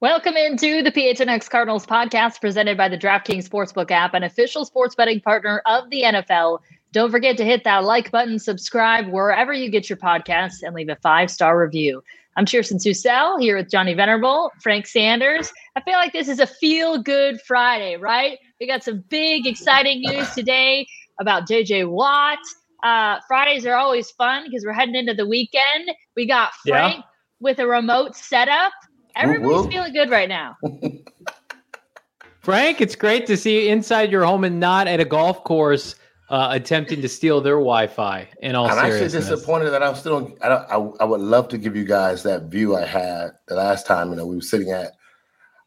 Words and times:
Welcome 0.00 0.36
into 0.36 0.80
the 0.80 0.92
PHNX 0.92 1.50
Cardinals 1.50 1.84
podcast 1.84 2.40
presented 2.40 2.76
by 2.76 2.88
the 2.88 2.96
DraftKings 2.96 3.48
Sportsbook 3.48 3.90
app, 3.90 4.14
an 4.14 4.22
official 4.22 4.64
sports 4.64 4.94
betting 4.94 5.20
partner 5.20 5.60
of 5.66 5.90
the 5.90 6.02
NFL. 6.02 6.60
Don't 6.92 7.10
forget 7.10 7.36
to 7.38 7.44
hit 7.44 7.64
that 7.64 7.82
like 7.82 8.12
button, 8.12 8.38
subscribe 8.38 9.08
wherever 9.08 9.52
you 9.52 9.68
get 9.68 9.90
your 9.90 9.96
podcasts, 9.96 10.62
and 10.62 10.72
leave 10.72 10.88
a 10.88 10.94
five 11.02 11.32
star 11.32 11.60
review. 11.60 12.00
I'm 12.36 12.46
Chierstin 12.46 12.76
Susel 12.76 13.40
here 13.40 13.56
with 13.56 13.72
Johnny 13.72 13.92
Venerable, 13.92 14.52
Frank 14.62 14.86
Sanders. 14.86 15.52
I 15.74 15.80
feel 15.80 15.94
like 15.94 16.12
this 16.12 16.28
is 16.28 16.38
a 16.38 16.46
feel 16.46 17.02
good 17.02 17.40
Friday, 17.40 17.96
right? 17.96 18.38
We 18.60 18.68
got 18.68 18.84
some 18.84 19.02
big, 19.08 19.48
exciting 19.48 20.02
news 20.02 20.32
today 20.32 20.86
about 21.18 21.48
JJ 21.48 21.90
Watt. 21.90 22.38
Uh, 22.84 23.18
Fridays 23.26 23.66
are 23.66 23.74
always 23.74 24.12
fun 24.12 24.44
because 24.44 24.64
we're 24.64 24.74
heading 24.74 24.94
into 24.94 25.14
the 25.14 25.26
weekend. 25.26 25.90
We 26.14 26.28
got 26.28 26.52
Frank 26.64 26.98
yeah. 26.98 27.02
with 27.40 27.58
a 27.58 27.66
remote 27.66 28.14
setup. 28.14 28.70
Everybody's 29.16 29.66
feeling 29.72 29.92
good 29.92 30.10
right 30.10 30.28
now. 30.28 30.56
Frank, 32.40 32.80
it's 32.80 32.94
great 32.94 33.26
to 33.26 33.36
see 33.36 33.64
you 33.64 33.72
inside 33.72 34.10
your 34.10 34.24
home 34.24 34.44
and 34.44 34.58
not 34.58 34.88
at 34.88 35.00
a 35.00 35.04
golf 35.04 35.44
course 35.44 35.96
uh, 36.30 36.48
attempting 36.52 37.02
to 37.02 37.08
steal 37.08 37.40
their 37.40 37.54
Wi-Fi. 37.54 38.28
In 38.40 38.54
all, 38.54 38.66
I'm 38.66 38.78
actually 38.78 39.08
disappointed 39.08 39.70
that 39.70 39.82
I'm 39.82 39.94
still. 39.94 40.34
I, 40.42 40.48
I, 40.48 40.76
I 41.00 41.04
would 41.04 41.20
love 41.20 41.48
to 41.48 41.58
give 41.58 41.76
you 41.76 41.84
guys 41.84 42.22
that 42.22 42.44
view 42.44 42.76
I 42.76 42.84
had 42.84 43.32
the 43.48 43.54
last 43.54 43.86
time. 43.86 44.10
You 44.10 44.16
know, 44.16 44.26
we 44.26 44.36
were 44.36 44.42
sitting 44.42 44.70
at. 44.70 44.92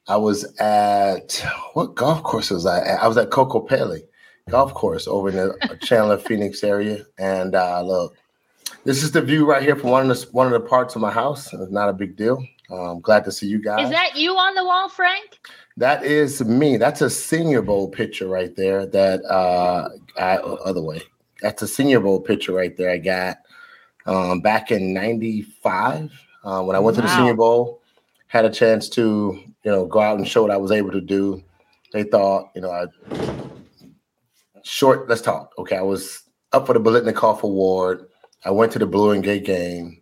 I 0.08 0.17
was 0.17 0.44
at 0.59 1.45
what 1.73 1.95
golf 1.95 2.23
course 2.23 2.50
was 2.50 2.66
I 2.66 2.80
at? 2.80 3.03
I 3.03 3.08
was 3.08 3.17
at 3.17 3.30
Kokopelli 3.30 4.02
Golf 4.50 4.73
Course 4.73 5.08
over 5.08 5.30
in 5.30 5.36
the 5.36 5.78
Chandler, 5.81 6.17
Phoenix 6.17 6.64
area, 6.64 7.05
and 7.17 7.55
uh, 7.55 7.81
look, 7.81 8.16
this 8.83 9.03
is 9.03 9.11
the 9.11 9.22
view 9.22 9.45
right 9.45 9.61
here 9.61 9.76
from 9.76 9.92
one 9.92 10.09
of 10.09 10.17
the 10.17 10.28
one 10.31 10.48
of 10.48 10.53
the 10.53 10.67
parts 10.67 10.95
of 10.95 11.02
my 11.02 11.11
house. 11.11 11.53
It's 11.53 11.72
not 11.72 11.89
a 11.89 11.94
big 11.94 12.16
deal. 12.16 12.44
Um, 12.72 13.02
glad 13.02 13.25
to 13.25 13.31
see 13.31 13.47
you 13.47 13.61
guys. 13.61 13.86
Is 13.86 13.91
that 13.91 14.16
you 14.16 14.31
on 14.38 14.55
the 14.55 14.64
wall, 14.64 14.88
Frank? 14.88 15.39
That 15.75 16.05
is 16.05 16.44
me. 16.44 16.77
That's 16.77 17.02
a 17.02 17.09
Senior 17.09 17.61
Bowl 17.61 17.89
picture 17.89 18.27
right 18.27 18.55
there. 18.55 18.86
That 18.86 19.23
uh, 19.25 19.89
I, 20.17 20.38
other 20.38 20.81
way. 20.81 21.02
That's 21.42 21.61
a 21.61 21.67
Senior 21.67 21.99
Bowl 21.99 22.22
picture 22.22 22.53
right 22.53 22.75
there. 22.77 22.92
I 22.92 22.97
got 22.97 23.39
um, 24.05 24.39
back 24.39 24.72
in 24.72 24.94
'95 24.94 26.11
uh, 26.44 26.64
when 26.64 26.75
I 26.75 26.80
went 26.80 26.95
wow. 26.95 27.02
to 27.02 27.08
the 27.08 27.16
Senior 27.16 27.33
Bowl. 27.36 27.81
Had 28.27 28.45
a 28.45 28.49
chance 28.49 28.88
to 28.89 29.38
you 29.64 29.72
know 29.72 29.86
go 29.86 29.99
out 29.99 30.17
and 30.17 30.27
show 30.27 30.42
what 30.42 30.52
I 30.52 30.58
was 30.58 30.72
able 30.72 30.92
to 30.92 31.02
do. 31.02 31.44
They 31.92 32.03
thought 32.03 32.52
you 32.55 32.61
know 32.61 32.72
I 32.72 32.86
short. 34.64 35.09
Let's 35.09 35.22
talk. 35.22 35.52
Okay, 35.58 35.75
I 35.75 35.81
was 35.81 36.23
up 36.53 36.67
for 36.67 36.73
the 36.73 36.80
Biletnikoff 36.80 37.42
Award. 37.42 38.08
I 38.45 38.52
went 38.52 38.72
to 38.73 38.80
the 38.80 38.88
Blue 38.88 39.11
and 39.11 39.23
Gray 39.23 39.39
game 39.39 40.00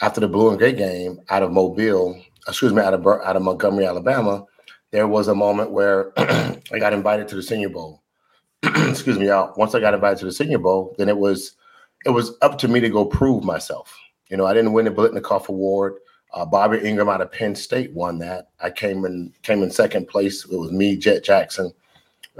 after 0.00 0.20
the 0.20 0.28
Blue 0.28 0.50
and 0.50 0.58
Gray 0.58 0.72
game 0.72 1.20
out 1.30 1.42
of 1.42 1.52
Mobile, 1.52 2.20
excuse 2.46 2.72
me, 2.72 2.82
out 2.82 2.94
of 2.94 3.06
out 3.06 3.36
of 3.36 3.42
Montgomery, 3.42 3.86
Alabama, 3.86 4.44
there 4.90 5.06
was 5.06 5.28
a 5.28 5.34
moment 5.34 5.70
where 5.70 6.12
I 6.18 6.78
got 6.78 6.92
invited 6.92 7.28
to 7.28 7.36
the 7.36 7.42
Senior 7.42 7.70
Bowl. 7.70 8.02
excuse 8.62 9.18
me, 9.18 9.26
y'all. 9.26 9.54
Once 9.56 9.74
I 9.74 9.80
got 9.80 9.94
invited 9.94 10.18
to 10.18 10.26
the 10.26 10.32
Senior 10.32 10.58
Bowl, 10.58 10.94
then 10.98 11.08
it 11.08 11.16
was 11.16 11.56
it 12.04 12.10
was 12.10 12.36
up 12.42 12.58
to 12.58 12.68
me 12.68 12.80
to 12.80 12.88
go 12.88 13.04
prove 13.04 13.44
myself. 13.44 13.96
You 14.28 14.36
know, 14.36 14.46
I 14.46 14.54
didn't 14.54 14.72
win 14.72 14.84
the 14.84 14.90
Biletnikoff 14.90 15.48
Award. 15.48 15.96
Uh, 16.32 16.44
Bobby 16.44 16.78
Engram 16.78 17.12
out 17.12 17.20
of 17.20 17.32
Penn 17.32 17.54
State 17.54 17.92
won 17.92 18.18
that. 18.18 18.48
I 18.60 18.70
came 18.70 19.04
in 19.04 19.32
came 19.42 19.62
in 19.62 19.70
second 19.70 20.08
place. 20.08 20.44
It 20.44 20.56
was 20.56 20.72
me, 20.72 20.96
Jet 20.96 21.24
Jackson, 21.24 21.72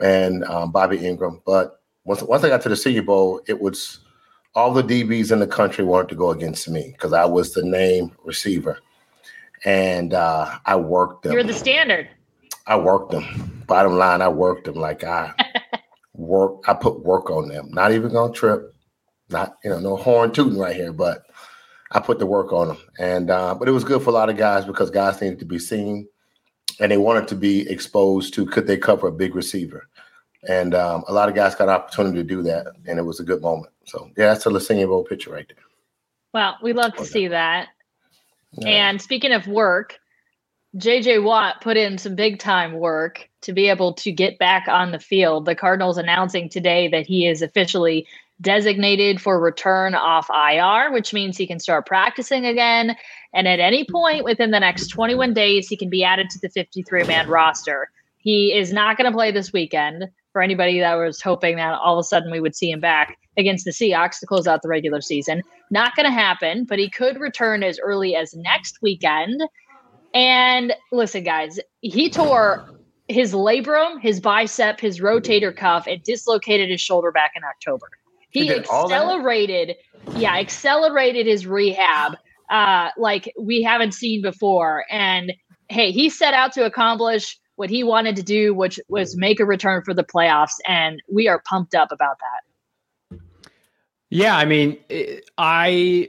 and 0.02 0.44
um, 0.44 0.72
Bobby 0.72 0.98
Engram. 0.98 1.40
But 1.46 1.80
once 2.04 2.22
once 2.22 2.44
I 2.44 2.48
got 2.48 2.62
to 2.62 2.68
the 2.68 2.76
Senior 2.76 3.02
Bowl, 3.02 3.40
it 3.46 3.60
was 3.60 4.00
all 4.56 4.72
the 4.72 4.82
DBs 4.82 5.30
in 5.30 5.38
the 5.38 5.46
country 5.46 5.84
wanted 5.84 6.08
to 6.08 6.14
go 6.14 6.30
against 6.30 6.68
me 6.68 6.88
because 6.92 7.12
I 7.12 7.26
was 7.26 7.52
the 7.52 7.62
name 7.62 8.10
receiver, 8.24 8.78
and 9.64 10.14
uh, 10.14 10.58
I 10.64 10.76
worked 10.76 11.22
them. 11.22 11.34
You're 11.34 11.44
the 11.44 11.52
standard. 11.52 12.08
I 12.66 12.76
worked 12.76 13.12
them. 13.12 13.62
Bottom 13.68 13.92
line, 13.92 14.22
I 14.22 14.28
worked 14.28 14.64
them 14.64 14.76
like 14.76 15.04
I 15.04 15.32
work. 16.14 16.64
I 16.66 16.74
put 16.74 17.04
work 17.04 17.30
on 17.30 17.48
them. 17.48 17.68
Not 17.70 17.92
even 17.92 18.12
gonna 18.12 18.32
trip. 18.32 18.74
Not 19.28 19.56
you 19.62 19.70
know 19.70 19.78
no 19.78 19.96
horn 19.96 20.32
tooting 20.32 20.58
right 20.58 20.74
here, 20.74 20.92
but 20.92 21.22
I 21.92 22.00
put 22.00 22.18
the 22.18 22.26
work 22.26 22.52
on 22.52 22.68
them. 22.68 22.78
And 22.98 23.30
uh, 23.30 23.54
but 23.54 23.68
it 23.68 23.72
was 23.72 23.84
good 23.84 24.02
for 24.02 24.10
a 24.10 24.14
lot 24.14 24.30
of 24.30 24.38
guys 24.38 24.64
because 24.64 24.90
guys 24.90 25.20
needed 25.20 25.38
to 25.40 25.44
be 25.44 25.58
seen, 25.58 26.08
and 26.80 26.90
they 26.90 26.96
wanted 26.96 27.28
to 27.28 27.34
be 27.34 27.68
exposed 27.68 28.32
to 28.34 28.46
could 28.46 28.66
they 28.66 28.78
cover 28.78 29.08
a 29.08 29.12
big 29.12 29.34
receiver. 29.34 29.86
And 30.48 30.74
um, 30.74 31.04
a 31.08 31.12
lot 31.12 31.28
of 31.28 31.34
guys 31.34 31.54
got 31.54 31.68
opportunity 31.68 32.18
to 32.18 32.24
do 32.24 32.42
that, 32.42 32.68
and 32.86 32.98
it 32.98 33.02
was 33.02 33.20
a 33.20 33.24
good 33.24 33.42
moment. 33.42 33.72
So 33.84 34.10
yeah, 34.16 34.34
that's 34.34 34.46
a 34.46 34.86
Bowl 34.86 35.04
picture 35.04 35.30
right 35.30 35.46
there. 35.48 35.64
Well, 36.32 36.56
we 36.62 36.72
love 36.72 36.94
to 36.96 37.04
see 37.04 37.28
that. 37.28 37.68
Yeah. 38.52 38.68
And 38.68 39.02
speaking 39.02 39.32
of 39.32 39.46
work, 39.48 39.98
JJ 40.76 41.22
Watt 41.24 41.60
put 41.62 41.76
in 41.76 41.98
some 41.98 42.14
big 42.14 42.38
time 42.38 42.74
work 42.74 43.28
to 43.42 43.52
be 43.52 43.68
able 43.68 43.94
to 43.94 44.12
get 44.12 44.38
back 44.38 44.68
on 44.68 44.92
the 44.92 44.98
field. 44.98 45.46
The 45.46 45.54
Cardinals 45.54 45.98
announcing 45.98 46.48
today 46.48 46.88
that 46.88 47.06
he 47.06 47.26
is 47.26 47.42
officially 47.42 48.06
designated 48.40 49.20
for 49.20 49.40
return 49.40 49.94
off 49.94 50.28
IR, 50.28 50.92
which 50.92 51.14
means 51.14 51.36
he 51.36 51.46
can 51.46 51.58
start 51.58 51.86
practicing 51.86 52.44
again. 52.44 52.94
And 53.32 53.48
at 53.48 53.60
any 53.60 53.86
point 53.90 54.24
within 54.24 54.50
the 54.50 54.60
next 54.60 54.88
21 54.88 55.32
days, 55.32 55.68
he 55.68 55.76
can 55.76 55.88
be 55.88 56.04
added 56.04 56.28
to 56.30 56.38
the 56.40 56.50
53 56.50 57.04
man 57.04 57.28
roster. 57.28 57.88
He 58.18 58.52
is 58.52 58.72
not 58.72 58.98
going 58.98 59.10
to 59.10 59.16
play 59.16 59.30
this 59.30 59.52
weekend 59.52 60.08
for 60.36 60.42
anybody 60.42 60.80
that 60.80 60.96
was 60.96 61.22
hoping 61.22 61.56
that 61.56 61.72
all 61.82 61.98
of 61.98 62.02
a 62.02 62.04
sudden 62.04 62.30
we 62.30 62.40
would 62.40 62.54
see 62.54 62.70
him 62.70 62.78
back 62.78 63.16
against 63.38 63.64
the 63.64 63.70
Seahawks 63.70 64.20
to 64.20 64.26
close 64.26 64.46
out 64.46 64.60
the 64.60 64.68
regular 64.68 65.00
season. 65.00 65.40
Not 65.70 65.96
going 65.96 66.04
to 66.04 66.12
happen, 66.12 66.66
but 66.66 66.78
he 66.78 66.90
could 66.90 67.18
return 67.18 67.62
as 67.62 67.78
early 67.82 68.14
as 68.14 68.34
next 68.34 68.76
weekend. 68.82 69.40
And 70.12 70.74
listen, 70.92 71.24
guys, 71.24 71.58
he 71.80 72.10
tore 72.10 72.68
his 73.08 73.32
labrum, 73.32 73.98
his 73.98 74.20
bicep, 74.20 74.78
his 74.78 75.00
rotator 75.00 75.56
cuff, 75.56 75.86
and 75.86 76.02
dislocated 76.02 76.68
his 76.68 76.82
shoulder 76.82 77.10
back 77.10 77.30
in 77.34 77.42
October. 77.42 77.88
He, 78.28 78.48
he 78.48 78.56
accelerated, 78.56 79.76
yeah, 80.16 80.36
accelerated 80.36 81.24
his 81.24 81.46
rehab 81.46 82.14
uh, 82.50 82.90
like 82.98 83.32
we 83.40 83.62
haven't 83.62 83.92
seen 83.92 84.20
before. 84.20 84.84
And 84.90 85.32
hey, 85.70 85.92
he 85.92 86.10
set 86.10 86.34
out 86.34 86.52
to 86.52 86.66
accomplish 86.66 87.38
what 87.56 87.70
he 87.70 87.82
wanted 87.82 88.16
to 88.16 88.22
do, 88.22 88.54
which 88.54 88.78
was 88.88 89.16
make 89.16 89.40
a 89.40 89.44
return 89.44 89.82
for 89.82 89.92
the 89.92 90.04
playoffs. 90.04 90.58
And 90.66 91.02
we 91.10 91.28
are 91.28 91.42
pumped 91.44 91.74
up 91.74 91.90
about 91.90 92.18
that. 92.20 93.18
Yeah, 94.08 94.36
I 94.36 94.44
mean, 94.44 94.78
I 95.36 96.08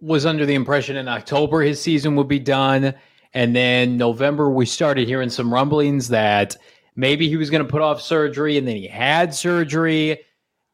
was 0.00 0.26
under 0.26 0.44
the 0.44 0.54
impression 0.54 0.96
in 0.96 1.08
October 1.08 1.62
his 1.62 1.80
season 1.80 2.16
would 2.16 2.28
be 2.28 2.38
done. 2.38 2.94
And 3.34 3.54
then 3.54 3.96
November, 3.96 4.50
we 4.50 4.66
started 4.66 5.06
hearing 5.06 5.30
some 5.30 5.52
rumblings 5.52 6.08
that 6.08 6.56
maybe 6.96 7.28
he 7.28 7.36
was 7.36 7.50
going 7.50 7.64
to 7.64 7.70
put 7.70 7.82
off 7.82 8.00
surgery 8.00 8.56
and 8.56 8.66
then 8.66 8.76
he 8.76 8.86
had 8.86 9.34
surgery. 9.34 10.20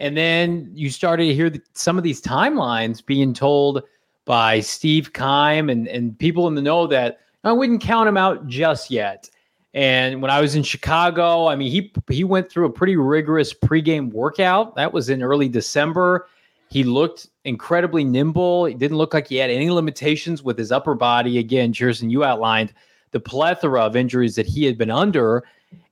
And 0.01 0.17
then 0.17 0.71
you 0.73 0.91
started 0.91 1.27
to 1.27 1.35
hear 1.35 1.53
some 1.75 1.99
of 1.99 2.05
these 2.05 2.23
timelines 2.23 3.05
being 3.05 3.35
told 3.35 3.83
by 4.25 4.61
Steve 4.61 5.13
Keim 5.13 5.69
and, 5.69 5.89
and 5.89 6.19
people 6.19 6.47
in 6.49 6.55
the 6.55 6.63
know 6.63 6.87
that 6.87 7.19
I 7.45 7.53
wouldn't 7.53 7.83
count 7.83 8.09
him 8.09 8.17
out 8.17 8.47
just 8.47 8.91
yet. 8.91 9.29
And 9.75 10.21
when 10.21 10.31
I 10.31 10.41
was 10.41 10.55
in 10.55 10.63
Chicago, 10.63 11.47
I 11.47 11.57
mean, 11.57 11.71
he 11.71 11.93
he 12.11 12.25
went 12.25 12.51
through 12.51 12.67
a 12.67 12.71
pretty 12.71 12.97
rigorous 12.97 13.55
pregame 13.55 14.13
workout. 14.13 14.77
That 14.77 14.93
was 14.93 15.09
in 15.09 15.23
early 15.23 15.49
December. 15.49 16.29
He 16.69 16.85
looked 16.85 17.29
incredibly 17.45 18.05
nimble. 18.05 18.67
He 18.67 18.75
didn't 18.75 18.97
look 18.97 19.15
like 19.15 19.29
he 19.29 19.37
had 19.37 19.51
any 19.51 19.71
limitations 19.71 20.43
with 20.43 20.59
his 20.59 20.73
upper 20.73 20.95
body. 20.95 21.39
Again, 21.39 21.73
Chierstin, 21.73 22.11
you 22.11 22.25
outlined 22.25 22.73
the 23.13 23.21
plethora 23.21 23.83
of 23.83 23.97
injuries 23.97 24.37
that 24.37 24.47
he 24.47 24.65
had 24.65 24.79
been 24.79 24.91
under. 24.91 25.45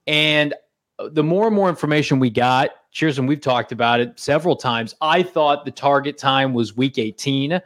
And 0.07 0.55
the 1.11 1.23
more 1.23 1.47
and 1.47 1.55
more 1.55 1.69
information 1.69 2.19
we 2.19 2.31
got, 2.31 2.71
Chierstin, 2.95 3.29
we've 3.29 3.41
talked 3.41 3.73
about 3.73 4.01
it 4.01 4.19
several 4.19 4.57
times. 4.57 4.95
I 5.03 5.23
thought 5.23 5.67
the 5.67 5.71
target 5.71 6.17
time 6.17 6.55
was 6.55 6.77
week 6.77 6.99
18. 6.99 7.61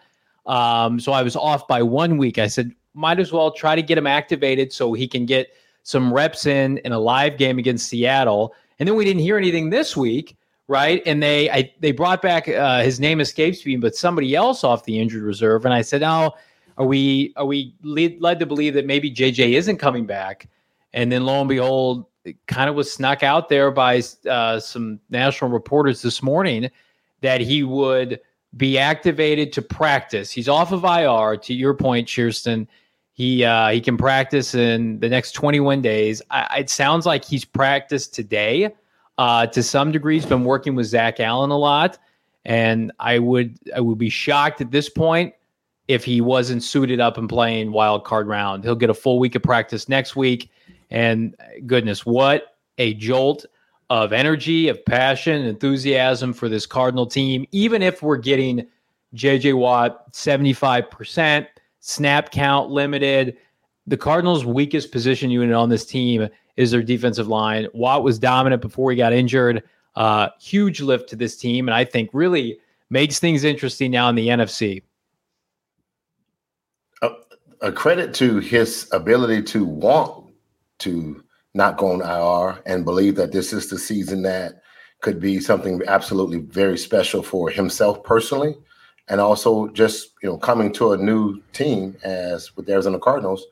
Um, 0.47 0.99
so 0.99 1.13
I 1.13 1.23
was 1.23 1.37
off 1.37 1.69
by 1.69 1.83
one 1.83 2.19
week. 2.19 2.39
I 2.39 2.49
said, 2.49 2.73
might 2.95 3.21
as 3.21 3.33
well 3.33 3.53
try 3.53 3.77
to 3.77 3.83
get 3.83 3.97
him 3.97 4.07
activated 4.07 4.73
so 4.73 4.93
he 4.93 5.09
can 5.09 5.27
get– 5.27 5.49
some 5.85 6.13
reps 6.13 6.47
in 6.47 6.79
in 6.79 6.93
a 6.93 6.99
live 6.99 7.39
game 7.39 7.59
against 7.59 7.89
Seattle, 7.89 8.55
and 8.79 8.89
then 8.89 8.97
we 8.97 9.05
didn't 9.05 9.23
hear 9.23 9.39
anything 9.39 9.71
this 9.71 9.97
week, 9.97 10.37
right? 10.67 11.03
And 11.07 11.23
they 11.23 11.49
I, 11.51 11.73
they 11.79 11.93
brought 11.93 12.21
back 12.21 12.49
uh, 12.49 12.83
his 12.83 12.99
name 12.99 13.21
escapes 13.21 13.65
me, 13.65 13.77
but 13.77 13.95
somebody 13.95 14.35
else 14.35 14.65
off 14.65 14.85
the 14.85 14.99
injured 14.99 15.23
reserve, 15.23 15.65
and 15.65 15.73
I 15.73 15.83
said, 15.83 16.03
"Oh, 16.03 16.33
are 16.77 16.87
we 16.87 17.33
are 17.37 17.47
we 17.47 17.75
lead, 17.83 18.21
led 18.21 18.41
to 18.41 18.47
believe 18.47 18.75
that 18.75 18.87
maybe 18.87 19.11
JJ 19.11 19.53
isn't 19.53 19.77
coming 19.77 20.07
back?" 20.07 20.49
And 20.93 21.13
then 21.13 21.25
lo 21.25 21.41
and 21.41 21.49
behold, 21.49 22.07
it 22.25 22.37
kind 22.47 22.71
of 22.71 22.77
was 22.77 22.93
snuck 22.93 23.23
out 23.23 23.49
there 23.49 23.71
by 23.71 24.03
uh, 24.29 24.59
some 24.59 24.99
national 25.11 25.51
reporters 25.51 26.03
this 26.03 26.23
morning 26.23 26.71
that 27.21 27.41
he 27.41 27.63
would 27.63 28.21
be 28.57 28.79
activated 28.79 29.53
to 29.53 29.63
practice. 29.63 30.31
He's 30.31 30.49
off 30.49 30.73
of 30.73 30.85
IR. 30.85 31.37
To 31.37 31.55
your 31.55 31.75
point, 31.75 32.09
Chierstin 32.09 32.67
he 33.15 33.45
uh, 33.45 33.69
he 33.71 33.81
can 33.81 33.97
practice 33.97 34.55
in 34.55 34.99
the 34.99 35.09
next 35.09 35.33
21 35.33 35.81
days. 35.81 36.21
I, 36.31 36.59
it 36.59 36.71
sounds 36.71 37.07
like 37.07 37.25
he's 37.25 37.45
practiced 37.45 38.13
today. 38.13 38.75
Uh, 39.17 39.47
to 39.47 39.63
some 39.63 39.93
degree, 39.93 40.17
he's 40.17 40.27
been 40.27 40.45
working 40.45 40.75
with 40.75 40.87
Zach 40.87 41.21
Allen 41.21 41.51
a 41.51 41.57
lot, 41.57 41.97
and 42.45 42.91
I 42.99 43.21
would 43.21 43.57
I 43.75 43.81
would 43.81 43.99
be 43.99 44.11
shocked 44.11 44.61
at 44.61 44.73
this 44.73 44.89
point 44.89 45.33
if 45.87 46.05
he 46.05 46.21
wasn't 46.21 46.65
suited 46.65 46.99
up 46.99 47.17
and 47.17 47.29
playing 47.29 47.71
wild 47.71 48.05
card 48.05 48.27
round. 48.27 48.65
He'll 48.65 48.75
get 48.75 48.91
a 48.91 48.95
full 48.95 49.21
week 49.21 49.37
of 49.37 49.43
practice 49.43 49.89
next 49.89 50.17
week. 50.17 50.51
And 50.91 51.37
goodness, 51.67 52.05
what 52.05 52.57
a 52.79 52.95
jolt 52.95 53.47
of 53.91 54.13
energy, 54.13 54.69
of 54.69 54.85
passion, 54.85 55.45
enthusiasm 55.45 56.33
for 56.33 56.49
this 56.49 56.67
Cardinal 56.67 57.07
team. 57.07 57.47
Even 57.53 57.81
if 57.83 58.03
we're 58.03 58.17
getting 58.17 58.67
JJ 59.15 59.55
Watt 59.55 60.13
75%, 60.13 61.47
snap 61.87 62.31
count 62.31 62.71
limited, 62.71 63.37
the 63.87 63.97
Cardinals' 63.97 64.47
weakest 64.47 64.91
position 64.91 65.31
unit 65.31 65.55
on 65.55 65.69
this 65.69 65.85
team 65.85 66.27
is 66.57 66.71
their 66.71 66.83
defensive 66.83 67.29
line. 67.29 67.69
Watt 67.75 68.03
was 68.03 68.19
dominant 68.19 68.63
before 68.63 68.91
he 68.91 68.97
got 68.97 69.13
injured. 69.13 69.63
Uh, 69.95 70.31
huge 70.41 70.81
lift 70.81 71.11
to 71.11 71.17
this 71.17 71.37
team, 71.37 71.69
and 71.69 71.75
I 71.75 71.85
think 71.85 72.09
really 72.15 72.59
makes 72.89 73.19
things 73.19 73.45
interesting 73.45 73.91
now 73.91 74.09
in 74.09 74.15
the 74.15 74.29
NFC. 74.29 74.83
A, 77.03 77.11
a 77.61 77.71
credit 77.71 78.15
to 78.15 78.39
his 78.39 78.89
ability 78.91 79.43
to 79.43 79.67
want 79.67 80.33
to 80.79 81.23
not 81.53 81.77
go 81.77 81.93
on 81.93 82.01
IR 82.01 82.63
and 82.65 82.87
believe 82.87 83.15
that 83.17 83.31
this 83.31 83.53
is 83.53 83.69
the 83.69 83.79
season 83.79 84.23
that 84.23 84.63
could 85.03 85.21
be 85.21 85.39
something 85.39 85.83
absolutely 85.87 86.39
very 86.39 86.79
special 86.79 87.23
for 87.23 87.51
himself 87.51 88.03
personally, 88.05 88.57
and 89.09 89.21
also 89.21 89.69
just 89.69 90.13
you 90.23 90.29
know 90.29 90.39
coming 90.39 90.73
to 90.73 90.93
a 90.93 90.97
new 90.97 91.41
team 91.53 91.97
as 92.05 92.55
with 92.57 92.67
the 92.67 92.73
Arizona 92.73 92.99
Cardinals 92.99 93.47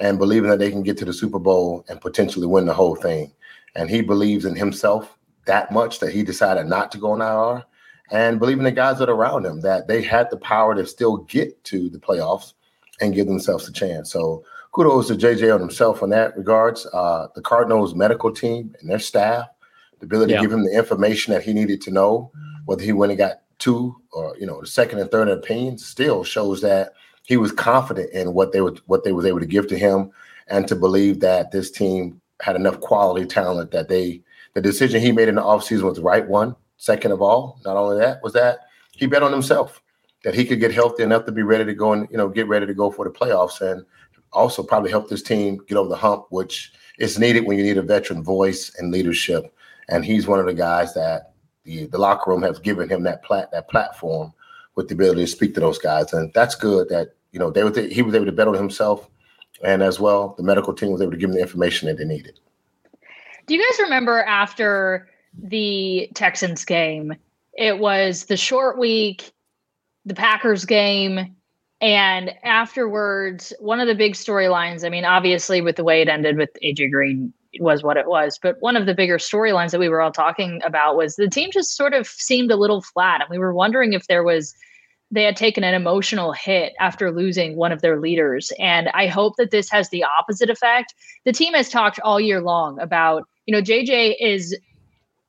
and 0.00 0.18
believing 0.18 0.50
that 0.50 0.58
they 0.58 0.70
can 0.70 0.82
get 0.82 0.96
to 0.98 1.04
the 1.04 1.12
Super 1.12 1.38
Bowl 1.38 1.84
and 1.88 2.00
potentially 2.00 2.46
win 2.46 2.66
the 2.66 2.74
whole 2.74 2.94
thing. 2.94 3.32
And 3.74 3.90
he 3.90 4.00
believes 4.00 4.44
in 4.44 4.54
himself 4.54 5.18
that 5.46 5.72
much 5.72 5.98
that 6.00 6.12
he 6.12 6.22
decided 6.22 6.66
not 6.66 6.92
to 6.92 6.98
go 6.98 7.12
on 7.12 7.20
IR 7.20 7.64
and 8.10 8.38
believing 8.38 8.64
the 8.64 8.72
guys 8.72 8.98
that 8.98 9.08
are 9.08 9.14
around 9.14 9.44
him 9.44 9.60
that 9.62 9.88
they 9.88 10.02
had 10.02 10.30
the 10.30 10.36
power 10.36 10.74
to 10.74 10.86
still 10.86 11.18
get 11.18 11.62
to 11.64 11.88
the 11.90 11.98
playoffs 11.98 12.54
and 13.00 13.14
give 13.14 13.26
themselves 13.26 13.68
a 13.68 13.72
chance. 13.72 14.12
So 14.12 14.44
kudos 14.72 15.08
to 15.08 15.14
JJ 15.14 15.52
on 15.54 15.60
himself 15.60 16.02
in 16.02 16.10
that 16.10 16.36
regards. 16.36 16.86
Uh, 16.86 17.28
the 17.34 17.42
Cardinals 17.42 17.94
medical 17.94 18.32
team 18.32 18.74
and 18.80 18.88
their 18.88 18.98
staff, 18.98 19.46
the 20.00 20.06
ability 20.06 20.32
yeah. 20.32 20.38
to 20.38 20.42
give 20.42 20.52
him 20.52 20.64
the 20.64 20.76
information 20.76 21.32
that 21.32 21.42
he 21.42 21.52
needed 21.52 21.80
to 21.82 21.90
know, 21.90 22.30
whether 22.64 22.82
he 22.82 22.92
went 22.92 23.12
and 23.12 23.18
got 23.18 23.40
two 23.58 23.96
or 24.12 24.36
you 24.38 24.46
know 24.46 24.60
the 24.60 24.66
second 24.66 24.98
and 24.98 25.10
third 25.10 25.28
opinions, 25.28 25.84
still 25.84 26.24
shows 26.24 26.60
that 26.62 26.92
he 27.24 27.36
was 27.36 27.52
confident 27.52 28.10
in 28.12 28.32
what 28.32 28.52
they 28.52 28.60
were 28.60 28.76
what 28.86 29.04
they 29.04 29.12
was 29.12 29.26
able 29.26 29.40
to 29.40 29.46
give 29.46 29.66
to 29.68 29.78
him, 29.78 30.10
and 30.48 30.66
to 30.68 30.76
believe 30.76 31.20
that 31.20 31.50
this 31.50 31.70
team 31.70 32.20
had 32.40 32.56
enough 32.56 32.80
quality 32.80 33.26
talent 33.26 33.70
that 33.72 33.88
they 33.88 34.22
the 34.54 34.60
decision 34.60 35.00
he 35.00 35.12
made 35.12 35.28
in 35.28 35.34
the 35.34 35.42
offseason 35.42 35.82
was 35.82 35.96
the 35.96 36.02
right 36.02 36.26
one. 36.26 36.54
Second 36.76 37.12
of 37.12 37.20
all, 37.20 37.60
not 37.64 37.76
only 37.76 37.98
that 37.98 38.22
was 38.22 38.32
that 38.32 38.60
he 38.92 39.06
bet 39.06 39.22
on 39.22 39.32
himself 39.32 39.82
that 40.24 40.34
he 40.34 40.44
could 40.44 40.60
get 40.60 40.74
healthy 40.74 41.02
enough 41.02 41.24
to 41.26 41.32
be 41.32 41.42
ready 41.42 41.64
to 41.64 41.74
go 41.74 41.92
and 41.92 42.08
you 42.10 42.16
know 42.16 42.28
get 42.28 42.48
ready 42.48 42.66
to 42.66 42.74
go 42.74 42.90
for 42.90 43.04
the 43.04 43.10
playoffs 43.10 43.60
and 43.60 43.84
also 44.32 44.62
probably 44.62 44.90
help 44.90 45.08
this 45.08 45.22
team 45.22 45.58
get 45.68 45.78
over 45.78 45.88
the 45.88 45.96
hump, 45.96 46.26
which 46.30 46.72
is 46.98 47.18
needed 47.18 47.46
when 47.46 47.56
you 47.56 47.64
need 47.64 47.78
a 47.78 47.82
veteran 47.82 48.22
voice 48.22 48.72
and 48.78 48.92
leadership. 48.92 49.54
And 49.88 50.04
he's 50.04 50.26
one 50.26 50.40
of 50.40 50.46
the 50.46 50.54
guys 50.54 50.92
that 50.94 51.32
the, 51.68 51.86
the 51.86 51.98
locker 51.98 52.30
room 52.30 52.42
has 52.42 52.58
given 52.58 52.88
him 52.88 53.02
that 53.02 53.22
plat 53.22 53.50
that 53.52 53.68
platform 53.68 54.32
with 54.74 54.88
the 54.88 54.94
ability 54.94 55.20
to 55.20 55.26
speak 55.26 55.54
to 55.54 55.60
those 55.60 55.78
guys. 55.78 56.12
And 56.12 56.32
that's 56.32 56.54
good 56.54 56.88
that 56.88 57.14
you 57.32 57.38
know, 57.38 57.50
they 57.50 57.62
were 57.62 57.72
he 57.80 58.02
was 58.02 58.14
able 58.14 58.26
to 58.26 58.32
bet 58.32 58.48
on 58.48 58.54
himself, 58.54 59.08
and 59.62 59.82
as 59.82 60.00
well, 60.00 60.34
the 60.36 60.42
medical 60.42 60.72
team 60.72 60.92
was 60.92 61.02
able 61.02 61.12
to 61.12 61.18
give 61.18 61.30
him 61.30 61.36
the 61.36 61.42
information 61.42 61.88
that 61.88 61.98
they 61.98 62.04
needed. 62.04 62.40
Do 63.46 63.54
you 63.54 63.62
guys 63.62 63.78
remember 63.80 64.22
after 64.22 65.08
the 65.38 66.10
Texans 66.14 66.64
game? 66.64 67.14
It 67.54 67.78
was 67.78 68.26
the 68.26 68.36
short 68.36 68.78
week, 68.78 69.32
the 70.04 70.14
Packers 70.14 70.64
game, 70.64 71.36
and 71.80 72.34
afterwards, 72.44 73.52
one 73.60 73.80
of 73.80 73.88
the 73.88 73.94
big 73.94 74.14
storylines. 74.14 74.84
I 74.84 74.88
mean, 74.88 75.04
obviously, 75.04 75.60
with 75.60 75.76
the 75.76 75.84
way 75.84 76.00
it 76.00 76.08
ended 76.08 76.38
with 76.38 76.50
AJ 76.62 76.90
Green, 76.90 77.32
was 77.60 77.82
what 77.82 77.96
it 77.96 78.06
was. 78.06 78.38
But 78.40 78.56
one 78.60 78.76
of 78.76 78.86
the 78.86 78.94
bigger 78.94 79.18
storylines 79.18 79.70
that 79.70 79.80
we 79.80 79.88
were 79.88 80.00
all 80.00 80.12
talking 80.12 80.60
about 80.64 80.96
was 80.96 81.16
the 81.16 81.28
team 81.28 81.50
just 81.52 81.76
sort 81.76 81.94
of 81.94 82.06
seemed 82.06 82.50
a 82.50 82.56
little 82.56 82.82
flat, 82.82 83.20
and 83.20 83.30
we 83.30 83.38
were 83.38 83.54
wondering 83.54 83.92
if 83.92 84.06
there 84.06 84.22
was 84.22 84.54
they 85.10 85.22
had 85.22 85.36
taken 85.36 85.64
an 85.64 85.74
emotional 85.74 86.32
hit 86.32 86.74
after 86.78 87.10
losing 87.10 87.56
one 87.56 87.72
of 87.72 87.80
their 87.80 87.98
leaders. 87.98 88.52
And 88.58 88.88
I 88.90 89.06
hope 89.06 89.36
that 89.38 89.50
this 89.50 89.70
has 89.70 89.88
the 89.88 90.04
opposite 90.04 90.50
effect. 90.50 90.94
The 91.24 91.32
team 91.32 91.54
has 91.54 91.70
talked 91.70 91.98
all 92.00 92.20
year 92.20 92.42
long 92.42 92.78
about, 92.78 93.24
you 93.46 93.54
know, 93.54 93.62
JJ 93.62 94.16
is 94.20 94.54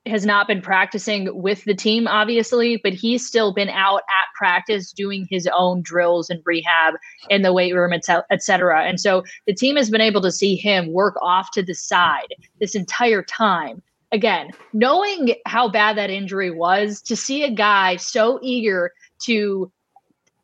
has 0.06 0.25
not 0.25 0.48
been 0.48 0.62
practicing 0.62 1.30
with 1.42 1.63
the 1.66 1.75
team, 1.75 2.07
obviously, 2.07 2.80
but 2.84 2.94
he's 2.94 3.28
still 3.28 3.54
been 3.54 3.69
out 3.69 4.01
at 4.10 4.34
practice 4.36 4.92
doing 4.92 5.28
his 5.30 5.48
own 5.56 5.81
drills 5.81 6.30
and 6.30 6.42
rehab 6.46 6.96
in 7.30 7.42
the 7.42 7.54
weight 7.54 7.75
room, 7.75 7.94
et 7.94 8.42
cetera. 8.42 8.84
And 8.86 9.00
so 9.00 9.24
the 9.46 9.54
team 9.54 9.75
has 9.75 9.90
been 9.90 10.01
able 10.01 10.22
to 10.22 10.31
see 10.31 10.56
him 10.56 10.94
work 10.94 11.16
off 11.22 11.51
to 11.51 11.62
the 11.62 11.75
side 11.75 12.34
this 12.60 12.75
entire 12.75 13.22
time. 13.22 13.81
Again, 14.12 14.51
knowing 14.74 15.36
how 15.46 15.69
bad 15.69 15.98
that 15.98 16.10
injury 16.10 16.50
was, 16.50 17.01
to 17.04 17.16
see 17.16 17.44
a 17.44 17.51
guy 17.51 17.98
so 17.98 18.40
eager 18.42 18.92
to 19.25 19.72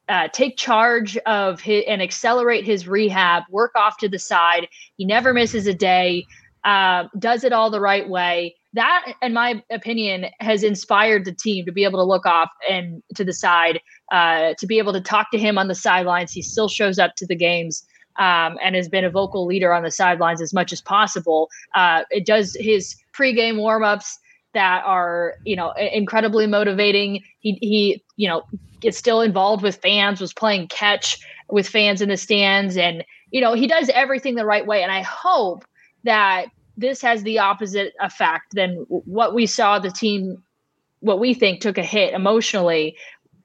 uh, 0.09 0.27
take 0.33 0.57
charge 0.57 1.17
of 1.25 1.61
his 1.61 1.83
and 1.87 2.01
accelerate 2.01 2.65
his 2.65 2.87
rehab, 2.87 3.43
work 3.49 3.71
off 3.75 3.97
to 3.97 4.09
the 4.09 4.19
side. 4.19 4.67
He 4.97 5.05
never 5.05 5.33
misses 5.33 5.65
a 5.65 5.73
day, 5.73 6.27
uh, 6.63 7.05
does 7.17 7.43
it 7.43 7.53
all 7.53 7.71
the 7.71 7.81
right 7.81 8.07
way. 8.07 8.55
That, 8.75 9.13
in 9.21 9.33
my 9.33 9.63
opinion, 9.71 10.25
has 10.39 10.61
inspired 10.61 11.25
the 11.25 11.31
team 11.31 11.65
to 11.65 11.71
be 11.71 11.85
able 11.85 11.97
to 11.99 12.03
look 12.03 12.25
off 12.25 12.49
and 12.69 13.01
to 13.15 13.23
the 13.23 13.33
side, 13.33 13.79
uh, 14.11 14.53
to 14.59 14.67
be 14.67 14.77
able 14.77 14.91
to 14.93 15.01
talk 15.01 15.31
to 15.31 15.39
him 15.39 15.57
on 15.57 15.67
the 15.69 15.75
sidelines. 15.75 16.31
He 16.31 16.41
still 16.41 16.67
shows 16.67 16.99
up 16.99 17.15
to 17.15 17.25
the 17.25 17.35
games. 17.35 17.85
Um, 18.17 18.57
and 18.63 18.75
has 18.77 18.87
been 18.87 19.03
a 19.03 19.09
vocal 19.09 19.45
leader 19.45 19.73
on 19.73 19.83
the 19.83 19.91
sidelines 19.91 20.41
as 20.41 20.53
much 20.53 20.71
as 20.71 20.79
possible. 20.79 21.49
Uh, 21.75 22.03
it 22.11 22.25
does 22.25 22.55
his 22.57 22.95
pregame 23.13 23.55
warmups 23.55 24.15
that 24.55 24.83
are 24.85 25.33
you 25.43 25.55
know 25.55 25.73
incredibly 25.73 26.47
motivating. 26.47 27.21
He 27.41 27.59
he 27.61 28.03
you 28.15 28.29
know 28.29 28.43
gets 28.79 28.97
still 28.97 29.21
involved 29.21 29.61
with 29.61 29.75
fans, 29.75 30.21
was 30.21 30.33
playing 30.33 30.69
catch 30.69 31.19
with 31.49 31.67
fans 31.67 32.01
in 32.01 32.07
the 32.07 32.15
stands, 32.15 32.77
and 32.77 33.03
you 33.31 33.41
know 33.41 33.53
he 33.53 33.67
does 33.67 33.89
everything 33.89 34.35
the 34.35 34.45
right 34.45 34.65
way. 34.65 34.81
And 34.81 34.93
I 34.93 35.01
hope 35.01 35.65
that 36.05 36.45
this 36.77 37.01
has 37.01 37.23
the 37.23 37.39
opposite 37.39 37.93
effect 37.99 38.53
than 38.53 38.85
what 38.89 39.33
we 39.33 39.45
saw 39.45 39.79
the 39.79 39.91
team, 39.91 40.43
what 40.99 41.19
we 41.19 41.33
think 41.33 41.61
took 41.61 41.77
a 41.77 41.83
hit 41.83 42.13
emotionally 42.13 42.97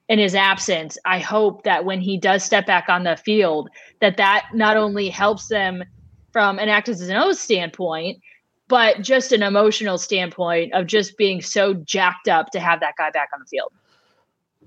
in 0.09 0.19
his 0.19 0.35
absence. 0.35 0.97
I 1.05 1.19
hope 1.19 1.63
that 1.63 1.85
when 1.85 2.01
he 2.01 2.17
does 2.17 2.43
step 2.43 2.65
back 2.65 2.89
on 2.89 3.03
the 3.03 3.15
field, 3.15 3.69
that 4.01 4.17
that 4.17 4.47
not 4.53 4.75
only 4.77 5.09
helps 5.09 5.47
them 5.47 5.83
from 6.31 6.59
an 6.59 6.69
X's 6.69 7.01
and 7.01 7.17
O's 7.17 7.39
standpoint, 7.39 8.19
but 8.67 9.01
just 9.01 9.31
an 9.31 9.43
emotional 9.43 9.97
standpoint 9.97 10.73
of 10.73 10.87
just 10.87 11.17
being 11.17 11.41
so 11.41 11.73
jacked 11.73 12.27
up 12.27 12.51
to 12.51 12.59
have 12.59 12.79
that 12.79 12.93
guy 12.97 13.09
back 13.11 13.29
on 13.33 13.39
the 13.39 13.45
field. 13.45 13.71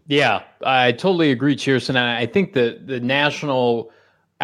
Yeah, 0.06 0.42
I 0.62 0.92
totally 0.92 1.30
agree, 1.30 1.56
Chierstin. 1.56 1.96
I 1.96 2.26
think 2.26 2.52
the 2.52 2.78
the 2.84 3.00
national 3.00 3.90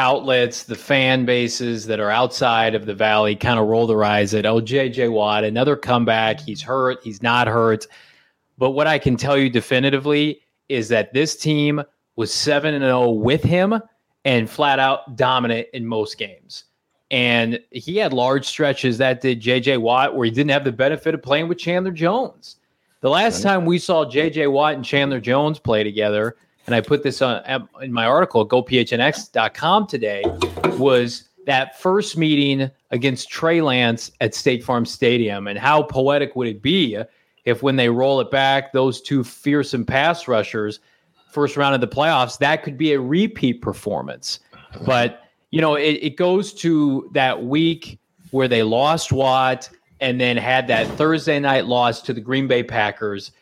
outlets, 0.01 0.65
the 0.65 0.75
fan 0.75 1.27
bases 1.27 1.87
that 1.87 2.01
are 2.01 2.11
outside 2.11 2.75
of 2.75 2.87
the 2.87 2.95
valley 2.95 3.37
kind 3.37 3.61
of 3.61 3.69
roll 3.69 3.87
their 3.87 4.03
eyes 4.03 4.33
at, 4.35 4.47
oh, 4.47 4.61
JJ 4.61 5.13
Watt, 5.13 5.45
another 5.45 5.77
comeback. 5.77 6.41
He's 6.41 6.63
hurt, 6.63 6.99
he's 7.05 7.23
not 7.23 7.47
hurt. 7.47 7.87
But 8.57 8.71
what 8.71 8.87
I 8.87 8.99
can 8.99 9.17
tell 9.17 9.37
you 9.37 9.51
definitively 9.51 10.41
is 10.69 10.89
that 10.89 11.13
this 11.13 11.37
team 11.37 11.83
was 12.17 12.33
7 12.33 12.75
and 12.75 12.83
0 12.83 13.11
with 13.11 13.43
him 13.43 13.79
and 14.25 14.49
flat 14.49 14.79
out 14.79 15.17
dominant 15.17 15.69
in 15.75 15.87
most 15.87 16.19
games. 16.19 16.65
And 17.11 17.61
he 17.71 17.97
had 17.97 18.13
large 18.13 18.47
stretches 18.47 18.99
that 18.99 19.21
did 19.21 19.43
JJ 19.43 19.79
Watt 19.79 20.17
where 20.17 20.25
he 20.25 20.31
didn't 20.31 20.51
have 20.51 20.65
the 20.65 20.73
benefit 20.73 21.15
of 21.15 21.23
playing 21.23 21.49
with 21.49 21.59
Chandler 21.59 21.93
Jones. 21.93 22.57
The 23.01 23.11
last 23.11 23.45
right. 23.45 23.53
time 23.53 23.65
we 23.65 23.79
saw 23.79 24.05
JJ 24.05 24.51
Watt 24.51 24.75
and 24.75 24.85
Chandler 24.85 25.21
Jones 25.21 25.59
play 25.59 25.83
together, 25.83 26.37
and 26.67 26.75
I 26.75 26.81
put 26.81 27.03
this 27.03 27.23
on 27.23 27.43
um, 27.47 27.69
in 27.83 27.93
my 27.93 28.05
article 28.05 28.43
at 28.43 28.49
gophnx.com 28.49 29.87
today, 29.87 30.23
was 30.79 31.25
that 31.47 31.79
first 31.81 32.17
meeting 32.17 32.71
against 32.91 33.31
Trey 33.31 33.61
Lance 33.61 34.13
at 34.21 34.35
State 34.35 34.63
Farm 34.63 34.85
Stadium. 34.85 35.47
And 35.47 35.59
how 35.59 35.83
poetic 35.83 36.37
would 36.37 36.49
it 36.49 36.63
be 36.63 37.03
if, 37.45 37.63
when 37.63 37.77
they 37.77 37.89
roll 37.89 38.21
it 38.21 38.31
back, 38.31 38.73
those 38.73 39.01
two 39.01 39.25
fearsome 39.25 39.85
pass 39.85 40.29
rushers, 40.29 40.81
first 41.33 41.57
round 41.57 41.75
of 41.75 41.81
the 41.81 41.89
playoffs, 41.89 42.39
that 42.39 42.63
could 42.63 42.77
be 42.77 42.93
a 42.93 43.01
repeat 43.01 43.63
performance. 43.63 44.41
But, 44.85 45.23
you 45.51 45.61
know, 45.61 45.75
it, 45.75 45.99
it 46.03 46.17
goes 46.17 46.53
to 46.55 47.11
that 47.15 47.45
week 47.45 47.99
where 48.31 48.49
they 48.49 48.63
lost 48.63 49.13
Watt 49.13 49.71
and 50.01 50.21
then 50.21 50.37
had 50.37 50.67
that 50.69 50.87
Thursday 50.97 51.39
night 51.39 51.67
loss 51.67 52.01
to 52.03 52.13
the 52.13 52.21
Green 52.21 52.47
Bay 52.47 52.63
Packers. 52.63 53.33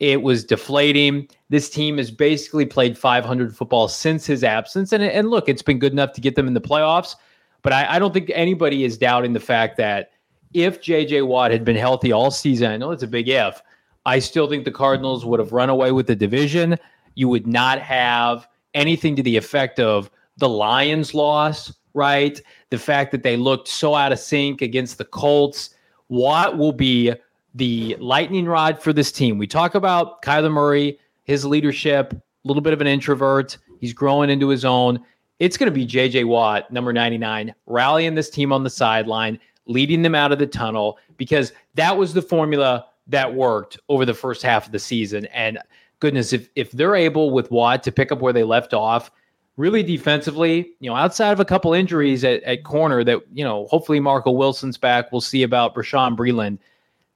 It 0.00 0.22
was 0.22 0.44
deflating. 0.44 1.28
This 1.48 1.70
team 1.70 1.98
has 1.98 2.10
basically 2.10 2.66
played 2.66 2.98
500 2.98 3.56
football 3.56 3.88
since 3.88 4.26
his 4.26 4.44
absence. 4.44 4.92
And, 4.92 5.02
and 5.02 5.30
look, 5.30 5.48
it's 5.48 5.62
been 5.62 5.78
good 5.78 5.92
enough 5.92 6.12
to 6.12 6.20
get 6.20 6.34
them 6.34 6.46
in 6.46 6.54
the 6.54 6.60
playoffs. 6.60 7.16
But 7.62 7.72
I, 7.72 7.96
I 7.96 7.98
don't 7.98 8.12
think 8.12 8.30
anybody 8.34 8.84
is 8.84 8.98
doubting 8.98 9.32
the 9.32 9.40
fact 9.40 9.76
that 9.78 10.10
if 10.52 10.80
JJ 10.80 11.26
Watt 11.26 11.50
had 11.50 11.64
been 11.64 11.76
healthy 11.76 12.12
all 12.12 12.30
season, 12.30 12.70
I 12.70 12.76
know 12.76 12.90
it's 12.90 13.02
a 13.02 13.08
big 13.08 13.28
if, 13.28 13.62
I 14.04 14.20
still 14.20 14.48
think 14.48 14.64
the 14.64 14.70
Cardinals 14.70 15.24
would 15.24 15.40
have 15.40 15.52
run 15.52 15.68
away 15.68 15.92
with 15.92 16.06
the 16.06 16.14
division. 16.14 16.78
You 17.14 17.28
would 17.28 17.46
not 17.46 17.80
have 17.80 18.46
anything 18.74 19.16
to 19.16 19.22
the 19.22 19.36
effect 19.36 19.80
of 19.80 20.10
the 20.36 20.48
Lions 20.48 21.14
loss, 21.14 21.74
right? 21.94 22.40
The 22.70 22.78
fact 22.78 23.10
that 23.12 23.22
they 23.22 23.36
looked 23.36 23.68
so 23.68 23.94
out 23.94 24.12
of 24.12 24.18
sync 24.18 24.62
against 24.62 24.98
the 24.98 25.04
Colts. 25.04 25.70
Watt 26.08 26.56
will 26.56 26.72
be 26.72 27.12
the 27.56 27.96
lightning 27.98 28.46
rod 28.46 28.80
for 28.80 28.92
this 28.92 29.10
team? 29.10 29.38
We 29.38 29.46
talk 29.46 29.74
about 29.74 30.22
Kyler 30.22 30.52
Murray, 30.52 30.98
his 31.24 31.44
leadership, 31.44 32.12
a 32.12 32.22
little 32.44 32.62
bit 32.62 32.72
of 32.72 32.80
an 32.80 32.86
introvert. 32.86 33.58
He's 33.80 33.92
growing 33.92 34.30
into 34.30 34.48
his 34.48 34.64
own. 34.64 35.00
It's 35.38 35.56
going 35.56 35.70
to 35.70 35.74
be 35.74 35.86
JJ 35.86 36.26
Watt, 36.26 36.70
number 36.70 36.92
99, 36.92 37.54
rallying 37.66 38.14
this 38.14 38.30
team 38.30 38.52
on 38.52 38.64
the 38.64 38.70
sideline, 38.70 39.38
leading 39.66 40.02
them 40.02 40.14
out 40.14 40.32
of 40.32 40.38
the 40.38 40.46
tunnel, 40.46 40.98
because 41.16 41.52
that 41.74 41.96
was 41.96 42.14
the 42.14 42.22
formula 42.22 42.86
that 43.08 43.34
worked 43.34 43.78
over 43.88 44.04
the 44.04 44.14
first 44.14 44.42
half 44.42 44.66
of 44.66 44.72
the 44.72 44.78
season. 44.78 45.26
And 45.26 45.58
goodness, 46.00 46.32
if 46.32 46.48
if 46.54 46.70
they're 46.72 46.94
able 46.94 47.30
with 47.30 47.50
Watt 47.50 47.82
to 47.84 47.92
pick 47.92 48.12
up 48.12 48.20
where 48.20 48.32
they 48.32 48.44
left 48.44 48.72
off, 48.72 49.10
really 49.56 49.82
defensively, 49.82 50.72
you 50.80 50.90
know, 50.90 50.96
outside 50.96 51.32
of 51.32 51.40
a 51.40 51.44
couple 51.44 51.72
injuries 51.72 52.24
at, 52.24 52.42
at 52.42 52.64
corner 52.64 53.02
that, 53.04 53.20
you 53.32 53.44
know, 53.44 53.66
hopefully 53.66 54.00
Marco 54.00 54.30
Wilson's 54.30 54.76
back. 54.76 55.10
We'll 55.12 55.20
see 55.20 55.42
about 55.42 55.74
Bashaud 55.74 56.16
Breeland. 56.16 56.58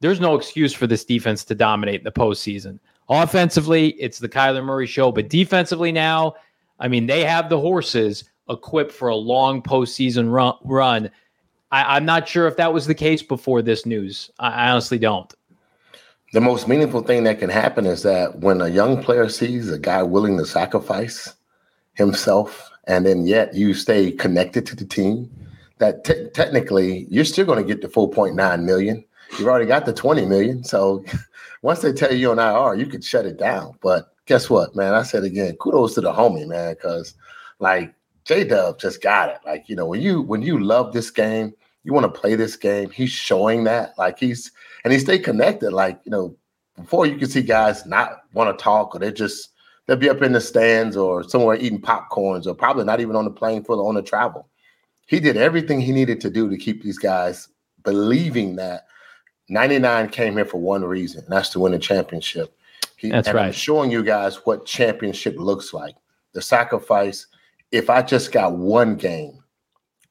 There's 0.01 0.21
no 0.21 0.35
excuse 0.35 0.73
for 0.73 0.87
this 0.87 1.05
defense 1.05 1.45
to 1.45 1.55
dominate 1.55 2.01
in 2.01 2.05
the 2.05 2.13
postseason. 2.13 2.79
Offensively, 3.09 3.89
it's 4.01 4.19
the 4.19 4.29
Kyler 4.29 4.65
Murray 4.65 4.87
show, 4.87 5.13
but 5.13 5.29
defensively 5.29 5.93
now, 5.93 6.35
I 6.79 6.89
mean, 6.89 7.07
they 7.07 7.25
have 7.25 7.49
the 7.49 7.59
horses 7.59 8.25
equipped 8.49 8.93
for 8.93 9.09
a 9.09 9.17
long 9.17 9.63
postseason 9.63 10.33
run. 10.33 10.55
run. 10.65 11.11
I, 11.71 11.97
am 11.97 12.05
not 12.05 12.29
sure 12.29 12.47
if 12.47 12.57
that 12.57 12.73
was 12.73 12.87
the 12.87 12.95
case 12.95 13.23
before 13.23 13.63
this 13.63 13.85
news. 13.85 14.31
I, 14.39 14.51
I 14.51 14.71
honestly 14.71 14.99
don't. 14.99 15.33
The 16.33 16.41
most 16.41 16.69
meaningful 16.69 17.03
thing 17.03 17.25
that 17.25 17.41
can 17.41 17.51
happen 17.51 17.87
is 17.87 18.03
that 18.05 18.39
when 18.39 18.61
a 18.61 18.69
young 18.69 19.03
player 19.03 19.29
sees 19.29 19.71
a 19.71 19.79
guy 19.79 20.03
willing 20.03 20.39
to 20.39 20.47
sacrifice 20.47 21.35
himself, 21.95 22.71
and 22.87 23.05
then 23.05 23.27
yet 23.27 23.55
you 23.55 23.75
stay 23.75 24.13
connected 24.13 24.65
to 24.67 24.77
the 24.77 24.85
team, 24.85 25.31
that 25.79 26.05
te- 26.05 26.29
technically 26.31 27.07
you're 27.11 27.25
still 27.25 27.47
going 27.47 27.59
to 27.59 27.65
get 27.65 27.83
the 27.83 27.89
4.9 27.89 28.63
million. 28.63 29.05
You've 29.39 29.49
already 29.49 29.67
got 29.67 29.87
the 29.87 29.93
20 29.93 30.27
million. 30.27 30.65
So 30.65 31.05
once 31.63 31.81
they 31.81 31.93
tell 31.93 32.13
you 32.15 32.31
on 32.31 32.39
IR, 32.39 32.81
you 32.81 32.87
could 32.87 33.05
shut 33.05 33.27
it 33.27 33.39
down. 33.39 33.77
But 33.83 34.13
guess 34.27 34.51
what, 34.51 34.75
man? 34.77 34.95
I 34.95 35.03
said 35.03 35.25
again, 35.25 35.57
kudos 35.57 35.95
to 35.95 36.01
the 36.01 36.13
homie, 36.13 36.47
man, 36.47 36.75
because 36.75 37.15
like 37.59 37.95
J 38.25 38.45
Dub 38.45 38.79
just 38.79 39.03
got 39.03 39.31
it. 39.31 39.39
Like, 39.45 39.69
you 39.69 39.77
know, 39.77 39.87
when 39.87 40.01
you 40.01 40.23
when 40.23 40.43
you 40.43 40.59
love 40.59 40.93
this 40.93 41.11
game, 41.11 41.53
you 41.85 41.93
want 41.93 42.13
to 42.13 42.21
play 42.21 42.35
this 42.35 42.57
game, 42.57 42.91
he's 42.91 43.11
showing 43.11 43.65
that. 43.65 43.97
Like 43.99 44.19
he's 44.19 44.53
and 44.85 44.93
he 44.93 44.99
stay 44.99 45.19
connected. 45.19 45.73
Like, 45.73 46.01
you 46.05 46.11
know, 46.11 46.37
before 46.77 47.07
you 47.07 47.17
can 47.17 47.29
see 47.29 47.43
guys 47.43 47.87
not 47.87 48.23
want 48.33 48.57
to 48.57 48.63
talk 48.63 48.95
or 48.95 48.99
they're 48.99 49.11
just 49.11 49.51
they'll 49.87 49.97
be 49.97 50.11
up 50.11 50.23
in 50.23 50.33
the 50.33 50.41
stands 50.41 50.97
or 50.97 51.23
somewhere 51.23 51.57
eating 51.57 51.81
popcorns 51.81 52.47
or 52.47 52.55
probably 52.55 52.85
not 52.85 53.01
even 53.01 53.17
on 53.17 53.25
the 53.25 53.31
plane 53.31 53.65
for 53.65 53.77
the 53.77 53.83
on 53.83 53.95
the 53.95 54.03
travel. 54.03 54.49
He 55.07 55.19
did 55.19 55.37
everything 55.37 55.81
he 55.81 55.93
needed 55.93 56.21
to 56.21 56.31
do 56.31 56.49
to 56.49 56.57
keep 56.57 56.83
these 56.83 56.99
guys 56.99 57.49
believing 57.83 58.57
that 58.57 58.85
99 59.51 60.09
came 60.11 60.35
here 60.35 60.45
for 60.45 60.61
one 60.61 60.85
reason, 60.85 61.25
and 61.25 61.33
that's 61.33 61.51
to 61.51 61.61
win 61.61 61.75
a 61.75 61.79
championship. 61.79 62.57
He, 62.97 63.11
that's 63.11 63.29
and 63.29 63.35
right. 63.35 63.47
I'm 63.47 63.53
showing 63.53 63.91
you 63.91 64.03
guys 64.03 64.37
what 64.47 64.65
championship 64.65 65.37
looks 65.37 65.75
like. 65.75 65.97
The 66.33 66.41
sacrifice. 66.41 67.27
If 67.73 67.91
I 67.91 68.03
just 68.03 68.33
got 68.33 68.57
one 68.57 68.97
game, 68.97 69.43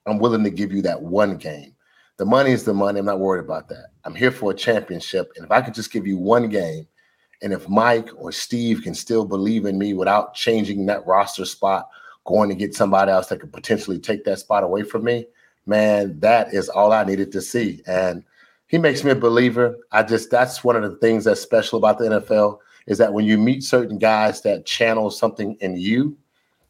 I'm 0.05 0.19
willing 0.19 0.43
to 0.43 0.49
give 0.49 0.71
you 0.71 0.81
that 0.83 1.01
one 1.01 1.37
game. 1.37 1.75
The 2.17 2.25
money 2.25 2.51
is 2.51 2.63
the 2.65 2.73
money. 2.73 2.99
I'm 2.99 3.05
not 3.05 3.19
worried 3.19 3.43
about 3.43 3.69
that. 3.69 3.87
I'm 4.03 4.15
here 4.15 4.31
for 4.31 4.51
a 4.51 4.55
championship. 4.55 5.31
And 5.35 5.45
if 5.45 5.51
I 5.51 5.61
could 5.61 5.73
just 5.73 5.91
give 5.91 6.05
you 6.05 6.17
one 6.17 6.49
game, 6.49 6.87
and 7.41 7.53
if 7.53 7.69
Mike 7.69 8.09
or 8.17 8.31
Steve 8.31 8.81
can 8.83 8.93
still 8.93 9.23
believe 9.23 9.65
in 9.65 9.77
me 9.77 9.93
without 9.93 10.33
changing 10.33 10.85
that 10.87 11.05
roster 11.07 11.45
spot, 11.45 11.89
going 12.25 12.49
to 12.49 12.55
get 12.55 12.75
somebody 12.75 13.11
else 13.11 13.27
that 13.27 13.39
could 13.39 13.53
potentially 13.53 13.99
take 13.99 14.25
that 14.25 14.39
spot 14.39 14.63
away 14.63 14.83
from 14.83 15.05
me, 15.05 15.25
man, 15.65 16.19
that 16.19 16.53
is 16.53 16.67
all 16.67 16.91
I 16.91 17.05
needed 17.05 17.31
to 17.31 17.41
see. 17.41 17.81
And 17.87 18.23
he 18.69 18.77
makes 18.77 19.03
me 19.03 19.11
a 19.11 19.15
believer. 19.15 19.77
I 19.91 20.03
just 20.03 20.29
that's 20.29 20.63
one 20.63 20.75
of 20.75 20.83
the 20.83 20.97
things 20.97 21.25
that's 21.25 21.41
special 21.41 21.77
about 21.77 21.97
the 21.97 22.05
NFL 22.05 22.59
is 22.85 22.99
that 22.99 23.13
when 23.13 23.25
you 23.25 23.37
meet 23.37 23.63
certain 23.63 23.97
guys 23.97 24.41
that 24.43 24.65
channel 24.65 25.09
something 25.09 25.57
in 25.59 25.75
you, 25.75 26.15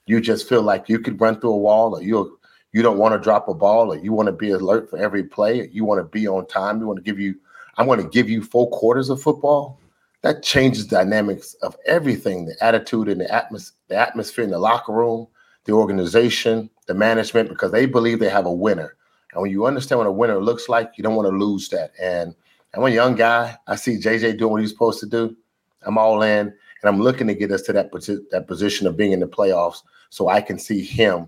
you 0.06 0.22
just 0.22 0.50
feel 0.50 0.62
like 0.62 0.90
you 0.90 1.00
could 1.00 1.20
run 1.20 1.40
through 1.40 1.52
a 1.52 1.58
wall 1.58 1.96
or 1.96 2.02
you 2.02 2.40
you 2.72 2.82
don't 2.82 2.98
want 2.98 3.14
to 3.14 3.20
drop 3.20 3.50
a 3.50 3.54
ball 3.54 3.92
or 3.92 3.98
you 3.98 4.14
want 4.14 4.28
to 4.28 4.32
be 4.32 4.52
alert 4.52 4.90
for 4.90 4.98
every 4.98 5.24
play, 5.24 5.68
you 5.72 5.84
want 5.84 6.00
to 6.00 6.06
be 6.06 6.28
on 6.28 6.48
time, 6.48 6.80
you 6.80 6.88
want 6.88 6.98
to 6.98 7.04
give 7.04 7.20
you 7.20 7.36
I'm 7.78 7.86
going 7.86 8.02
to 8.02 8.10
give 8.10 8.30
you 8.30 8.44
four 8.44 8.70
quarters 8.72 9.10
of 9.10 9.22
football. 9.22 9.80
That 10.22 10.42
changes 10.42 10.86
dynamics 10.86 11.54
of 11.62 11.76
everything 11.86 12.46
the 12.46 12.56
attitude 12.64 13.08
and 13.08 13.22
the, 13.22 13.26
atmos- 13.26 13.74
the 13.88 13.96
atmosphere 13.96 14.44
in 14.44 14.52
the 14.52 14.60
locker 14.60 14.94
room 14.94 15.28
the 15.66 15.74
organization 15.74 16.70
the 16.88 16.94
management 16.94 17.50
because 17.50 17.72
they 17.72 17.86
believe 17.86 18.20
they 18.20 18.30
have 18.30 18.46
a 18.46 18.52
winner 18.52 18.96
and 19.34 19.42
when 19.42 19.52
you 19.52 19.66
understand 19.66 20.00
what 20.00 20.08
a 20.08 20.12
winner 20.12 20.40
looks 20.40 20.70
like 20.70 20.94
you 20.98 21.04
don't 21.04 21.16
want 21.16 21.30
to 21.30 21.38
lose 21.38 21.70
that. 21.70 21.92
And 22.02 22.36
i'm 22.76 22.84
a 22.84 22.90
young 22.90 23.16
guy 23.16 23.58
i 23.68 23.76
see 23.76 23.98
jj 23.98 24.38
doing 24.38 24.52
what 24.52 24.62
he's 24.62 24.72
supposed 24.72 25.00
to 25.02 25.06
do. 25.06 25.36
I'm 25.84 25.98
all 25.98 26.22
in 26.22 26.48
and 26.48 26.86
i'm 26.86 27.02
looking 27.02 27.28
to 27.28 27.34
get 27.34 27.52
us 27.52 27.62
to 27.64 27.74
that, 27.74 27.92
that 28.32 28.48
position 28.48 28.88
of 28.88 28.98
being 28.98 29.12
in 29.12 29.20
the 29.20 29.28
playoffs 29.28 29.82
so 30.10 30.28
i 30.28 30.42
can 30.42 30.60
see 30.60 30.84
him 30.84 31.28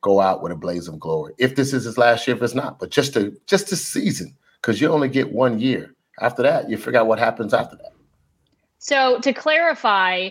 go 0.00 0.20
out 0.20 0.42
with 0.42 0.50
a 0.50 0.56
blaze 0.56 0.88
of 0.88 0.98
glory. 0.98 1.32
If 1.38 1.54
this 1.54 1.72
is 1.72 1.84
his 1.84 1.96
last 1.96 2.26
year 2.26 2.36
if 2.36 2.42
it's 2.42 2.54
not 2.54 2.78
but 2.78 2.90
just 2.90 3.14
to 3.14 3.36
just 3.46 3.70
this 3.70 3.86
season 3.86 4.36
because 4.60 4.80
you 4.80 4.88
only 4.88 5.08
get 5.08 5.32
one 5.32 5.58
year. 5.58 5.94
After 6.20 6.42
that 6.42 6.70
you 6.70 6.76
figure 6.76 7.00
out 7.00 7.06
what 7.06 7.18
happens 7.18 7.54
after 7.54 7.76
that. 7.76 7.92
So 8.78 9.20
to 9.20 9.32
clarify, 9.32 10.30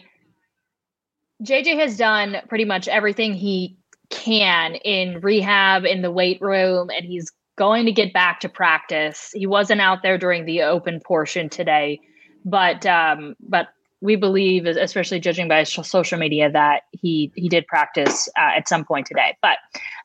JJ 1.44 1.80
has 1.80 1.98
done 1.98 2.38
pretty 2.50 2.66
much 2.66 2.88
everything 2.88 3.34
he 3.34 3.78
can 4.12 4.76
in 4.76 5.20
rehab, 5.22 5.86
in 5.86 6.02
the 6.02 6.12
weight 6.12 6.40
room, 6.42 6.90
and 6.90 7.06
he's 7.06 7.32
going 7.58 7.86
to 7.86 7.92
get 7.92 8.14
back 8.14 8.40
to 8.42 8.50
practice. 8.50 9.32
He 9.34 9.48
wasn't 9.48 9.82
out 9.82 10.04
there 10.04 10.18
during 10.18 10.46
the 10.46 10.62
open 10.62 11.00
portion 11.00 11.50
today, 11.50 12.00
but 12.46 12.86
um, 12.86 13.36
but 13.40 13.70
we 14.02 14.16
believe, 14.16 14.66
especially 14.66 15.20
judging 15.20 15.48
by 15.48 15.64
social 15.64 16.18
media, 16.18 16.50
that 16.52 16.84
he 16.92 17.32
he 17.36 17.50
did 17.50 17.68
practice 17.68 18.28
uh, 18.38 18.58
at 18.58 18.68
some 18.68 18.84
point 18.84 19.08
today. 19.08 19.38
But 19.42 19.58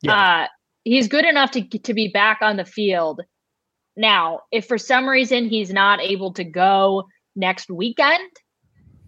yeah. 0.03 0.15
uh, 0.15 0.47
he's 0.85 1.09
good 1.09 1.25
enough 1.25 1.51
to 1.53 1.63
to 1.63 1.95
be 1.95 2.09
back 2.09 2.39
on 2.43 2.57
the 2.57 2.65
field. 2.65 3.23
Now, 3.97 4.41
if 4.53 4.67
for 4.67 4.77
some 4.77 5.09
reason 5.09 5.49
he's 5.49 5.73
not 5.73 6.01
able 6.01 6.33
to 6.35 6.45
go 6.45 7.05
next 7.35 7.71
weekend 7.71 8.31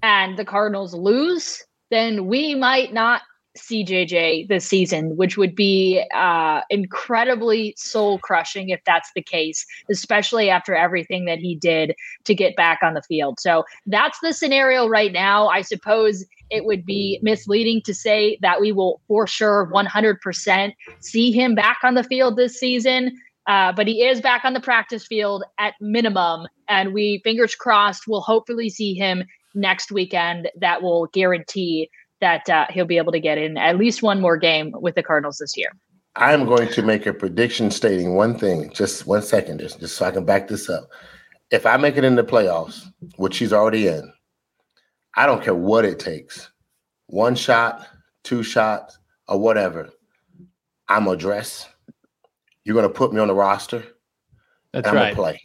and 0.02 0.38
the 0.38 0.44
Cardinals 0.44 0.94
lose, 0.94 1.62
then 1.90 2.26
we 2.26 2.54
might 2.54 2.92
not 2.92 3.20
see 3.56 3.84
JJ 3.84 4.48
this 4.48 4.66
season, 4.66 5.16
which 5.16 5.36
would 5.36 5.54
be 5.54 6.04
uh, 6.14 6.60
incredibly 6.70 7.74
soul 7.76 8.18
crushing 8.18 8.70
if 8.70 8.80
that's 8.84 9.10
the 9.14 9.22
case, 9.22 9.66
especially 9.90 10.50
after 10.50 10.74
everything 10.74 11.24
that 11.24 11.38
he 11.38 11.54
did 11.54 11.94
to 12.24 12.34
get 12.34 12.56
back 12.56 12.80
on 12.82 12.94
the 12.94 13.02
field. 13.02 13.40
So 13.40 13.64
that's 13.86 14.18
the 14.20 14.32
scenario 14.32 14.88
right 14.88 15.12
now. 15.12 15.48
I 15.48 15.62
suppose 15.62 16.24
it 16.50 16.64
would 16.64 16.84
be 16.84 17.18
misleading 17.22 17.82
to 17.82 17.94
say 17.94 18.38
that 18.42 18.60
we 18.60 18.72
will 18.72 19.00
for 19.08 19.26
sure 19.26 19.70
100% 19.72 20.72
see 21.00 21.32
him 21.32 21.54
back 21.54 21.78
on 21.82 21.94
the 21.94 22.04
field 22.04 22.36
this 22.36 22.58
season. 22.58 23.18
Uh, 23.46 23.72
but 23.72 23.86
he 23.86 24.02
is 24.02 24.20
back 24.20 24.44
on 24.44 24.52
the 24.52 24.60
practice 24.60 25.06
field 25.06 25.42
at 25.58 25.72
minimum, 25.80 26.46
and 26.68 26.92
we 26.92 27.18
fingers 27.24 27.54
crossed 27.54 28.06
will 28.06 28.20
hopefully 28.20 28.68
see 28.68 28.92
him 28.92 29.24
next 29.54 29.90
weekend. 29.90 30.50
That 30.60 30.82
will 30.82 31.06
guarantee 31.06 31.88
that 32.20 32.48
uh, 32.48 32.66
he'll 32.70 32.84
be 32.84 32.98
able 32.98 33.12
to 33.12 33.20
get 33.20 33.38
in 33.38 33.56
at 33.56 33.78
least 33.78 34.02
one 34.02 34.20
more 34.20 34.36
game 34.36 34.72
with 34.74 34.94
the 34.94 35.02
Cardinals 35.02 35.38
this 35.38 35.56
year. 35.56 35.70
I 36.16 36.32
am 36.32 36.46
going 36.46 36.68
to 36.68 36.82
make 36.82 37.06
a 37.06 37.12
prediction 37.12 37.70
stating 37.70 38.14
one 38.14 38.38
thing. 38.38 38.70
Just 38.72 39.06
one 39.06 39.22
second, 39.22 39.60
just, 39.60 39.78
just 39.78 39.96
so 39.96 40.06
I 40.06 40.10
can 40.10 40.24
back 40.24 40.48
this 40.48 40.68
up. 40.68 40.88
If 41.50 41.64
I 41.64 41.76
make 41.76 41.96
it 41.96 42.04
in 42.04 42.16
the 42.16 42.24
playoffs, 42.24 42.86
which 43.16 43.38
he's 43.38 43.52
already 43.52 43.86
in, 43.86 44.12
I 45.14 45.26
don't 45.26 45.42
care 45.42 45.54
what 45.54 45.84
it 45.84 45.98
takes. 45.98 46.50
One 47.06 47.34
shot, 47.34 47.86
two 48.24 48.42
shots, 48.42 48.98
or 49.28 49.38
whatever. 49.38 49.90
I'm 50.88 51.04
gonna 51.04 51.16
dress. 51.16 51.68
You're 52.64 52.74
going 52.74 52.88
to 52.88 52.92
put 52.92 53.12
me 53.12 53.20
on 53.20 53.28
the 53.28 53.34
roster. 53.34 53.82
That's 54.72 54.88
I'm 54.88 54.94
right. 54.94 55.14
Gonna 55.14 55.14
play. 55.14 55.40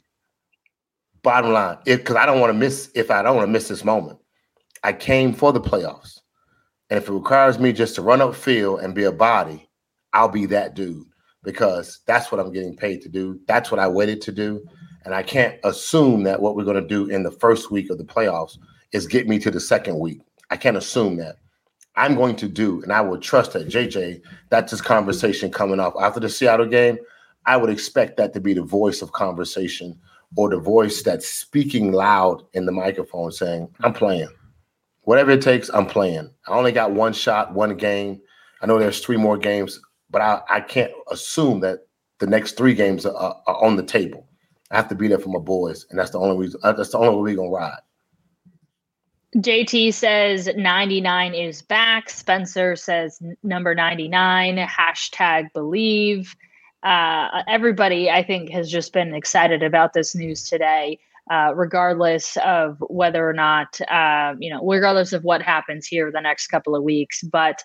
Bottom 1.21 1.53
line, 1.53 1.77
because 1.85 2.17
I 2.17 2.25
don't 2.25 2.41
want 2.41 2.51
to 2.51 2.57
miss. 2.57 2.91
If 2.95 3.09
I 3.09 3.21
don't 3.21 3.37
want 3.37 3.47
to 3.47 3.51
miss 3.51 3.69
this 3.69 3.85
moment, 3.85 4.19
I 4.83 4.91
came 4.91 5.31
for 5.33 5.53
the 5.53 5.61
playoffs, 5.61 6.19
and 6.93 7.01
if 7.01 7.09
it 7.09 7.13
requires 7.13 7.57
me 7.57 7.73
just 7.73 7.95
to 7.95 8.03
run 8.03 8.21
up 8.21 8.35
field 8.35 8.81
and 8.81 8.93
be 8.93 9.05
a 9.05 9.11
body, 9.11 9.67
I'll 10.13 10.29
be 10.29 10.45
that 10.45 10.75
dude 10.75 11.07
because 11.41 12.01
that's 12.05 12.31
what 12.31 12.39
I'm 12.39 12.53
getting 12.53 12.75
paid 12.75 13.01
to 13.01 13.09
do. 13.09 13.39
That's 13.47 13.71
what 13.71 13.79
I 13.79 13.87
waited 13.87 14.21
to 14.21 14.31
do, 14.31 14.63
and 15.03 15.15
I 15.15 15.23
can't 15.23 15.59
assume 15.63 16.21
that 16.25 16.39
what 16.39 16.55
we're 16.55 16.65
going 16.65 16.79
to 16.79 16.87
do 16.87 17.07
in 17.07 17.23
the 17.23 17.31
first 17.31 17.71
week 17.71 17.89
of 17.89 17.97
the 17.97 18.03
playoffs 18.03 18.59
is 18.91 19.07
get 19.07 19.27
me 19.27 19.39
to 19.39 19.49
the 19.49 19.59
second 19.59 19.97
week. 19.97 20.21
I 20.51 20.55
can't 20.55 20.77
assume 20.77 21.15
that. 21.17 21.37
I'm 21.95 22.13
going 22.13 22.35
to 22.35 22.47
do, 22.47 22.83
and 22.83 22.93
I 22.93 23.01
will 23.01 23.17
trust 23.17 23.53
that 23.53 23.69
JJ, 23.69 24.21
that's 24.49 24.69
this 24.69 24.79
conversation 24.79 25.51
coming 25.51 25.79
off 25.79 25.95
after 25.99 26.19
the 26.19 26.29
Seattle 26.29 26.67
game. 26.67 26.99
I 27.47 27.57
would 27.57 27.71
expect 27.71 28.17
that 28.17 28.33
to 28.35 28.39
be 28.39 28.53
the 28.53 28.61
voice 28.61 29.01
of 29.01 29.13
conversation 29.13 29.99
or 30.35 30.47
the 30.47 30.59
voice 30.59 31.01
that's 31.01 31.27
speaking 31.27 31.91
loud 31.91 32.43
in 32.53 32.67
the 32.67 32.71
microphone 32.71 33.31
saying, 33.31 33.67
I'm 33.79 33.93
playing. 33.93 34.29
Whatever 35.03 35.31
it 35.31 35.41
takes, 35.41 35.69
I'm 35.69 35.85
playing. 35.85 36.29
I 36.47 36.51
only 36.51 36.71
got 36.71 36.91
one 36.91 37.13
shot, 37.13 37.53
one 37.53 37.75
game. 37.77 38.21
I 38.61 38.65
know 38.65 38.79
there's 38.79 39.03
three 39.03 39.17
more 39.17 39.37
games, 39.37 39.79
but 40.09 40.21
I, 40.21 40.41
I 40.49 40.61
can't 40.61 40.91
assume 41.11 41.59
that 41.61 41.79
the 42.19 42.27
next 42.27 42.57
three 42.57 42.73
games 42.73 43.05
are, 43.05 43.35
are 43.45 43.63
on 43.63 43.75
the 43.75 43.83
table. 43.83 44.27
I 44.71 44.77
have 44.77 44.87
to 44.89 44.95
be 44.95 45.07
there 45.07 45.19
for 45.19 45.29
my 45.29 45.39
boys, 45.39 45.85
and 45.89 45.99
that's 45.99 46.11
the 46.11 46.19
only 46.19 46.37
reason. 46.37 46.59
Uh, 46.63 46.73
that's 46.73 46.91
the 46.91 46.97
only 46.97 47.09
way 47.09 47.21
we're 47.21 47.35
gonna 47.35 47.49
ride. 47.49 47.79
JT 49.37 49.93
says 49.93 50.49
99 50.55 51.33
is 51.33 51.61
back. 51.61 52.09
Spencer 52.09 52.75
says 52.75 53.19
number 53.41 53.73
99. 53.73 54.57
Hashtag 54.57 55.51
believe. 55.53 56.35
Uh, 56.83 57.43
everybody, 57.47 58.11
I 58.11 58.23
think, 58.23 58.49
has 58.49 58.69
just 58.69 58.93
been 58.93 59.15
excited 59.15 59.63
about 59.63 59.93
this 59.93 60.13
news 60.13 60.47
today, 60.47 60.99
uh, 61.31 61.53
regardless 61.55 62.37
of 62.43 62.77
whether 62.89 63.27
or 63.27 63.33
not, 63.33 63.79
uh, 63.89 64.33
you 64.39 64.53
know, 64.53 64.65
regardless 64.65 65.13
of 65.13 65.23
what 65.23 65.41
happens 65.41 65.87
here 65.87 66.11
the 66.11 66.21
next 66.21 66.47
couple 66.47 66.75
of 66.75 66.83
weeks. 66.83 67.21
But 67.23 67.63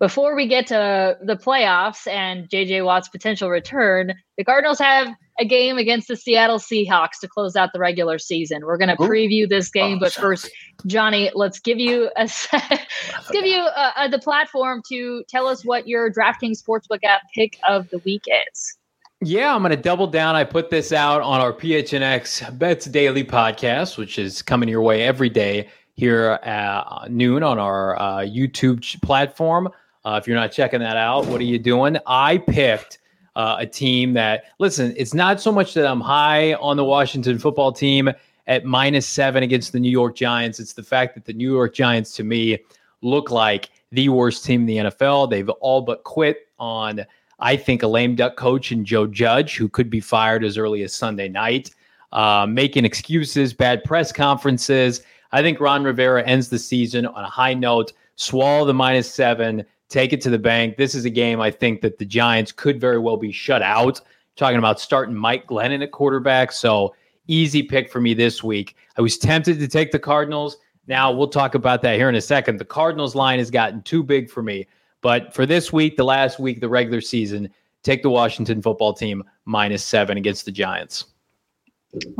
before 0.00 0.34
we 0.34 0.48
get 0.48 0.66
to 0.68 1.18
the 1.22 1.36
playoffs 1.36 2.06
and 2.06 2.48
JJ 2.48 2.84
Watt's 2.84 3.10
potential 3.10 3.50
return, 3.50 4.14
the 4.38 4.44
Cardinals 4.44 4.78
have 4.78 5.08
a 5.38 5.44
game 5.44 5.76
against 5.76 6.08
the 6.08 6.16
Seattle 6.16 6.58
Seahawks 6.58 7.20
to 7.20 7.28
close 7.28 7.54
out 7.54 7.70
the 7.74 7.78
regular 7.78 8.18
season. 8.18 8.62
We're 8.64 8.78
going 8.78 8.88
to 8.88 8.96
preview 8.96 9.46
this 9.46 9.70
game, 9.70 9.98
oh, 9.98 10.00
but 10.00 10.12
first, 10.12 10.50
Johnny, 10.86 11.30
let's 11.34 11.60
give 11.60 11.78
you 11.78 12.10
a 12.16 12.22
let's 12.52 13.30
give 13.30 13.44
you 13.44 13.60
a, 13.60 13.92
a, 13.98 14.08
the 14.08 14.18
platform 14.18 14.82
to 14.88 15.22
tell 15.28 15.46
us 15.46 15.66
what 15.66 15.86
your 15.86 16.10
DraftKings 16.10 16.62
Sportsbook 16.62 17.04
app 17.04 17.20
pick 17.34 17.58
of 17.68 17.90
the 17.90 17.98
week 17.98 18.24
is. 18.52 18.78
Yeah, 19.22 19.54
I'm 19.54 19.60
going 19.60 19.70
to 19.70 19.76
double 19.76 20.06
down. 20.06 20.34
I 20.34 20.44
put 20.44 20.70
this 20.70 20.92
out 20.92 21.20
on 21.20 21.42
our 21.42 21.52
PHNX 21.52 22.58
Bets 22.58 22.86
Daily 22.86 23.22
podcast, 23.22 23.98
which 23.98 24.18
is 24.18 24.40
coming 24.40 24.66
your 24.66 24.80
way 24.80 25.02
every 25.02 25.28
day 25.28 25.68
here 25.92 26.38
at 26.42 27.10
noon 27.10 27.42
on 27.42 27.58
our 27.58 28.00
uh, 28.00 28.18
YouTube 28.20 29.02
platform. 29.02 29.68
Uh, 30.06 30.18
if 30.18 30.26
you're 30.26 30.36
not 30.38 30.52
checking 30.52 30.80
that 30.80 30.96
out, 30.96 31.26
what 31.26 31.38
are 31.38 31.44
you 31.44 31.58
doing? 31.58 31.98
I 32.06 32.38
picked 32.38 33.00
uh, 33.36 33.56
a 33.58 33.66
team 33.66 34.14
that, 34.14 34.44
listen, 34.58 34.94
it's 34.96 35.12
not 35.12 35.38
so 35.38 35.52
much 35.52 35.74
that 35.74 35.86
I'm 35.86 36.00
high 36.00 36.54
on 36.54 36.78
the 36.78 36.84
Washington 36.84 37.38
football 37.38 37.72
team 37.72 38.10
at 38.46 38.64
minus 38.64 39.06
seven 39.06 39.42
against 39.42 39.72
the 39.72 39.80
New 39.80 39.90
York 39.90 40.16
Giants. 40.16 40.58
It's 40.60 40.72
the 40.72 40.82
fact 40.82 41.14
that 41.14 41.26
the 41.26 41.34
New 41.34 41.52
York 41.52 41.74
Giants, 41.74 42.16
to 42.16 42.24
me, 42.24 42.58
look 43.02 43.30
like 43.30 43.68
the 43.92 44.08
worst 44.08 44.46
team 44.46 44.62
in 44.62 44.66
the 44.66 44.76
NFL. 44.90 45.28
They've 45.28 45.48
all 45.50 45.82
but 45.82 46.04
quit 46.04 46.48
on, 46.58 47.04
I 47.40 47.56
think, 47.56 47.82
a 47.82 47.88
lame 47.88 48.14
duck 48.14 48.36
coach 48.36 48.70
and 48.70 48.84
Joe 48.84 49.06
Judge, 49.06 49.56
who 49.56 49.68
could 49.68 49.90
be 49.90 50.00
fired 50.00 50.44
as 50.44 50.58
early 50.58 50.82
as 50.82 50.92
Sunday 50.92 51.28
night, 51.28 51.70
uh, 52.12 52.46
making 52.48 52.84
excuses, 52.84 53.52
bad 53.52 53.82
press 53.84 54.12
conferences. 54.12 55.02
I 55.32 55.42
think 55.42 55.60
Ron 55.60 55.84
Rivera 55.84 56.22
ends 56.24 56.48
the 56.48 56.58
season 56.58 57.06
on 57.06 57.24
a 57.24 57.30
high 57.30 57.54
note. 57.54 57.92
Swallow 58.16 58.64
the 58.64 58.74
minus 58.74 59.12
seven 59.12 59.64
take 59.90 60.12
it 60.12 60.20
to 60.22 60.30
the 60.30 60.38
bank. 60.38 60.76
This 60.76 60.94
is 60.94 61.04
a 61.04 61.10
game 61.10 61.40
I 61.40 61.50
think 61.50 61.82
that 61.82 61.98
the 61.98 62.06
Giants 62.06 62.52
could 62.52 62.80
very 62.80 62.98
well 62.98 63.18
be 63.18 63.32
shut 63.32 63.60
out. 63.60 64.00
Talking 64.36 64.58
about 64.58 64.80
starting 64.80 65.14
Mike 65.14 65.46
Glennon 65.46 65.82
at 65.82 65.90
quarterback. 65.90 66.52
So 66.52 66.94
easy 67.26 67.62
pick 67.62 67.90
for 67.90 68.00
me 68.00 68.14
this 68.14 68.42
week. 68.42 68.76
I 68.96 69.02
was 69.02 69.18
tempted 69.18 69.58
to 69.58 69.68
take 69.68 69.90
the 69.90 69.98
Cardinals. 69.98 70.56
Now 70.86 71.12
we'll 71.12 71.28
talk 71.28 71.54
about 71.54 71.82
that 71.82 71.96
here 71.96 72.08
in 72.08 72.14
a 72.14 72.20
second. 72.20 72.58
The 72.58 72.64
Cardinals 72.64 73.14
line 73.14 73.38
has 73.38 73.50
gotten 73.50 73.82
too 73.82 74.02
big 74.02 74.30
for 74.30 74.42
me. 74.42 74.66
But 75.02 75.34
for 75.34 75.46
this 75.46 75.72
week, 75.72 75.96
the 75.96 76.04
last 76.04 76.38
week, 76.38 76.60
the 76.60 76.68
regular 76.68 77.00
season, 77.00 77.50
take 77.82 78.02
the 78.02 78.10
Washington 78.10 78.60
football 78.62 78.92
team 78.92 79.22
minus 79.44 79.82
seven 79.84 80.16
against 80.16 80.44
the 80.44 80.52
Giants. 80.52 81.06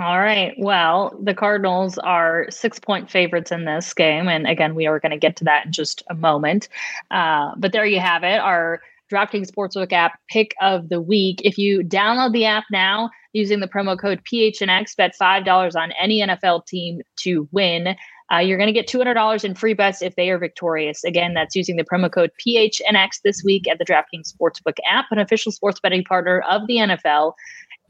All 0.01 0.19
right. 0.19 0.53
Well, 0.59 1.17
the 1.23 1.35
Cardinals 1.35 1.97
are 1.99 2.47
six 2.51 2.81
point 2.81 3.09
favorites 3.09 3.53
in 3.53 3.67
this 3.67 3.95
game. 3.95 4.27
And 4.27 4.47
again, 4.47 4.75
we 4.75 4.87
are 4.87 4.99
going 4.99 5.13
to 5.13 5.19
get 5.19 5.37
to 5.37 5.45
that 5.45 5.67
in 5.67 5.73
just 5.73 6.03
a 6.11 6.15
moment. 6.15 6.69
Uh, 7.11 7.53
but 7.57 7.73
there 7.73 7.87
you 7.87 8.01
have 8.01 8.25
it. 8.25 8.41
Our 8.41 8.81
DraftKings 9.13 9.51
Sportsbook 9.51 9.93
app 9.93 10.19
pick 10.29 10.55
of 10.61 10.89
the 10.89 11.01
week. 11.01 11.41
If 11.45 11.59
you 11.59 11.81
download 11.81 12.33
the 12.33 12.45
app 12.45 12.65
now 12.71 13.11
using 13.33 13.61
the 13.61 13.69
promo 13.69 13.99
code 13.99 14.23
PHNX, 14.25 14.97
bet 14.97 15.15
$5 15.21 15.77
on 15.77 15.93
any 15.93 16.21
NFL 16.21 16.67
team 16.67 17.01
to 17.21 17.49
win. 17.53 17.97
Uh, 18.33 18.39
you're 18.39 18.59
going 18.59 18.73
to 18.73 18.73
get 18.73 18.89
$200 18.89 19.45
in 19.45 19.55
free 19.55 19.75
bets 19.75 20.03
if 20.03 20.15
they 20.17 20.31
are 20.31 20.39
victorious. 20.39 21.05
Again, 21.05 21.35
that's 21.35 21.57
using 21.57 21.77
the 21.77 21.85
promo 21.85 22.13
code 22.13 22.31
PHNX 22.45 23.23
this 23.23 23.43
week 23.45 23.69
at 23.69 23.79
the 23.79 23.85
DraftKings 23.85 24.33
Sportsbook 24.33 24.77
app, 24.89 25.07
an 25.11 25.19
official 25.19 25.53
sports 25.53 25.81
betting 25.81 26.05
partner 26.05 26.41
of 26.49 26.67
the 26.67 26.77
NFL. 26.77 27.35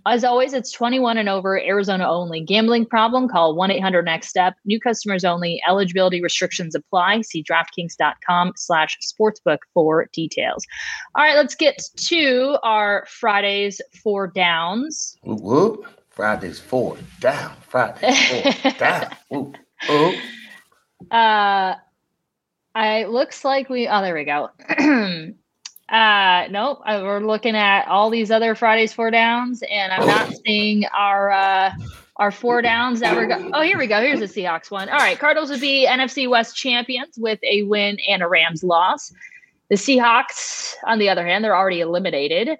As 0.06 0.24
always, 0.24 0.54
it's 0.54 0.72
21 0.72 1.18
and 1.18 1.28
over, 1.28 1.60
Arizona 1.60 2.08
only. 2.08 2.40
Gambling 2.40 2.86
problem? 2.86 3.28
Call 3.28 3.54
1 3.54 3.70
800 3.70 4.04
Next 4.04 4.28
Step. 4.28 4.54
New 4.64 4.80
customers 4.80 5.24
only. 5.24 5.60
Eligibility 5.68 6.22
restrictions 6.22 6.74
apply. 6.74 7.20
See 7.20 7.42
DraftKings.com 7.42 8.52
slash 8.56 8.96
sportsbook 9.02 9.58
for 9.74 10.08
details. 10.12 10.66
All 11.14 11.22
right, 11.22 11.36
let's 11.36 11.54
get 11.54 11.82
to 11.96 12.56
our 12.62 13.04
Fridays 13.08 13.80
four 14.02 14.26
downs. 14.26 15.18
Whoop, 15.22 15.40
whoop. 15.42 15.86
Fridays 16.08 16.58
four 16.58 16.96
down. 17.20 17.54
Fridays 17.60 18.52
four 18.62 18.72
down. 18.78 19.16
Whoop, 19.28 19.56
whoop. 19.88 20.14
Uh, 21.10 21.74
I 22.74 23.04
looks 23.04 23.44
like 23.44 23.68
we. 23.68 23.88
Oh, 23.88 24.02
there 24.02 24.14
we 24.14 24.24
go. 24.24 24.50
Uh, 25.90 26.46
nope. 26.52 26.80
Uh, 26.86 27.00
we're 27.02 27.18
looking 27.18 27.56
at 27.56 27.88
all 27.88 28.10
these 28.10 28.30
other 28.30 28.54
Fridays 28.54 28.92
four 28.92 29.10
downs, 29.10 29.64
and 29.68 29.92
I'm 29.92 30.06
not 30.06 30.32
seeing 30.46 30.84
our 30.96 31.32
uh, 31.32 31.72
our 32.16 32.30
four 32.30 32.62
downs 32.62 33.00
that 33.00 33.16
we're. 33.16 33.26
Go- 33.26 33.50
oh, 33.52 33.62
here 33.62 33.76
we 33.76 33.88
go. 33.88 34.00
Here's 34.00 34.20
the 34.20 34.26
Seahawks 34.26 34.70
one. 34.70 34.88
All 34.88 34.98
right, 34.98 35.18
Cardinals 35.18 35.50
would 35.50 35.60
be 35.60 35.88
NFC 35.88 36.30
West 36.30 36.56
champions 36.56 37.18
with 37.18 37.40
a 37.42 37.64
win 37.64 37.98
and 38.08 38.22
a 38.22 38.28
Rams 38.28 38.62
loss. 38.62 39.12
The 39.68 39.74
Seahawks, 39.74 40.74
on 40.84 41.00
the 41.00 41.08
other 41.08 41.26
hand, 41.26 41.42
they're 41.44 41.56
already 41.56 41.80
eliminated. 41.80 42.56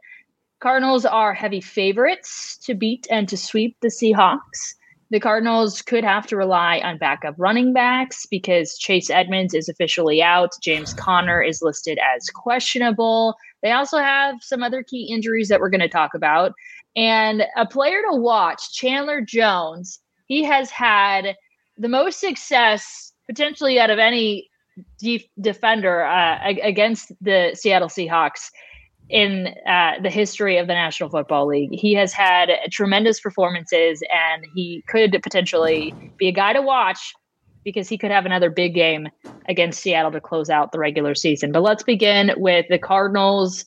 Cardinals 0.58 1.06
are 1.06 1.32
heavy 1.32 1.60
favorites 1.60 2.58
to 2.64 2.74
beat 2.74 3.06
and 3.10 3.28
to 3.28 3.36
sweep 3.36 3.76
the 3.80 3.88
Seahawks. 3.88 4.74
The 5.10 5.18
Cardinals 5.18 5.82
could 5.82 6.04
have 6.04 6.26
to 6.28 6.36
rely 6.36 6.78
on 6.84 6.98
backup 6.98 7.34
running 7.36 7.72
backs 7.72 8.26
because 8.30 8.78
Chase 8.78 9.10
Edmonds 9.10 9.54
is 9.54 9.68
officially 9.68 10.22
out. 10.22 10.50
James 10.62 10.94
Conner 10.94 11.42
is 11.42 11.62
listed 11.62 11.98
as 12.14 12.30
questionable. 12.30 13.34
They 13.62 13.72
also 13.72 13.98
have 13.98 14.36
some 14.40 14.62
other 14.62 14.84
key 14.84 15.12
injuries 15.12 15.48
that 15.48 15.58
we're 15.58 15.70
going 15.70 15.80
to 15.80 15.88
talk 15.88 16.14
about. 16.14 16.52
And 16.94 17.44
a 17.56 17.66
player 17.66 18.02
to 18.08 18.16
watch, 18.16 18.72
Chandler 18.72 19.20
Jones, 19.20 19.98
he 20.26 20.44
has 20.44 20.70
had 20.70 21.34
the 21.76 21.88
most 21.88 22.20
success 22.20 23.12
potentially 23.28 23.80
out 23.80 23.90
of 23.90 23.98
any 23.98 24.48
def- 24.98 25.26
defender 25.40 26.04
uh, 26.04 26.38
against 26.62 27.12
the 27.20 27.50
Seattle 27.54 27.88
Seahawks 27.88 28.50
in 29.10 29.48
uh, 29.66 29.94
the 30.02 30.10
history 30.10 30.56
of 30.56 30.68
the 30.68 30.72
National 30.72 31.10
Football 31.10 31.46
League. 31.46 31.70
He 31.72 31.94
has 31.94 32.12
had 32.12 32.50
tremendous 32.70 33.20
performances, 33.20 34.02
and 34.12 34.46
he 34.54 34.84
could 34.88 35.18
potentially 35.22 35.92
be 36.16 36.28
a 36.28 36.32
guy 36.32 36.52
to 36.52 36.62
watch 36.62 37.12
because 37.64 37.88
he 37.88 37.98
could 37.98 38.10
have 38.10 38.24
another 38.24 38.50
big 38.50 38.72
game 38.74 39.08
against 39.48 39.80
Seattle 39.80 40.12
to 40.12 40.20
close 40.20 40.48
out 40.48 40.72
the 40.72 40.78
regular 40.78 41.14
season. 41.14 41.52
But 41.52 41.62
let's 41.62 41.82
begin 41.82 42.32
with 42.36 42.66
the 42.70 42.78
Cardinals. 42.78 43.64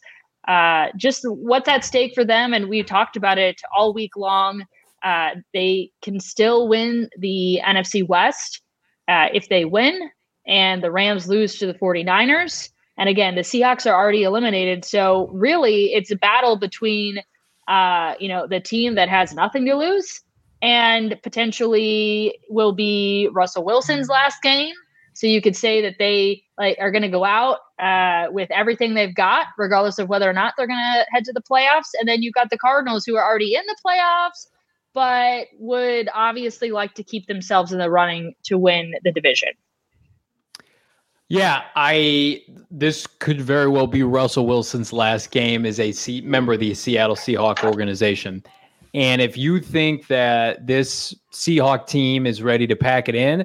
Uh, 0.47 0.87
just 0.97 1.23
what's 1.25 1.69
at 1.69 1.85
stake 1.85 2.13
for 2.15 2.25
them, 2.25 2.53
and 2.53 2.69
we've 2.69 2.85
talked 2.85 3.17
about 3.17 3.37
it 3.37 3.61
all 3.75 3.93
week 3.93 4.15
long. 4.15 4.63
Uh, 5.03 5.31
they 5.53 5.91
can 6.01 6.19
still 6.19 6.67
win 6.69 7.09
the 7.17 7.59
NFC 7.65 8.07
West 8.07 8.61
uh, 9.09 9.27
if 9.33 9.49
they 9.49 9.65
win, 9.65 10.09
and 10.47 10.81
the 10.81 10.91
Rams 10.91 11.27
lose 11.27 11.57
to 11.59 11.67
the 11.67 11.73
49ers 11.73 12.69
and 12.97 13.09
again, 13.09 13.35
the 13.35 13.41
Seahawks 13.41 13.89
are 13.89 13.95
already 13.95 14.23
eliminated. 14.23 14.85
So 14.85 15.27
really, 15.33 15.93
it's 15.93 16.11
a 16.11 16.15
battle 16.15 16.57
between, 16.57 17.19
uh, 17.67 18.13
you 18.19 18.27
know, 18.27 18.47
the 18.47 18.59
team 18.59 18.95
that 18.95 19.09
has 19.09 19.33
nothing 19.33 19.65
to 19.65 19.75
lose 19.75 20.21
and 20.61 21.19
potentially 21.23 22.39
will 22.49 22.71
be 22.71 23.29
Russell 23.33 23.65
Wilson's 23.65 24.09
last 24.09 24.41
game. 24.41 24.73
So 25.15 25.27
you 25.27 25.41
could 25.41 25.55
say 25.55 25.81
that 25.81 25.95
they 25.99 26.43
like 26.57 26.77
are 26.79 26.91
going 26.91 27.03
to 27.03 27.09
go 27.09 27.25
out 27.25 27.59
uh, 27.79 28.31
with 28.31 28.49
everything 28.51 28.93
they've 28.93 29.13
got, 29.13 29.47
regardless 29.57 29.99
of 29.99 30.09
whether 30.09 30.29
or 30.29 30.33
not 30.33 30.53
they're 30.57 30.67
going 30.67 30.79
to 30.79 31.05
head 31.11 31.23
to 31.25 31.33
the 31.33 31.41
playoffs. 31.41 31.89
And 31.99 32.07
then 32.07 32.23
you've 32.23 32.33
got 32.33 32.49
the 32.49 32.57
Cardinals 32.57 33.05
who 33.05 33.15
are 33.15 33.27
already 33.27 33.55
in 33.55 33.63
the 33.67 33.75
playoffs, 33.85 34.47
but 34.93 35.47
would 35.59 36.09
obviously 36.13 36.71
like 36.71 36.93
to 36.95 37.03
keep 37.03 37.27
themselves 37.27 37.71
in 37.71 37.79
the 37.79 37.89
running 37.89 38.33
to 38.45 38.57
win 38.57 38.93
the 39.03 39.11
division. 39.11 39.49
Yeah, 41.29 41.63
I 41.75 42.43
this 42.69 43.07
could 43.07 43.41
very 43.41 43.67
well 43.67 43.87
be 43.87 44.03
Russell 44.03 44.45
Wilson's 44.45 44.91
last 44.93 45.31
game 45.31 45.65
as 45.65 45.79
a 45.79 45.91
C, 45.91 46.21
member 46.21 46.53
of 46.53 46.59
the 46.59 46.73
Seattle 46.73 47.15
Seahawk 47.15 47.63
organization. 47.63 48.43
And 48.93 49.21
if 49.21 49.37
you 49.37 49.59
think 49.59 50.07
that 50.07 50.67
this 50.67 51.15
Seahawk 51.31 51.87
team 51.87 52.27
is 52.27 52.43
ready 52.43 52.67
to 52.67 52.75
pack 52.75 53.09
it 53.09 53.15
in, 53.15 53.41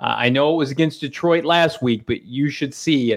uh, 0.00 0.14
I 0.16 0.28
know 0.28 0.52
it 0.52 0.56
was 0.56 0.70
against 0.70 1.00
Detroit 1.00 1.44
last 1.44 1.82
week, 1.82 2.06
but 2.06 2.22
you 2.22 2.50
should 2.50 2.74
see 2.74 3.16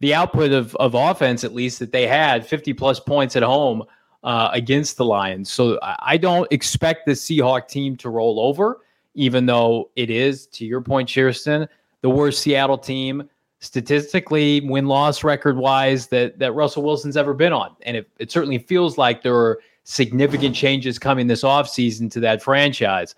the 0.00 0.14
output 0.14 0.52
of, 0.52 0.74
of 0.76 0.94
offense, 0.94 1.44
at 1.44 1.54
least 1.54 1.78
that 1.78 1.92
they 1.92 2.06
had 2.06 2.46
50 2.46 2.72
plus 2.72 2.98
points 2.98 3.36
at 3.36 3.42
home 3.42 3.84
uh, 4.24 4.50
against 4.52 4.96
the 4.96 5.04
Lions. 5.04 5.50
So 5.52 5.78
I 5.82 6.16
don't 6.16 6.50
expect 6.50 7.06
the 7.06 7.12
Seahawk 7.12 7.68
team 7.68 7.96
to 7.98 8.10
roll 8.10 8.40
over, 8.40 8.78
even 9.14 9.46
though 9.46 9.90
it 9.96 10.10
is, 10.10 10.46
to 10.48 10.64
your 10.64 10.80
point, 10.80 11.08
Sherston, 11.08 11.68
the 12.00 12.10
worst 12.10 12.42
Seattle 12.42 12.78
team 12.78 13.28
statistically, 13.60 14.60
win 14.62 14.86
loss 14.86 15.22
record 15.22 15.56
wise, 15.56 16.08
that 16.08 16.38
that 16.38 16.52
Russell 16.52 16.82
Wilson's 16.82 17.16
ever 17.16 17.34
been 17.34 17.52
on. 17.52 17.74
And 17.82 17.96
it, 17.98 18.10
it 18.18 18.30
certainly 18.30 18.58
feels 18.58 18.98
like 18.98 19.22
there 19.22 19.36
are 19.36 19.60
significant 19.84 20.54
changes 20.54 20.98
coming 20.98 21.26
this 21.26 21.42
offseason 21.42 22.10
to 22.12 22.20
that 22.20 22.42
franchise. 22.42 23.14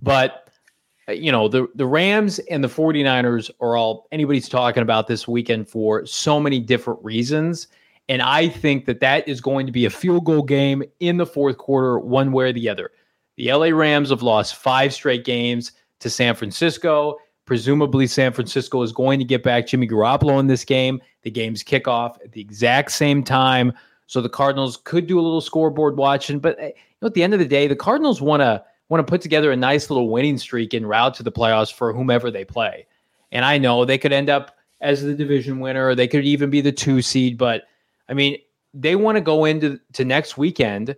But 0.00 0.48
uh, 1.08 1.12
you 1.12 1.30
know, 1.30 1.48
the 1.48 1.68
the 1.74 1.86
Rams 1.86 2.38
and 2.50 2.64
the 2.64 2.68
49ers 2.68 3.50
are 3.60 3.76
all 3.76 4.08
anybody's 4.12 4.48
talking 4.48 4.82
about 4.82 5.06
this 5.06 5.28
weekend 5.28 5.68
for 5.68 6.04
so 6.06 6.40
many 6.40 6.58
different 6.58 7.02
reasons. 7.04 7.68
And 8.08 8.20
I 8.20 8.48
think 8.48 8.86
that 8.86 9.00
that 9.00 9.26
is 9.28 9.40
going 9.40 9.66
to 9.66 9.72
be 9.72 9.84
a 9.84 9.90
field 9.90 10.24
goal 10.24 10.42
game 10.42 10.82
in 11.00 11.18
the 11.18 11.26
fourth 11.26 11.58
quarter, 11.58 11.98
one 11.98 12.32
way 12.32 12.46
or 12.46 12.52
the 12.52 12.68
other. 12.68 12.90
The 13.36 13.52
LA 13.52 13.68
Rams 13.68 14.10
have 14.10 14.22
lost 14.22 14.56
five 14.56 14.92
straight 14.92 15.24
games 15.24 15.72
to 16.00 16.10
San 16.10 16.34
Francisco. 16.34 17.16
Presumably, 17.44 18.06
San 18.06 18.32
Francisco 18.32 18.82
is 18.82 18.92
going 18.92 19.18
to 19.18 19.24
get 19.24 19.42
back 19.42 19.66
Jimmy 19.66 19.88
Garoppolo 19.88 20.38
in 20.38 20.46
this 20.46 20.64
game. 20.64 21.00
The 21.22 21.30
game's 21.30 21.64
kickoff 21.64 22.16
at 22.22 22.32
the 22.32 22.40
exact 22.40 22.92
same 22.92 23.24
time. 23.24 23.72
So 24.06 24.20
the 24.20 24.28
Cardinals 24.28 24.76
could 24.84 25.06
do 25.06 25.18
a 25.18 25.22
little 25.22 25.40
scoreboard 25.40 25.96
watching. 25.96 26.38
But 26.38 26.58
eh, 26.60 26.66
you 26.66 26.72
know, 27.00 27.06
at 27.06 27.14
the 27.14 27.22
end 27.22 27.32
of 27.32 27.40
the 27.40 27.46
day, 27.46 27.66
the 27.66 27.76
Cardinals 27.76 28.20
want 28.20 28.42
to 28.42 28.64
want 28.88 29.04
to 29.04 29.10
put 29.10 29.22
together 29.22 29.50
a 29.50 29.56
nice 29.56 29.88
little 29.90 30.10
winning 30.10 30.38
streak 30.38 30.74
en 30.74 30.86
route 30.86 31.14
to 31.14 31.22
the 31.22 31.32
playoffs 31.32 31.72
for 31.72 31.92
whomever 31.92 32.30
they 32.30 32.44
play. 32.44 32.86
And 33.32 33.44
I 33.44 33.56
know 33.56 33.84
they 33.84 33.98
could 33.98 34.12
end 34.12 34.28
up 34.28 34.56
as 34.82 35.02
the 35.02 35.14
division 35.14 35.60
winner, 35.60 35.88
or 35.88 35.94
they 35.94 36.08
could 36.08 36.24
even 36.24 36.50
be 36.50 36.60
the 36.60 36.72
two 36.72 37.00
seed. 37.00 37.38
But 37.38 37.62
I 38.08 38.14
mean, 38.14 38.36
they 38.74 38.96
want 38.96 39.16
to 39.16 39.20
go 39.20 39.46
into 39.46 39.80
to 39.94 40.04
next 40.04 40.36
weekend 40.36 40.94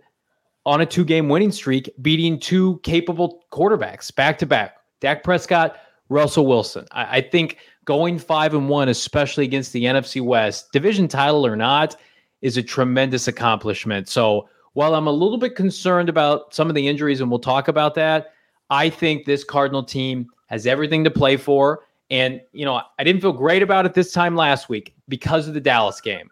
on 0.65 0.81
a 0.81 0.85
two 0.85 1.05
game 1.05 1.29
winning 1.29 1.51
streak, 1.51 1.89
beating 2.01 2.39
two 2.39 2.79
capable 2.83 3.43
quarterbacks 3.51 4.13
back 4.13 4.37
to 4.39 4.45
back. 4.45 4.77
Dak 4.99 5.23
Prescott, 5.23 5.77
Russell 6.09 6.45
Wilson. 6.45 6.85
I, 6.91 7.17
I, 7.17 7.21
think 7.21 7.57
going 7.85 8.19
five 8.19 8.53
and 8.53 8.69
one, 8.69 8.89
especially 8.89 9.43
against 9.43 9.73
the 9.73 9.85
NFC 9.85 10.21
West, 10.21 10.71
division 10.71 11.07
title 11.07 11.45
or 11.45 11.55
not, 11.55 11.95
is 12.41 12.57
a 12.57 12.63
tremendous 12.63 13.27
accomplishment. 13.27 14.07
So 14.07 14.47
while 14.73 14.93
I'm 14.95 15.07
a 15.07 15.11
little 15.11 15.37
bit 15.37 15.55
concerned 15.55 16.09
about 16.09 16.53
some 16.53 16.69
of 16.69 16.75
the 16.75 16.87
injuries, 16.87 17.21
and 17.21 17.29
we'll 17.29 17.39
talk 17.39 17.67
about 17.67 17.95
that, 17.95 18.33
I 18.69 18.89
think 18.89 19.25
this 19.25 19.43
Cardinal 19.43 19.83
team 19.83 20.27
has 20.47 20.67
everything 20.67 21.03
to 21.03 21.11
play 21.11 21.37
for. 21.37 21.85
And, 22.11 22.41
you 22.51 22.65
know, 22.65 22.81
I 22.99 23.03
didn't 23.03 23.21
feel 23.21 23.33
great 23.33 23.63
about 23.63 23.85
it 23.85 23.93
this 23.93 24.11
time 24.11 24.35
last 24.35 24.69
week 24.69 24.93
because 25.07 25.47
of 25.47 25.53
the 25.53 25.61
Dallas 25.61 26.01
game. 26.01 26.29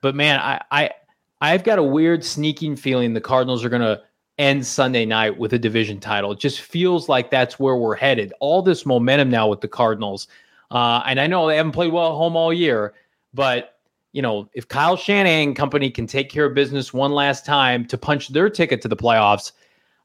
But 0.00 0.14
man, 0.14 0.40
I, 0.40 0.62
I 0.70 0.90
I've 1.42 1.64
got 1.64 1.78
a 1.78 1.82
weird 1.82 2.24
sneaking 2.24 2.76
feeling 2.76 3.12
the 3.12 3.20
Cardinals 3.20 3.64
are 3.64 3.68
gonna 3.68 4.02
end 4.40 4.66
Sunday 4.66 5.04
night 5.04 5.38
with 5.38 5.52
a 5.52 5.58
division 5.58 6.00
title. 6.00 6.32
It 6.32 6.40
just 6.40 6.62
feels 6.62 7.08
like 7.10 7.30
that's 7.30 7.60
where 7.60 7.76
we're 7.76 7.94
headed. 7.94 8.32
All 8.40 8.62
this 8.62 8.86
momentum 8.86 9.28
now 9.28 9.46
with 9.46 9.60
the 9.60 9.68
Cardinals. 9.68 10.28
Uh, 10.70 11.02
and 11.06 11.20
I 11.20 11.26
know 11.26 11.46
they 11.46 11.56
haven't 11.56 11.72
played 11.72 11.92
well 11.92 12.12
at 12.12 12.16
home 12.16 12.36
all 12.36 12.52
year, 12.52 12.94
but 13.34 13.76
you 14.12 14.22
know, 14.22 14.48
if 14.54 14.66
Kyle 14.66 14.96
Shanahan 14.96 15.54
company 15.54 15.90
can 15.90 16.06
take 16.06 16.30
care 16.30 16.46
of 16.46 16.54
business 16.54 16.92
one 16.92 17.12
last 17.12 17.44
time 17.44 17.84
to 17.86 17.98
punch 17.98 18.28
their 18.28 18.48
ticket 18.48 18.80
to 18.82 18.88
the 18.88 18.96
playoffs, 18.96 19.52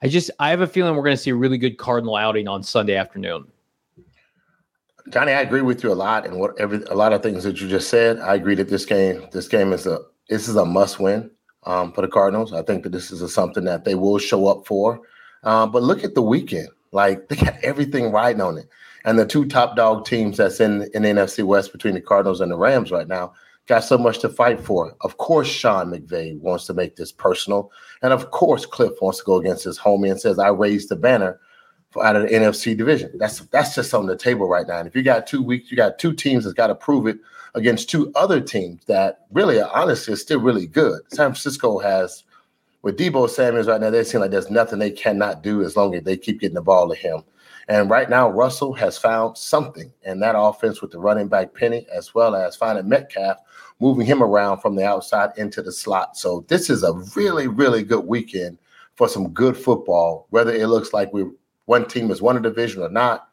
I 0.04 0.10
just 0.10 0.30
I 0.40 0.50
have 0.50 0.62
a 0.62 0.68
feeling 0.68 0.96
we're 0.96 1.04
going 1.04 1.16
to 1.16 1.22
see 1.22 1.32
a 1.32 1.36
really 1.36 1.58
good 1.58 1.78
Cardinal 1.78 2.16
outing 2.16 2.48
on 2.48 2.62
Sunday 2.62 2.96
afternoon. 2.96 3.48
Johnny, 5.10 5.32
I 5.32 5.42
agree 5.42 5.62
with 5.62 5.84
you 5.84 5.92
a 5.92 5.94
lot, 5.94 6.26
and 6.26 6.40
what 6.40 6.60
every 6.60 6.84
a 6.84 6.96
lot 6.96 7.14
of 7.14 7.24
things 7.24 7.44
that 7.46 7.62
you 7.62 7.70
just 7.70 7.90
said. 7.90 8.20
I 8.20 8.36
agree 8.36 8.56
that 8.56 8.70
this 8.70 8.86
game 8.86 9.28
this 9.32 9.48
game 9.48 9.72
is 9.72 9.88
a 9.88 10.00
this 10.30 10.48
is 10.48 10.56
a 10.56 10.66
must 10.66 11.00
win 11.00 11.32
um, 11.66 11.92
for 11.92 12.02
the 12.02 12.08
Cardinals. 12.08 12.54
I 12.54 12.62
think 12.62 12.84
that 12.84 12.92
this 12.92 13.12
is 13.12 13.22
a, 13.22 13.30
something 13.30 13.66
that 13.66 13.86
they 13.86 13.96
will 13.96 14.18
show 14.18 14.48
up 14.48 14.66
for. 14.68 15.02
Uh, 15.44 15.66
but 15.66 15.84
look 15.84 16.04
at 16.04 16.16
the 16.16 16.22
weekend; 16.22 16.70
like 16.92 17.28
they 17.28 17.36
got 17.36 17.56
everything 17.64 18.12
riding 18.12 18.42
on 18.42 18.58
it, 18.58 18.70
and 19.04 19.20
the 19.20 19.26
two 19.26 19.46
top 19.46 19.76
dog 19.76 20.06
teams 20.06 20.38
that's 20.38 20.60
in 20.60 20.84
in 20.94 21.04
NFC 21.04 21.44
West 21.44 21.72
between 21.72 21.94
the 21.94 22.02
Cardinals 22.02 22.42
and 22.42 22.52
the 22.52 22.58
Rams 22.58 22.92
right 22.92 23.08
now 23.08 23.34
got 23.68 23.84
so 23.84 23.98
much 23.98 24.20
to 24.20 24.30
fight 24.30 24.60
for. 24.60 24.96
Of 25.02 25.18
course, 25.18 25.48
Sean 25.48 25.92
McVay 25.92 26.40
wants 26.40 26.66
to 26.68 26.74
make 26.74 26.96
this 26.96 27.12
personal. 27.12 27.72
And 28.02 28.14
of 28.14 28.32
course, 28.32 28.66
Cliff 28.66 28.94
wants 29.02 29.20
to 29.20 29.26
go 29.26 29.38
against 29.38 29.64
his 29.64 29.80
homie 29.80 30.12
and 30.12 30.20
says, 30.20 30.38
I 30.38 30.50
raised 30.50 30.90
the 30.90 30.96
banner 30.96 31.40
for, 31.90 32.06
out 32.06 32.16
of 32.16 32.24
the 32.24 32.30
NFC 32.30 32.78
division. 32.78 33.12
That's 33.18 33.40
that's 33.40 33.76
just 33.76 33.94
on 33.94 34.06
the 34.06 34.16
table 34.16 34.48
right 34.48 34.68
now. 34.68 34.80
And 34.80 34.88
if 34.88 34.96
you 34.96 35.02
got 35.02 35.28
two 35.28 35.42
weeks, 35.42 35.72
you 35.72 35.78
got 35.78 35.98
two 35.98 36.14
teams 36.14 36.44
that's 36.44 36.54
got 36.54 36.68
to 36.68 36.76
prove 36.76 37.08
it 37.08 37.18
against 37.56 37.90
two 37.90 38.12
other 38.16 38.40
teams 38.40 38.86
that 38.86 39.26
really, 39.32 39.62
honestly, 39.62 40.14
are 40.14 40.18
still 40.18 40.40
really 40.40 40.68
good. 40.68 41.02
San 41.10 41.32
Francisco 41.32 41.80
has, 41.80 42.24
with 42.84 42.98
Deebo 42.98 43.30
Samuels 43.30 43.68
right 43.68 43.82
now, 43.82 43.90
they 43.90 44.04
seem 44.04 44.22
like 44.22 44.32
there's 44.32 44.52
nothing 44.52 44.78
they 44.78 44.92
cannot 44.92 45.42
do 45.42 45.64
as 45.64 45.76
long 45.76 45.96
as 45.96 46.04
they 46.04 46.18
keep 46.18 46.42
getting 46.42 46.56
the 46.56 46.62
ball 46.62 46.88
to 46.90 46.96
him. 46.96 47.24
And 47.68 47.90
right 47.90 48.10
now, 48.10 48.30
Russell 48.30 48.74
has 48.74 48.98
found 48.98 49.38
something 49.38 49.92
in 50.04 50.20
that 50.20 50.38
offense 50.38 50.82
with 50.82 50.92
the 50.92 51.00
running 51.00 51.28
back 51.28 51.56
Penny, 51.56 51.88
as 51.92 52.14
well 52.14 52.36
as 52.36 52.56
finding 52.56 52.88
Metcalf, 52.88 53.38
moving 53.80 54.06
him 54.06 54.22
around 54.22 54.60
from 54.60 54.76
the 54.76 54.86
outside 54.86 55.32
into 55.38 55.64
the 55.64 55.72
slot. 55.72 56.16
So 56.16 56.46
this 56.48 56.70
is 56.70 56.84
a 56.84 56.94
really, 57.16 57.48
really 57.48 57.82
good 57.82 58.06
weekend 58.06 58.60
for 58.94 59.08
some 59.08 59.30
good 59.30 59.58
football. 59.58 60.28
Whether 60.30 60.54
it 60.54 60.68
looks 60.68 60.94
like 60.94 61.12
we 61.12 61.26
one 61.66 61.88
team 61.88 62.12
is 62.12 62.22
won 62.22 62.38
a 62.38 62.40
division 62.40 62.84
or 62.84 62.90
not, 62.90 63.30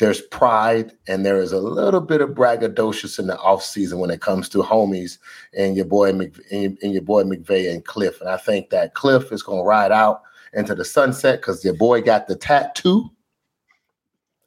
there's 0.00 0.22
pride 0.22 0.92
and 1.06 1.24
there 1.26 1.38
is 1.38 1.52
a 1.52 1.60
little 1.60 2.00
bit 2.00 2.22
of 2.22 2.30
braggadocious 2.30 3.18
in 3.18 3.26
the 3.26 3.36
offseason 3.36 3.98
when 3.98 4.10
it 4.10 4.22
comes 4.22 4.48
to 4.48 4.58
homies 4.58 5.18
and 5.56 5.76
your 5.76 5.84
boy 5.84 6.10
Mc, 6.10 6.34
and 6.50 6.78
your 6.80 7.02
boy 7.02 7.22
McVay 7.22 7.70
and 7.70 7.84
Cliff. 7.84 8.18
And 8.20 8.30
I 8.30 8.38
think 8.38 8.70
that 8.70 8.94
Cliff 8.94 9.30
is 9.30 9.42
going 9.42 9.58
to 9.58 9.64
ride 9.64 9.92
out 9.92 10.22
into 10.54 10.74
the 10.74 10.86
sunset 10.86 11.40
because 11.40 11.62
your 11.62 11.74
boy 11.74 12.00
got 12.00 12.26
the 12.26 12.34
tattoo. 12.34 13.10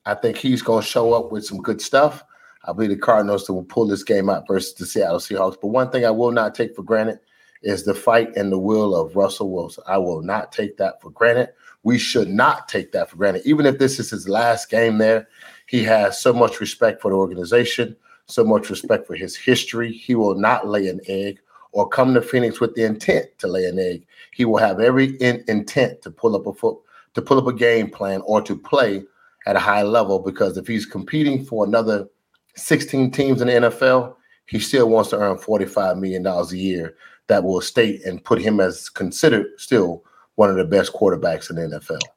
I 0.05 0.15
think 0.15 0.37
he's 0.37 0.63
going 0.63 0.81
to 0.81 0.87
show 0.87 1.13
up 1.13 1.31
with 1.31 1.45
some 1.45 1.61
good 1.61 1.81
stuff. 1.81 2.23
I 2.65 2.73
believe 2.73 2.89
the 2.89 2.97
Cardinals 2.97 3.47
will 3.47 3.63
pull 3.63 3.85
this 3.85 4.03
game 4.03 4.31
out 4.31 4.47
versus 4.47 4.73
the 4.73 4.87
Seattle 4.87 5.19
Seahawks. 5.19 5.61
But 5.61 5.67
one 5.67 5.91
thing 5.91 6.03
I 6.03 6.11
will 6.11 6.31
not 6.31 6.55
take 6.55 6.75
for 6.75 6.81
granted 6.81 7.19
is 7.61 7.83
the 7.83 7.93
fight 7.93 8.35
and 8.35 8.51
the 8.51 8.57
will 8.57 8.95
of 8.95 9.15
Russell 9.15 9.51
Wilson. 9.51 9.83
I 9.87 9.97
will 9.97 10.21
not 10.21 10.51
take 10.51 10.77
that 10.77 11.01
for 11.01 11.11
granted. 11.11 11.49
We 11.83 11.97
should 11.97 12.29
not 12.29 12.67
take 12.67 12.91
that 12.93 13.09
for 13.09 13.17
granted. 13.17 13.43
Even 13.45 13.65
if 13.65 13.77
this 13.77 13.99
is 13.99 14.09
his 14.09 14.29
last 14.29 14.69
game 14.69 14.97
there, 14.97 15.27
he 15.73 15.83
has 15.85 16.21
so 16.21 16.31
much 16.31 16.59
respect 16.59 17.01
for 17.01 17.09
the 17.09 17.17
organization, 17.17 17.95
so 18.27 18.43
much 18.43 18.69
respect 18.69 19.07
for 19.07 19.15
his 19.15 19.35
history. 19.35 19.91
He 19.91 20.13
will 20.13 20.35
not 20.35 20.67
lay 20.67 20.87
an 20.87 21.01
egg 21.07 21.39
or 21.71 21.89
come 21.89 22.13
to 22.13 22.21
Phoenix 22.21 22.59
with 22.59 22.75
the 22.75 22.85
intent 22.85 23.25
to 23.39 23.47
lay 23.47 23.65
an 23.65 23.79
egg. 23.79 24.05
He 24.33 24.45
will 24.45 24.59
have 24.59 24.79
every 24.79 25.15
in, 25.15 25.43
intent 25.47 26.03
to 26.03 26.11
pull 26.11 26.35
up 26.35 26.45
a 26.45 26.53
foot, 26.53 26.77
to 27.15 27.23
pull 27.23 27.39
up 27.39 27.47
a 27.47 27.53
game 27.53 27.89
plan 27.89 28.21
or 28.27 28.39
to 28.43 28.55
play 28.55 29.03
at 29.47 29.55
a 29.55 29.59
high 29.59 29.81
level 29.81 30.19
because 30.19 30.57
if 30.57 30.67
he's 30.67 30.85
competing 30.85 31.43
for 31.43 31.65
another 31.65 32.07
16 32.53 33.09
teams 33.09 33.41
in 33.41 33.47
the 33.47 33.53
NFL, 33.53 34.13
he 34.45 34.59
still 34.59 34.89
wants 34.89 35.09
to 35.09 35.17
earn 35.17 35.37
$45 35.37 35.99
million 35.99 36.23
a 36.27 36.45
year 36.53 36.95
that 37.29 37.43
will 37.43 37.61
state 37.61 38.05
and 38.05 38.23
put 38.23 38.39
him 38.39 38.59
as 38.59 38.89
considered 38.89 39.47
still 39.57 40.03
one 40.35 40.51
of 40.51 40.55
the 40.55 40.65
best 40.65 40.93
quarterbacks 40.93 41.49
in 41.49 41.55
the 41.55 41.79
NFL. 41.79 42.12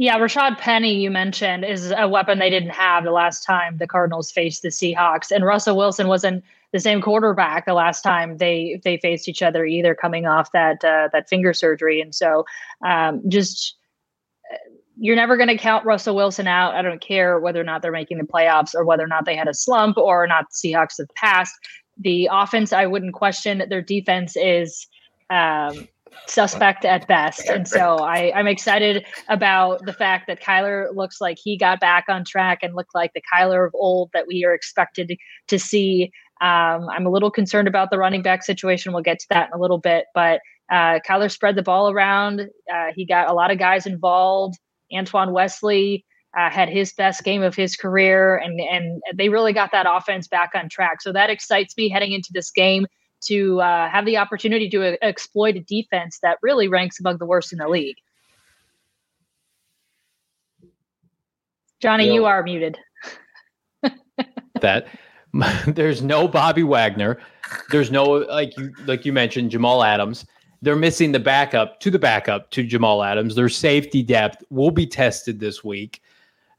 Yeah, 0.00 0.16
Rashad 0.18 0.58
Penny, 0.58 0.94
you 0.94 1.10
mentioned, 1.10 1.64
is 1.64 1.92
a 1.96 2.08
weapon 2.08 2.38
they 2.38 2.50
didn't 2.50 2.70
have 2.70 3.02
the 3.02 3.10
last 3.10 3.42
time 3.42 3.78
the 3.78 3.86
Cardinals 3.88 4.30
faced 4.30 4.62
the 4.62 4.68
Seahawks. 4.68 5.32
And 5.32 5.44
Russell 5.44 5.76
Wilson 5.76 6.06
wasn't 6.06 6.44
the 6.72 6.78
same 6.78 7.00
quarterback 7.00 7.66
the 7.66 7.74
last 7.74 8.02
time 8.02 8.36
they 8.36 8.80
they 8.84 8.98
faced 8.98 9.28
each 9.28 9.42
other 9.42 9.64
either, 9.64 9.96
coming 9.96 10.24
off 10.24 10.52
that 10.52 10.84
uh, 10.84 11.08
that 11.12 11.28
finger 11.28 11.52
surgery. 11.52 12.00
And 12.00 12.14
so, 12.14 12.44
um, 12.86 13.28
just 13.28 13.74
you're 15.00 15.16
never 15.16 15.36
going 15.36 15.48
to 15.48 15.56
count 15.56 15.84
Russell 15.84 16.14
Wilson 16.14 16.46
out. 16.46 16.74
I 16.74 16.82
don't 16.82 17.00
care 17.00 17.40
whether 17.40 17.60
or 17.60 17.64
not 17.64 17.82
they're 17.82 17.92
making 17.92 18.18
the 18.18 18.24
playoffs 18.24 18.74
or 18.74 18.84
whether 18.84 19.04
or 19.04 19.08
not 19.08 19.24
they 19.24 19.36
had 19.36 19.48
a 19.48 19.54
slump 19.54 19.96
or 19.96 20.26
not 20.26 20.46
the 20.50 20.68
Seahawks 20.68 20.98
have 20.98 21.08
passed. 21.14 21.54
The 21.98 22.28
offense, 22.30 22.72
I 22.72 22.86
wouldn't 22.86 23.14
question. 23.14 23.62
Their 23.68 23.82
defense 23.82 24.36
is 24.36 24.86
um, 25.30 25.88
suspect 26.26 26.84
at 26.84 27.06
best. 27.08 27.48
And 27.48 27.66
so 27.66 27.98
I, 27.98 28.32
I'm 28.34 28.46
excited 28.46 29.04
about 29.28 29.84
the 29.84 29.92
fact 29.92 30.26
that 30.26 30.42
Kyler 30.42 30.94
looks 30.94 31.20
like 31.20 31.38
he 31.42 31.56
got 31.56 31.80
back 31.80 32.04
on 32.08 32.24
track 32.24 32.60
and 32.62 32.74
looked 32.74 32.94
like 32.94 33.12
the 33.14 33.22
Kyler 33.32 33.66
of 33.66 33.74
old 33.74 34.10
that 34.12 34.26
we 34.26 34.44
are 34.44 34.54
expected 34.54 35.16
to 35.48 35.58
see. 35.58 36.10
Um, 36.40 36.88
I'm 36.90 37.06
a 37.06 37.10
little 37.10 37.30
concerned 37.30 37.68
about 37.68 37.90
the 37.90 37.98
running 37.98 38.22
back 38.22 38.44
situation. 38.44 38.92
We'll 38.92 39.02
get 39.02 39.18
to 39.20 39.26
that 39.30 39.48
in 39.48 39.58
a 39.58 39.60
little 39.60 39.78
bit, 39.78 40.06
but 40.14 40.40
uh, 40.70 41.00
Kyler 41.08 41.30
spread 41.30 41.56
the 41.56 41.62
ball 41.62 41.90
around. 41.90 42.40
Uh, 42.72 42.88
he 42.94 43.04
got 43.04 43.30
a 43.30 43.32
lot 43.32 43.50
of 43.50 43.58
guys 43.58 43.86
involved. 43.86 44.58
Antoine 44.92 45.32
Wesley 45.32 46.04
uh, 46.36 46.50
had 46.50 46.68
his 46.68 46.92
best 46.92 47.24
game 47.24 47.42
of 47.42 47.54
his 47.54 47.74
career, 47.74 48.36
and 48.36 48.60
and 48.60 49.02
they 49.14 49.28
really 49.28 49.52
got 49.52 49.72
that 49.72 49.86
offense 49.88 50.28
back 50.28 50.50
on 50.54 50.68
track. 50.68 51.00
So 51.00 51.12
that 51.12 51.30
excites 51.30 51.76
me 51.76 51.88
heading 51.88 52.12
into 52.12 52.30
this 52.32 52.50
game 52.50 52.86
to 53.22 53.60
uh, 53.60 53.88
have 53.88 54.04
the 54.06 54.16
opportunity 54.16 54.68
to 54.70 54.94
uh, 54.94 54.96
exploit 55.02 55.56
a 55.56 55.60
defense 55.60 56.18
that 56.22 56.38
really 56.42 56.68
ranks 56.68 57.00
among 57.00 57.18
the 57.18 57.26
worst 57.26 57.52
in 57.52 57.58
the 57.58 57.68
league. 57.68 57.96
Johnny, 61.80 62.12
you 62.12 62.24
are 62.24 62.42
muted. 62.42 62.78
that 64.60 64.88
there's 65.66 66.02
no 66.02 66.28
Bobby 66.28 66.62
Wagner. 66.62 67.18
There's 67.70 67.90
no 67.90 68.04
like 68.04 68.56
you 68.56 68.72
like 68.86 69.04
you 69.04 69.12
mentioned 69.12 69.50
Jamal 69.50 69.82
Adams. 69.82 70.26
They're 70.60 70.76
missing 70.76 71.12
the 71.12 71.20
backup 71.20 71.78
to 71.80 71.90
the 71.90 71.98
backup 71.98 72.50
to 72.50 72.64
Jamal 72.64 73.02
Adams. 73.02 73.34
Their 73.34 73.48
safety 73.48 74.02
depth 74.02 74.42
will 74.50 74.72
be 74.72 74.86
tested 74.86 75.38
this 75.38 75.62
week. 75.62 76.02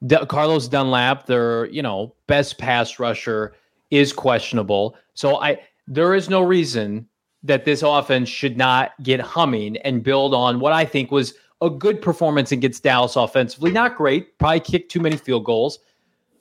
D- 0.08 0.18
Carlos 0.30 0.68
Dunlap, 0.68 1.26
their 1.26 1.66
you 1.66 1.82
know 1.82 2.14
best 2.28 2.58
pass 2.58 3.00
rusher, 3.00 3.54
is 3.92 4.14
questionable. 4.14 4.96
So 5.14 5.42
I 5.42 5.60
there 5.90 6.14
is 6.14 6.30
no 6.30 6.42
reason 6.42 7.08
that 7.44 7.66
this 7.66 7.82
offense 7.82 8.30
should 8.30 8.56
not 8.58 8.92
get 9.02 9.20
humming 9.20 9.78
and 9.78 10.04
build 10.04 10.34
on 10.34 10.60
what 10.60 10.72
I 10.72 10.86
think 10.86 11.12
was 11.12 11.34
a 11.62 11.70
good 11.70 12.02
performance 12.02 12.52
against 12.52 12.84
Dallas 12.84 13.16
offensively. 13.16 13.72
Not 13.72 13.98
great, 13.98 14.38
probably 14.38 14.60
kicked 14.62 14.92
too 14.92 15.00
many 15.00 15.18
field 15.18 15.46
goals, 15.46 15.80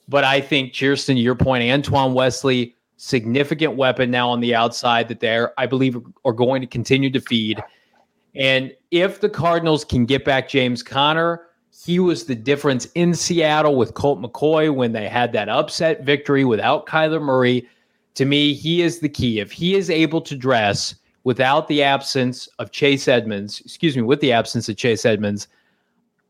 but 0.07 0.23
I 0.23 0.41
think 0.41 0.75
to 0.75 0.95
your 1.15 1.35
point, 1.35 1.69
Antoine 1.69 2.15
Wesley, 2.15 2.77
significant 2.99 3.77
weapon 3.77 4.11
now 4.11 4.29
on 4.29 4.41
the 4.41 4.55
outside 4.55 5.09
that 5.09 5.21
they're 5.21 5.59
I 5.59 5.67
believe 5.67 5.97
are 6.25 6.33
going 6.33 6.61
to 6.61 6.67
continue 6.67 7.11
to 7.11 7.21
feed. 7.21 7.63
And 8.35 8.73
if 8.91 9.21
the 9.21 9.29
Cardinals 9.29 9.85
can 9.85 10.05
get 10.05 10.25
back 10.25 10.49
James 10.49 10.83
Conner, 10.83 11.47
he 11.85 12.01
was 12.01 12.25
the 12.25 12.35
difference 12.35 12.87
in 12.95 13.15
Seattle 13.15 13.77
with 13.77 13.95
Colt 13.95 14.21
McCoy 14.21 14.75
when 14.75 14.93
they 14.93 15.09
had 15.09 15.33
that 15.33 15.49
upset 15.49 16.03
victory 16.03 16.45
without 16.45 16.87
Kyler 16.87 17.23
Murray. 17.23 17.69
To 18.19 18.25
me, 18.25 18.53
he 18.53 18.83
is 18.83 18.99
the 18.99 19.09
key. 19.09 19.39
If 19.39 19.53
he 19.53 19.77
is 19.77 19.91
able 19.91 20.21
to 20.23 20.35
dress 20.35 20.97
without 21.23 21.69
the 21.69 21.85
absence 21.85 22.49
of 22.59 22.73
Chase 22.73 23.07
Edmonds, 23.07 23.61
excuse 23.61 23.95
me, 23.95 24.03
with 24.03 24.19
the 24.19 24.33
absence 24.33 24.69
of 24.69 24.77
Chase 24.77 25.07
Edmonds, 25.07 25.47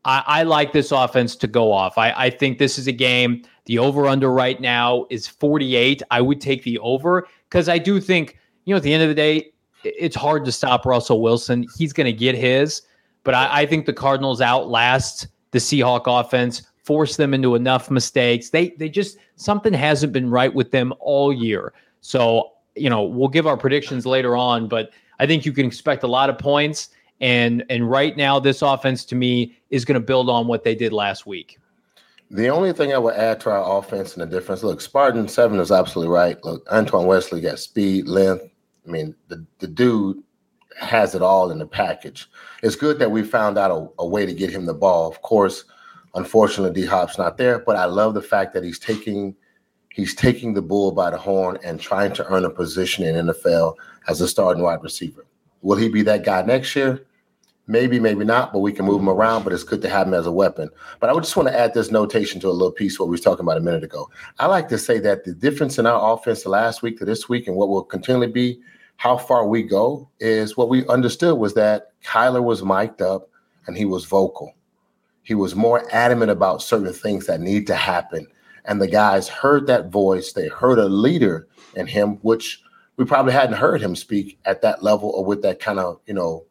I, 0.05 0.23
I 0.27 0.43
like 0.43 0.71
this 0.71 0.91
offense 0.91 1.35
to 1.37 1.47
go 1.47 1.71
off. 1.71 1.97
I, 1.97 2.11
I 2.11 2.29
think 2.29 2.59
this 2.59 2.77
is 2.77 2.85
a 2.85 2.91
game. 2.91 3.41
The 3.65 3.79
over 3.79 4.05
under 4.05 4.31
right 4.31 4.61
now 4.61 5.07
is 5.09 5.27
48. 5.27 6.03
I 6.11 6.21
would 6.21 6.39
take 6.39 6.61
the 6.61 6.77
over 6.77 7.27
because 7.49 7.67
I 7.67 7.79
do 7.79 7.99
think, 7.99 8.37
you 8.65 8.73
know, 8.75 8.77
at 8.77 8.83
the 8.83 8.93
end 8.93 9.01
of 9.01 9.09
the 9.09 9.15
day, 9.15 9.51
it's 9.83 10.15
hard 10.15 10.45
to 10.45 10.51
stop 10.51 10.85
Russell 10.85 11.23
Wilson. 11.23 11.65
He's 11.75 11.91
going 11.91 12.05
to 12.05 12.13
get 12.13 12.35
his, 12.35 12.83
but 13.23 13.33
I, 13.33 13.61
I 13.61 13.65
think 13.65 13.87
the 13.87 13.93
Cardinals 13.93 14.41
outlast 14.41 15.25
the 15.49 15.57
Seahawk 15.57 16.03
offense, 16.05 16.61
force 16.89 17.17
them 17.17 17.35
into 17.35 17.53
enough 17.53 17.91
mistakes. 17.91 18.49
They 18.49 18.69
they 18.79 18.89
just 18.89 19.19
something 19.35 19.73
hasn't 19.73 20.11
been 20.11 20.31
right 20.31 20.51
with 20.51 20.71
them 20.71 20.91
all 20.99 21.31
year. 21.31 21.71
So, 22.01 22.53
you 22.75 22.89
know, 22.89 23.03
we'll 23.03 23.27
give 23.27 23.45
our 23.45 23.57
predictions 23.57 24.07
later 24.07 24.35
on, 24.35 24.67
but 24.67 24.89
I 25.19 25.27
think 25.27 25.45
you 25.45 25.53
can 25.53 25.67
expect 25.67 26.01
a 26.03 26.07
lot 26.07 26.31
of 26.31 26.39
points. 26.39 26.89
And 27.21 27.63
and 27.69 27.87
right 27.87 28.17
now, 28.17 28.39
this 28.39 28.63
offense 28.63 29.05
to 29.05 29.15
me 29.15 29.55
is 29.69 29.85
going 29.85 30.01
to 30.01 30.05
build 30.11 30.31
on 30.31 30.47
what 30.47 30.63
they 30.63 30.73
did 30.73 30.91
last 30.91 31.27
week. 31.27 31.59
The 32.31 32.47
only 32.47 32.73
thing 32.73 32.91
I 32.91 32.97
would 32.97 33.13
add 33.13 33.39
to 33.41 33.51
our 33.51 33.77
offense 33.77 34.17
and 34.17 34.23
the 34.23 34.35
difference, 34.35 34.63
look, 34.63 34.81
Spartan 34.81 35.27
Seven 35.27 35.59
is 35.59 35.71
absolutely 35.71 36.11
right. 36.11 36.43
Look, 36.43 36.67
Antoine 36.71 37.05
Wesley 37.05 37.39
got 37.39 37.59
speed, 37.59 38.07
length. 38.07 38.45
I 38.87 38.89
mean, 38.89 39.13
the, 39.27 39.45
the 39.59 39.67
dude 39.67 40.23
has 40.79 41.13
it 41.13 41.21
all 41.21 41.51
in 41.51 41.59
the 41.59 41.67
package. 41.67 42.27
It's 42.63 42.75
good 42.75 42.97
that 42.97 43.11
we 43.11 43.21
found 43.21 43.59
out 43.59 43.69
a, 43.69 44.01
a 44.01 44.07
way 44.07 44.25
to 44.25 44.33
get 44.33 44.49
him 44.49 44.65
the 44.65 44.73
ball. 44.73 45.07
Of 45.07 45.21
course, 45.21 45.65
unfortunately, 46.15 46.81
D 46.81 46.87
Hop's 46.87 47.17
not 47.17 47.37
there, 47.37 47.59
but 47.59 47.75
I 47.75 47.85
love 47.85 48.13
the 48.13 48.21
fact 48.21 48.53
that 48.53 48.63
he's 48.63 48.79
taking 48.79 49.35
he's 49.89 50.13
taking 50.13 50.53
the 50.53 50.61
bull 50.61 50.91
by 50.91 51.09
the 51.09 51.17
horn 51.17 51.57
and 51.63 51.79
trying 51.79 52.13
to 52.13 52.25
earn 52.27 52.45
a 52.45 52.49
position 52.49 53.03
in 53.03 53.27
NFL 53.27 53.75
as 54.07 54.21
a 54.21 54.27
starting 54.27 54.63
wide 54.63 54.83
receiver. 54.83 55.25
Will 55.61 55.77
he 55.77 55.89
be 55.89 56.03
that 56.03 56.23
guy 56.23 56.41
next 56.41 56.75
year? 56.75 57.05
Maybe, 57.67 57.99
maybe 57.99 58.25
not, 58.25 58.51
but 58.51 58.59
we 58.59 58.71
can 58.71 58.85
move 58.85 59.01
him 59.01 59.09
around. 59.09 59.43
But 59.43 59.53
it's 59.53 59.63
good 59.63 59.81
to 59.83 59.89
have 59.89 60.07
him 60.07 60.13
as 60.13 60.25
a 60.25 60.31
weapon. 60.31 60.69
But 60.99 61.09
I 61.09 61.13
would 61.13 61.23
just 61.23 61.35
want 61.35 61.49
to 61.49 61.59
add 61.59 61.73
this 61.73 61.91
notation 61.91 62.39
to 62.41 62.47
a 62.47 62.51
little 62.51 62.71
piece 62.71 62.99
what 62.99 63.09
we 63.09 63.13
were 63.13 63.21
talking 63.21 63.45
about 63.45 63.57
a 63.57 63.61
minute 63.61 63.83
ago. 63.83 64.09
I 64.39 64.47
like 64.47 64.69
to 64.69 64.77
say 64.77 64.99
that 64.99 65.23
the 65.23 65.33
difference 65.33 65.77
in 65.77 65.85
our 65.85 66.13
offense 66.13 66.43
the 66.43 66.49
last 66.49 66.81
week 66.81 66.97
to 66.99 67.05
this 67.05 67.29
week 67.29 67.47
and 67.47 67.55
what 67.55 67.69
will 67.69 67.83
continually 67.83 68.31
be 68.31 68.59
how 68.99 69.17
far 69.17 69.47
we 69.47 69.63
go 69.63 70.09
is 70.19 70.57
what 70.57 70.67
we 70.67 70.85
understood 70.87 71.37
was 71.37 71.53
that 71.53 71.93
Kyler 72.03 72.43
was 72.43 72.63
mic'd 72.63 73.01
up 73.01 73.29
and 73.65 73.77
he 73.77 73.85
was 73.85 74.03
vocal. 74.03 74.53
He 75.23 75.35
was 75.35 75.55
more 75.55 75.85
adamant 75.91 76.31
about 76.31 76.61
certain 76.61 76.93
things 76.93 77.27
that 77.27 77.41
need 77.41 77.67
to 77.67 77.75
happen. 77.75 78.27
And 78.65 78.81
the 78.81 78.87
guys 78.87 79.27
heard 79.27 79.67
that 79.67 79.89
voice. 79.89 80.33
They 80.33 80.47
heard 80.47 80.79
a 80.79 80.85
leader 80.85 81.47
in 81.75 81.87
him, 81.87 82.17
which 82.21 82.61
we 82.97 83.05
probably 83.05 83.33
hadn't 83.33 83.55
heard 83.55 83.81
him 83.81 83.95
speak 83.95 84.39
at 84.45 84.61
that 84.61 84.83
level 84.83 85.09
or 85.09 85.23
with 85.23 85.41
that 85.43 85.59
kind 85.59 85.79
of, 85.79 85.99
you 86.05 86.13
know, 86.13 86.45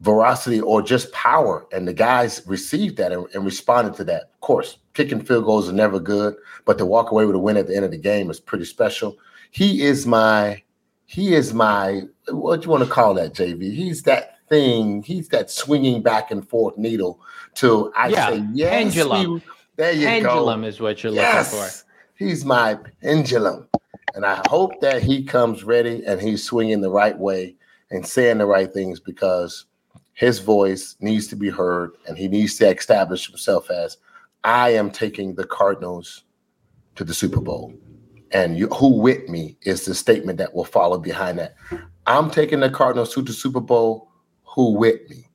veracity 0.00 0.60
or 0.60 0.82
just 0.82 1.12
power. 1.12 1.66
And 1.72 1.86
the 1.86 1.94
guys 1.94 2.42
received 2.46 2.96
that 2.98 3.12
and, 3.12 3.26
and, 3.32 3.44
responded 3.44 3.94
to 3.94 4.04
that. 4.04 4.24
Of 4.34 4.40
course, 4.40 4.78
kicking 4.94 5.22
field 5.22 5.44
goals 5.44 5.68
are 5.68 5.72
never 5.72 6.00
good, 6.00 6.34
but 6.64 6.76
to 6.78 6.86
walk 6.86 7.12
away 7.12 7.24
with 7.24 7.36
a 7.36 7.38
win 7.38 7.56
at 7.56 7.68
the 7.68 7.76
end 7.76 7.84
of 7.84 7.92
the 7.92 7.98
game 7.98 8.30
is 8.30 8.40
pretty 8.40 8.64
special. 8.64 9.16
He 9.50 9.82
is 9.82 10.06
my 10.06 10.62
he 11.06 11.34
is 11.34 11.54
my 11.54 12.02
what 12.28 12.60
do 12.60 12.64
you 12.66 12.70
want 12.70 12.84
to 12.84 12.90
call 12.90 13.14
that, 13.14 13.34
JV? 13.34 13.74
He's 13.74 14.02
that 14.02 14.31
thing. 14.52 15.02
He's 15.02 15.28
that 15.28 15.50
swinging 15.50 16.02
back 16.02 16.30
and 16.30 16.46
forth 16.46 16.76
needle. 16.76 17.20
To 17.56 17.92
I 17.96 18.08
yeah, 18.08 18.28
say 18.28 18.44
yes, 18.52 18.70
pendulum. 18.70 19.34
We, 19.34 19.42
there 19.76 19.92
you 19.92 20.06
pendulum 20.06 20.22
go. 20.22 20.28
Pendulum 20.28 20.64
is 20.64 20.80
what 20.80 21.02
you're 21.02 21.12
yes, 21.12 21.52
looking 21.52 21.68
for. 21.68 21.74
He's 22.16 22.44
my 22.44 22.78
pendulum, 23.02 23.68
and 24.14 24.26
I 24.26 24.42
hope 24.48 24.80
that 24.80 25.02
he 25.02 25.24
comes 25.24 25.64
ready 25.64 26.04
and 26.06 26.20
he's 26.20 26.44
swinging 26.44 26.80
the 26.80 26.90
right 26.90 27.18
way 27.18 27.56
and 27.90 28.06
saying 28.06 28.38
the 28.38 28.46
right 28.46 28.72
things 28.72 29.00
because 29.00 29.66
his 30.14 30.38
voice 30.38 30.96
needs 31.00 31.26
to 31.28 31.36
be 31.36 31.48
heard 31.48 31.92
and 32.06 32.18
he 32.18 32.28
needs 32.28 32.56
to 32.56 32.68
establish 32.68 33.26
himself 33.26 33.70
as 33.70 33.96
I 34.44 34.70
am 34.70 34.90
taking 34.90 35.34
the 35.34 35.44
Cardinals 35.44 36.24
to 36.96 37.04
the 37.04 37.14
Super 37.14 37.40
Bowl 37.40 37.72
and 38.32 38.58
you, 38.58 38.66
who 38.68 38.88
with 39.00 39.28
me 39.28 39.56
is 39.62 39.84
the 39.84 39.94
statement 39.94 40.38
that 40.38 40.54
will 40.54 40.64
follow 40.64 40.98
behind 40.98 41.38
that. 41.38 41.54
I'm 42.06 42.30
taking 42.30 42.60
the 42.60 42.70
Cardinals 42.70 43.14
to 43.14 43.22
the 43.22 43.32
Super 43.32 43.60
Bowl. 43.60 44.11
Who 44.54 44.72
with 44.72 45.08
me? 45.08 45.26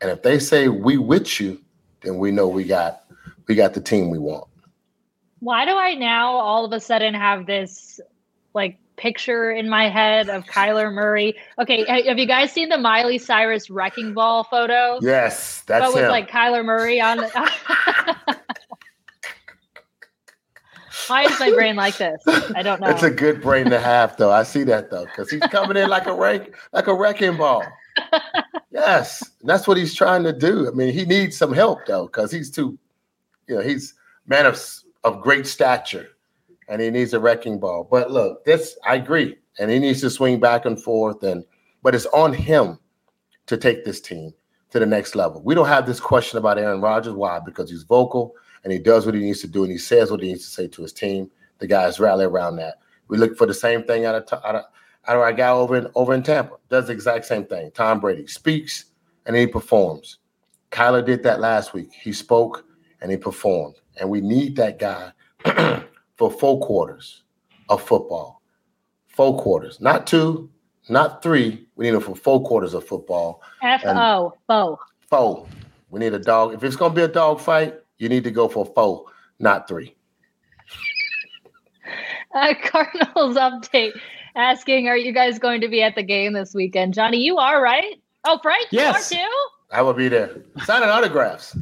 And 0.00 0.10
if 0.10 0.22
they 0.22 0.38
say 0.38 0.68
we 0.68 0.96
with 0.98 1.40
you, 1.40 1.60
then 2.02 2.18
we 2.18 2.30
know 2.30 2.48
we 2.48 2.64
got 2.64 3.04
we 3.48 3.54
got 3.54 3.74
the 3.74 3.80
team 3.80 4.10
we 4.10 4.18
want. 4.18 4.48
Why 5.40 5.64
do 5.64 5.76
I 5.76 5.94
now 5.94 6.32
all 6.32 6.64
of 6.64 6.72
a 6.72 6.80
sudden 6.80 7.14
have 7.14 7.46
this 7.46 8.00
like 8.54 8.78
picture 8.96 9.50
in 9.50 9.68
my 9.68 9.88
head 9.88 10.28
of 10.28 10.44
Kyler 10.44 10.92
Murray? 10.92 11.34
Okay, 11.58 11.84
have 12.06 12.18
you 12.18 12.26
guys 12.26 12.52
seen 12.52 12.68
the 12.68 12.78
Miley 12.78 13.18
Cyrus 13.18 13.68
wrecking 13.68 14.14
ball 14.14 14.44
photo? 14.44 14.98
Yes, 15.02 15.62
that's 15.66 15.86
but 15.86 15.94
with 15.94 16.04
him. 16.04 16.10
like 16.10 16.30
Kyler 16.30 16.64
Murray 16.64 17.00
on. 17.00 17.18
The- 17.18 18.38
Why 21.08 21.22
is 21.24 21.40
my 21.40 21.50
brain 21.50 21.74
like 21.74 21.96
this? 21.98 22.22
I 22.54 22.62
don't 22.62 22.80
know. 22.80 22.86
It's 22.88 23.02
a 23.02 23.10
good 23.10 23.42
brain 23.42 23.70
to 23.70 23.80
have, 23.80 24.16
though. 24.16 24.30
I 24.30 24.44
see 24.44 24.62
that 24.64 24.90
though, 24.90 25.04
because 25.04 25.30
he's 25.30 25.40
coming 25.40 25.76
in 25.76 25.88
like 25.88 26.06
a 26.06 26.14
wreck, 26.14 26.54
like 26.72 26.86
a 26.86 26.94
wrecking 26.94 27.36
ball. 27.36 27.64
Yes, 28.70 29.30
that's 29.42 29.66
what 29.66 29.76
he's 29.76 29.94
trying 29.94 30.24
to 30.24 30.32
do. 30.32 30.68
I 30.68 30.72
mean, 30.72 30.92
he 30.92 31.04
needs 31.04 31.36
some 31.36 31.52
help 31.52 31.86
though, 31.86 32.06
because 32.06 32.30
he's 32.30 32.50
too, 32.50 32.78
you 33.48 33.56
know, 33.56 33.60
he's 33.60 33.94
man 34.26 34.46
of 34.46 34.60
of 35.04 35.20
great 35.20 35.46
stature, 35.46 36.08
and 36.68 36.80
he 36.80 36.90
needs 36.90 37.12
a 37.14 37.20
wrecking 37.20 37.58
ball. 37.58 37.86
But 37.90 38.10
look, 38.10 38.44
this 38.44 38.76
I 38.86 38.96
agree, 38.96 39.36
and 39.58 39.70
he 39.70 39.78
needs 39.78 40.00
to 40.02 40.10
swing 40.10 40.40
back 40.40 40.64
and 40.64 40.80
forth, 40.80 41.22
and 41.22 41.44
but 41.82 41.94
it's 41.94 42.06
on 42.06 42.32
him 42.32 42.78
to 43.46 43.56
take 43.56 43.84
this 43.84 44.00
team 44.00 44.32
to 44.70 44.78
the 44.78 44.86
next 44.86 45.14
level. 45.14 45.42
We 45.42 45.54
don't 45.54 45.68
have 45.68 45.86
this 45.86 46.00
question 46.00 46.38
about 46.38 46.58
Aaron 46.58 46.80
Rodgers. 46.80 47.12
Why? 47.12 47.40
Because 47.44 47.70
he's 47.70 47.82
vocal 47.82 48.34
and 48.64 48.72
he 48.72 48.78
does 48.78 49.04
what 49.04 49.14
he 49.14 49.20
needs 49.20 49.40
to 49.42 49.48
do 49.48 49.62
and 49.62 49.72
he 49.72 49.78
says 49.78 50.10
what 50.10 50.20
he 50.20 50.28
needs 50.28 50.44
to 50.44 50.50
say 50.50 50.68
to 50.68 50.82
his 50.82 50.92
team. 50.92 51.30
The 51.58 51.66
guys 51.66 52.00
rally 52.00 52.24
around 52.24 52.56
that. 52.56 52.78
We 53.08 53.18
look 53.18 53.36
for 53.36 53.46
the 53.46 53.54
same 53.54 53.84
thing 53.84 54.06
out 54.06 54.14
of 54.14 54.44
out 54.44 54.56
of, 54.56 54.64
our 55.06 55.32
guy 55.32 55.50
over 55.50 55.76
in 55.76 55.88
over 55.94 56.14
in 56.14 56.22
Tampa. 56.22 56.56
Does 56.68 56.86
the 56.86 56.92
exact 56.92 57.24
same 57.24 57.44
thing. 57.44 57.70
Tom 57.72 58.00
Brady 58.00 58.26
speaks 58.26 58.86
and 59.26 59.36
he 59.36 59.46
performs. 59.46 60.18
Kyler 60.70 61.04
did 61.04 61.22
that 61.22 61.40
last 61.40 61.74
week. 61.74 61.92
He 61.92 62.12
spoke 62.12 62.64
and 63.00 63.10
he 63.10 63.16
performed. 63.16 63.76
And 64.00 64.08
we 64.08 64.20
need 64.20 64.56
that 64.56 64.78
guy 64.78 65.12
for 66.16 66.30
four 66.30 66.60
quarters 66.60 67.22
of 67.68 67.82
football. 67.82 68.40
Four 69.08 69.38
quarters, 69.42 69.80
not 69.80 70.06
two, 70.06 70.48
not 70.88 71.22
three. 71.22 71.66
We 71.76 71.84
need 71.84 71.94
him 71.94 72.00
for 72.00 72.16
four 72.16 72.42
quarters 72.42 72.72
of 72.72 72.86
football. 72.86 73.42
F 73.62 73.82
O, 73.84 74.32
four. 74.46 74.78
Four. 75.08 75.46
We 75.90 76.00
need 76.00 76.14
a 76.14 76.18
dog. 76.18 76.54
If 76.54 76.64
it's 76.64 76.76
going 76.76 76.92
to 76.92 76.96
be 76.96 77.02
a 77.02 77.08
dog 77.08 77.38
fight, 77.38 77.74
you 77.98 78.08
need 78.08 78.24
to 78.24 78.30
go 78.30 78.48
for 78.48 78.64
four, 78.64 79.06
not 79.38 79.68
three. 79.68 79.94
Uh, 82.34 82.54
Cardinals 82.64 83.36
update 83.36 83.92
asking, 84.34 84.88
are 84.88 84.96
you 84.96 85.12
guys 85.12 85.38
going 85.38 85.60
to 85.60 85.68
be 85.68 85.82
at 85.82 85.94
the 85.94 86.02
game 86.02 86.32
this 86.32 86.54
weekend? 86.54 86.94
Johnny, 86.94 87.18
you 87.18 87.38
are, 87.38 87.62
right? 87.62 88.00
Oh, 88.24 88.38
Frank, 88.42 88.66
yes. 88.70 89.10
you 89.10 89.18
are 89.18 89.22
too? 89.24 89.30
I 89.72 89.82
will 89.82 89.94
be 89.94 90.08
there. 90.08 90.42
Signing 90.64 90.88
autographs. 90.88 91.56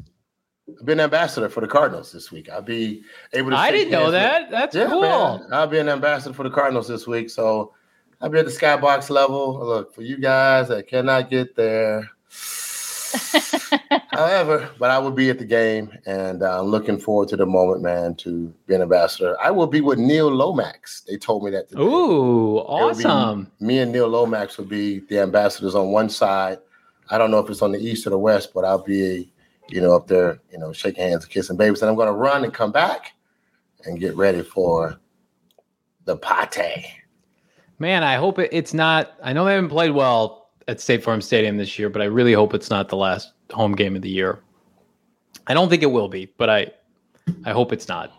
I've 0.79 0.87
been 0.87 1.01
ambassador 1.01 1.49
for 1.49 1.61
the 1.61 1.69
Cardinals 1.69 2.13
this 2.13 2.31
week. 2.31 2.49
I'll 2.49 2.63
be 2.63 3.03
able 3.33 3.51
to. 3.51 3.57
I 3.57 3.71
didn't 3.71 3.91
know 3.91 4.11
that. 4.11 4.43
With, 4.43 4.51
That's 4.51 4.77
yeah, 4.77 4.89
cool. 4.89 5.03
Man, 5.03 5.47
I'll 5.53 5.67
be 5.67 5.79
an 5.79 5.89
ambassador 5.89 6.35
for 6.35 6.43
the 6.43 6.51
Cardinals 6.51 6.89
this 6.89 7.07
week. 7.07 7.31
So 7.31 7.75
I'll 8.21 8.29
be 8.29 8.39
at 8.39 8.47
the 8.47 8.53
skybox 8.53 9.11
level. 9.11 9.59
Look, 9.65 9.95
for 9.95 10.03
you 10.03 10.19
guys 10.19 10.69
that 10.69 10.87
cannot 10.87 11.31
get 11.31 11.57
there, 11.57 12.11
However, 14.11 14.69
but 14.79 14.91
I 14.91 14.99
will 14.99 15.13
be 15.13 15.31
at 15.31 15.39
the 15.39 15.45
game 15.45 15.97
and 16.07 16.43
I'm 16.43 16.61
uh, 16.61 16.63
looking 16.63 16.99
forward 16.99 17.29
to 17.29 17.37
the 17.37 17.47
moment, 17.47 17.83
man, 17.83 18.15
to 18.17 18.53
be 18.67 18.75
an 18.75 18.83
ambassador. 18.83 19.37
I 19.41 19.51
will 19.51 19.67
be 19.67 19.81
with 19.81 19.99
Neil 19.99 20.29
Lomax. 20.29 21.03
They 21.03 21.17
told 21.17 21.45
me 21.45 21.51
that 21.53 21.69
today. 21.69 21.81
Ooh, 21.81 22.59
awesome. 22.59 23.51
me 23.61 23.79
and 23.79 23.93
Neil 23.93 24.09
Lomax 24.09 24.59
will 24.59 24.65
be 24.65 25.01
the 25.09 25.21
ambassadors 25.21 25.75
on 25.75 25.93
one 25.93 26.09
side. 26.09 26.59
I 27.09 27.19
don't 27.19 27.31
know 27.31 27.39
if 27.39 27.49
it's 27.49 27.63
on 27.63 27.73
the 27.73 27.79
east 27.79 28.07
or 28.07 28.11
the 28.11 28.19
west, 28.19 28.53
but 28.55 28.65
I'll 28.65 28.83
be 28.83 29.33
you 29.71 29.81
know, 29.81 29.95
up 29.95 30.07
there, 30.09 30.41
you 30.51 30.59
know, 30.59 30.73
shaking 30.73 31.05
hands 31.05 31.25
and 31.25 31.33
kissing 31.33 31.57
babies. 31.57 31.83
And 31.83 31.89
I'm 31.89 31.97
going 31.97 32.09
to 32.09 32.13
run 32.13 32.45
and 32.45 32.53
come 32.53 32.73
back 32.73 33.13
and 33.85 33.99
get 33.99 34.17
ready 34.17 34.43
for 34.43 34.99
the 36.05 36.17
pate. 36.17 36.85
Man, 37.79 38.03
I 38.03 38.17
hope 38.17 38.39
it, 38.39 38.51
it's 38.53 38.75
not. 38.75 39.15
I 39.23 39.33
know 39.33 39.45
they 39.45 39.55
haven't 39.55 39.71
played 39.71 39.93
well 39.93 40.51
at 40.69 40.81
State 40.81 41.03
Farm 41.03 41.21
Stadium 41.21 41.57
this 41.57 41.79
year, 41.79 41.89
but 41.89 42.03
I 42.03 42.07
really 42.07 42.33
hope 42.33 42.53
it's 42.53 42.71
not 42.71 42.89
the 42.89 42.97
last 42.97 43.33
home 43.53 43.75
game 43.75 43.97
of 43.97 44.03
the 44.03 44.11
year. 44.11 44.41
I 45.47 45.55
don't 45.55 45.69
think 45.69 45.83
it 45.83 45.91
will 45.91 46.09
be, 46.09 46.27
but 46.37 46.51
I, 46.51 46.71
I 47.45 47.53
hope 47.53 47.73
it's 47.73 47.89
not. 47.89 48.13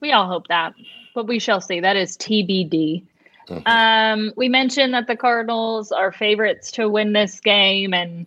We 0.00 0.12
all 0.12 0.26
hope 0.28 0.48
that, 0.48 0.74
but 1.14 1.26
we 1.26 1.38
shall 1.38 1.60
see. 1.60 1.80
That 1.80 1.96
is 1.96 2.16
TBD. 2.18 3.04
Mm-hmm. 3.48 3.66
Um, 3.66 4.32
we 4.36 4.48
mentioned 4.48 4.94
that 4.94 5.06
the 5.06 5.16
Cardinals 5.16 5.92
are 5.92 6.12
favorites 6.12 6.72
to 6.72 6.88
win 6.88 7.12
this 7.12 7.40
game 7.40 7.94
and 7.94 8.26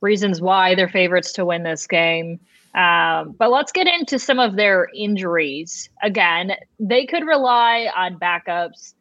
reasons 0.00 0.40
why 0.40 0.74
they're 0.74 0.88
favorites 0.88 1.32
to 1.32 1.44
win 1.44 1.62
this 1.62 1.86
game. 1.86 2.40
Um, 2.74 3.34
but 3.38 3.50
let's 3.50 3.72
get 3.72 3.86
into 3.86 4.18
some 4.18 4.38
of 4.38 4.56
their 4.56 4.88
injuries. 4.94 5.88
Again, 6.02 6.52
they 6.78 7.06
could 7.06 7.24
rely 7.24 7.88
on 7.94 8.18
backups. 8.18 8.94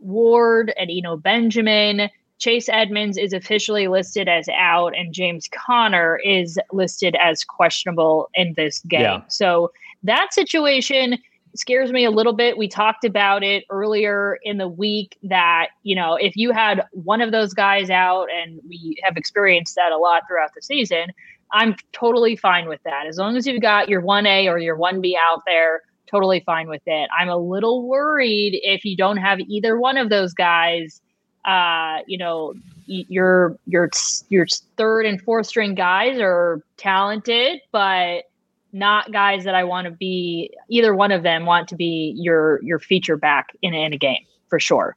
Ward 0.00 0.72
and 0.76 0.90
Eno 0.90 1.16
Benjamin. 1.16 2.08
Chase 2.40 2.68
Edmonds 2.68 3.16
is 3.16 3.32
officially 3.32 3.86
listed 3.86 4.26
as 4.26 4.48
out, 4.48 4.96
and 4.96 5.12
James 5.12 5.48
Conner 5.52 6.18
is 6.24 6.58
listed 6.72 7.14
as 7.22 7.44
questionable 7.44 8.30
in 8.34 8.54
this 8.56 8.80
game. 8.80 9.02
Yeah. 9.02 9.20
So 9.28 9.70
that 10.02 10.32
situation 10.32 11.18
scares 11.54 11.92
me 11.92 12.04
a 12.04 12.10
little 12.10 12.32
bit. 12.32 12.56
We 12.56 12.66
talked 12.66 13.04
about 13.04 13.42
it 13.42 13.64
earlier 13.70 14.38
in 14.42 14.56
the 14.56 14.68
week 14.68 15.18
that, 15.24 15.68
you 15.82 15.94
know, 15.94 16.14
if 16.14 16.34
you 16.36 16.52
had 16.52 16.82
one 16.92 17.20
of 17.20 17.30
those 17.30 17.52
guys 17.52 17.90
out, 17.90 18.28
and 18.30 18.58
we 18.66 18.96
have 19.04 19.16
experienced 19.16 19.74
that 19.74 19.92
a 19.92 19.98
lot 19.98 20.22
throughout 20.26 20.50
the 20.54 20.62
season, 20.62 21.12
I'm 21.52 21.76
totally 21.92 22.36
fine 22.36 22.68
with 22.68 22.82
that. 22.84 23.06
As 23.06 23.18
long 23.18 23.36
as 23.36 23.46
you've 23.46 23.60
got 23.60 23.88
your 23.88 24.00
1A 24.00 24.46
or 24.46 24.58
your 24.58 24.78
1B 24.78 25.12
out 25.28 25.42
there, 25.46 25.82
totally 26.06 26.40
fine 26.46 26.68
with 26.68 26.82
it. 26.86 27.10
I'm 27.18 27.28
a 27.28 27.36
little 27.36 27.86
worried 27.86 28.58
if 28.62 28.84
you 28.84 28.96
don't 28.96 29.18
have 29.18 29.40
either 29.40 29.78
one 29.78 29.96
of 29.96 30.08
those 30.08 30.32
guys. 30.32 31.02
Uh, 31.44 31.98
you 32.06 32.18
know, 32.18 32.54
your 32.86 33.56
your 33.66 33.90
your 34.28 34.46
third 34.76 35.06
and 35.06 35.20
fourth 35.22 35.46
string 35.46 35.74
guys 35.74 36.18
are 36.20 36.62
talented, 36.76 37.60
but 37.72 38.24
not 38.72 39.12
guys 39.12 39.44
that 39.44 39.54
I 39.54 39.64
want 39.64 39.86
to 39.86 39.90
be 39.90 40.52
either 40.68 40.94
one 40.94 41.12
of 41.12 41.22
them 41.22 41.46
want 41.46 41.68
to 41.68 41.76
be 41.76 42.14
your 42.16 42.62
your 42.62 42.78
feature 42.78 43.16
back 43.16 43.56
in, 43.62 43.74
in 43.74 43.92
a 43.92 43.98
game 43.98 44.24
for 44.48 44.60
sure. 44.60 44.96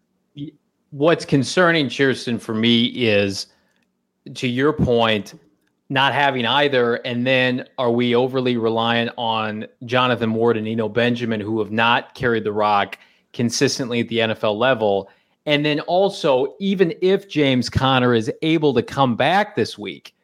What's 0.92 1.26
concerning, 1.26 1.88
Chierstin, 1.88 2.40
for 2.40 2.54
me 2.54 2.86
is 2.86 3.48
to 4.36 4.48
your 4.48 4.74
point, 4.74 5.34
not 5.90 6.14
having 6.14 6.46
either. 6.46 6.96
And 6.98 7.26
then 7.26 7.68
are 7.78 7.92
we 7.92 8.16
overly 8.16 8.58
reliant 8.58 9.12
on 9.18 9.66
Jonathan 9.86 10.34
Ward 10.34 10.58
and 10.58 10.68
Eno 10.68 10.90
Benjamin, 10.90 11.40
who 11.40 11.60
have 11.60 11.72
not 11.72 12.16
carried 12.16 12.44
the 12.44 12.52
rock 12.52 12.98
consistently 13.34 14.02
at 14.02 14.08
the 14.08 14.18
NFL 14.20 14.58
level? 14.58 15.10
And 15.46 15.66
then 15.66 15.82
also, 15.82 16.56
even 16.60 16.94
if 17.02 17.28
James 17.28 17.70
Conner 17.70 18.14
is 18.14 18.32
able 18.42 18.74
to 18.74 18.82
come 18.82 19.16
back 19.16 19.56
this 19.56 19.78
week, 19.78 20.16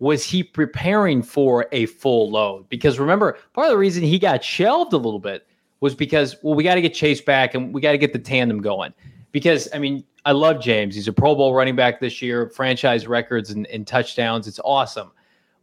was 0.00 0.24
he 0.24 0.42
preparing 0.42 1.22
for 1.22 1.66
a 1.72 1.86
full 1.86 2.30
load? 2.30 2.68
Because 2.68 2.98
remember, 2.98 3.38
part 3.52 3.66
of 3.66 3.72
the 3.72 3.78
reason 3.78 4.02
he 4.02 4.18
got 4.18 4.42
shelved 4.42 4.92
a 4.92 4.96
little 4.96 5.18
bit 5.18 5.46
was 5.80 5.94
because, 5.94 6.36
well, 6.42 6.54
we 6.54 6.64
got 6.64 6.74
to 6.74 6.80
get 6.80 6.94
Chase 6.94 7.20
back 7.20 7.54
and 7.54 7.72
we 7.72 7.80
got 7.80 7.92
to 7.92 7.98
get 7.98 8.12
the 8.12 8.18
tandem 8.18 8.60
going. 8.60 8.92
Because, 9.30 9.68
I 9.72 9.78
mean, 9.78 10.04
I 10.24 10.32
love 10.32 10.60
James. 10.60 10.94
He's 10.94 11.08
a 11.08 11.12
Pro 11.12 11.34
Bowl 11.34 11.54
running 11.54 11.76
back 11.76 12.00
this 12.00 12.20
year, 12.20 12.48
franchise 12.50 13.06
records 13.06 13.50
and, 13.50 13.66
and 13.68 13.86
touchdowns. 13.86 14.48
It's 14.48 14.60
awesome. 14.64 15.10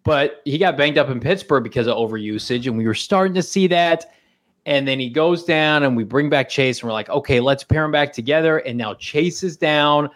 But 0.04 0.42
he 0.46 0.58
got 0.58 0.78
banged 0.78 0.98
up 0.98 1.10
in 1.10 1.20
Pittsburgh 1.20 1.64
because 1.64 1.88
of 1.88 1.98
overusage, 1.98 2.68
and 2.68 2.78
we 2.78 2.86
were 2.86 2.94
starting 2.94 3.34
to 3.34 3.42
see 3.42 3.68
that. 3.68 4.14
And 4.66 4.88
then 4.88 5.00
he 5.00 5.10
goes 5.10 5.44
down, 5.44 5.84
and 5.84 5.96
we 5.96 6.04
bring 6.04 6.30
back 6.30 6.50
Chase, 6.50 6.80
and 6.82 6.90
we're 6.90 6.94
like, 6.94 7.10
okay, 7.10 7.40
let's 7.40 7.64
pair 7.64 7.86
him 7.86 7.92
back 7.92 8.12
together. 8.14 8.60
And 8.60 8.78
now 8.78 8.96
Chase 8.96 9.44
is 9.44 9.58
down. 9.58 10.10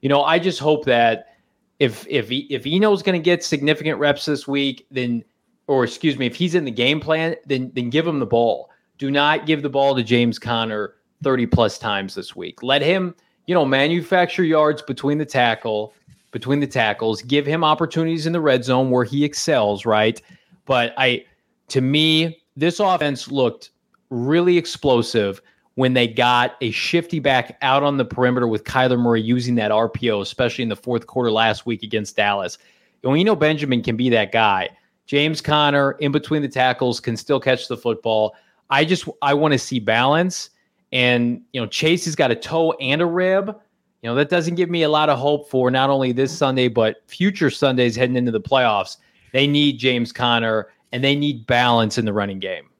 You 0.00 0.08
know, 0.08 0.22
I 0.22 0.38
just 0.38 0.60
hope 0.60 0.84
that 0.84 1.36
if 1.78 2.06
if 2.08 2.30
if 2.30 2.66
Eno's 2.66 3.02
going 3.02 3.18
to 3.18 3.24
get 3.24 3.44
significant 3.44 3.98
reps 3.98 4.24
this 4.24 4.46
week, 4.46 4.86
then 4.90 5.24
or 5.66 5.84
excuse 5.84 6.16
me, 6.18 6.26
if 6.26 6.36
he's 6.36 6.54
in 6.54 6.64
the 6.64 6.70
game 6.70 7.00
plan, 7.00 7.36
then 7.46 7.70
then 7.74 7.90
give 7.90 8.06
him 8.06 8.18
the 8.18 8.26
ball. 8.26 8.70
Do 8.98 9.10
not 9.10 9.46
give 9.46 9.62
the 9.62 9.68
ball 9.68 9.94
to 9.94 10.02
James 10.02 10.38
Conner 10.38 10.94
30 11.22 11.46
plus 11.46 11.78
times 11.78 12.14
this 12.14 12.34
week. 12.34 12.62
Let 12.62 12.82
him, 12.82 13.14
you 13.46 13.54
know, 13.54 13.64
manufacture 13.64 14.44
yards 14.44 14.80
between 14.82 15.18
the 15.18 15.26
tackle, 15.26 15.92
between 16.30 16.60
the 16.60 16.66
tackles, 16.66 17.22
give 17.22 17.44
him 17.44 17.64
opportunities 17.64 18.26
in 18.26 18.32
the 18.32 18.40
red 18.40 18.64
zone 18.64 18.90
where 18.90 19.04
he 19.04 19.24
excels, 19.24 19.84
right? 19.84 20.20
But 20.64 20.94
I 20.96 21.24
to 21.68 21.80
me, 21.80 22.42
this 22.56 22.80
offense 22.80 23.30
looked 23.30 23.70
really 24.10 24.58
explosive 24.58 25.40
when 25.76 25.92
they 25.92 26.08
got 26.08 26.56
a 26.62 26.70
shifty 26.70 27.18
back 27.18 27.58
out 27.62 27.82
on 27.82 27.98
the 27.98 28.04
perimeter 28.04 28.48
with 28.48 28.64
Kyler 28.64 28.98
Murray 28.98 29.20
using 29.20 29.54
that 29.56 29.70
RPO, 29.70 30.22
especially 30.22 30.62
in 30.62 30.70
the 30.70 30.76
fourth 30.76 31.06
quarter 31.06 31.30
last 31.30 31.66
week 31.66 31.82
against 31.82 32.16
Dallas. 32.16 32.58
And 33.02 33.12
we 33.12 33.22
know 33.22 33.36
Benjamin 33.36 33.82
can 33.82 33.96
be 33.96 34.08
that 34.10 34.32
guy. 34.32 34.70
James 35.06 35.40
Conner 35.40 35.92
in 35.92 36.12
between 36.12 36.42
the 36.42 36.48
tackles 36.48 36.98
can 36.98 37.16
still 37.16 37.38
catch 37.38 37.68
the 37.68 37.76
football. 37.76 38.34
I 38.70 38.84
just 38.84 39.08
I 39.22 39.34
want 39.34 39.52
to 39.52 39.58
see 39.58 39.78
balance. 39.78 40.50
And 40.92 41.42
you 41.52 41.60
know, 41.60 41.66
Chase 41.66 42.06
has 42.06 42.16
got 42.16 42.30
a 42.30 42.36
toe 42.36 42.72
and 42.80 43.00
a 43.02 43.06
rib. 43.06 43.54
You 44.02 44.10
know, 44.10 44.14
that 44.14 44.30
doesn't 44.30 44.54
give 44.54 44.70
me 44.70 44.82
a 44.82 44.88
lot 44.88 45.08
of 45.08 45.18
hope 45.18 45.50
for 45.50 45.70
not 45.70 45.90
only 45.90 46.12
this 46.12 46.36
Sunday, 46.36 46.68
but 46.68 46.96
future 47.06 47.50
Sundays 47.50 47.96
heading 47.96 48.16
into 48.16 48.32
the 48.32 48.40
playoffs. 48.40 48.96
They 49.32 49.46
need 49.46 49.78
James 49.78 50.12
Conner 50.12 50.68
and 50.92 51.04
they 51.04 51.14
need 51.14 51.46
balance 51.46 51.98
in 51.98 52.04
the 52.04 52.12
running 52.12 52.38
game. 52.38 52.70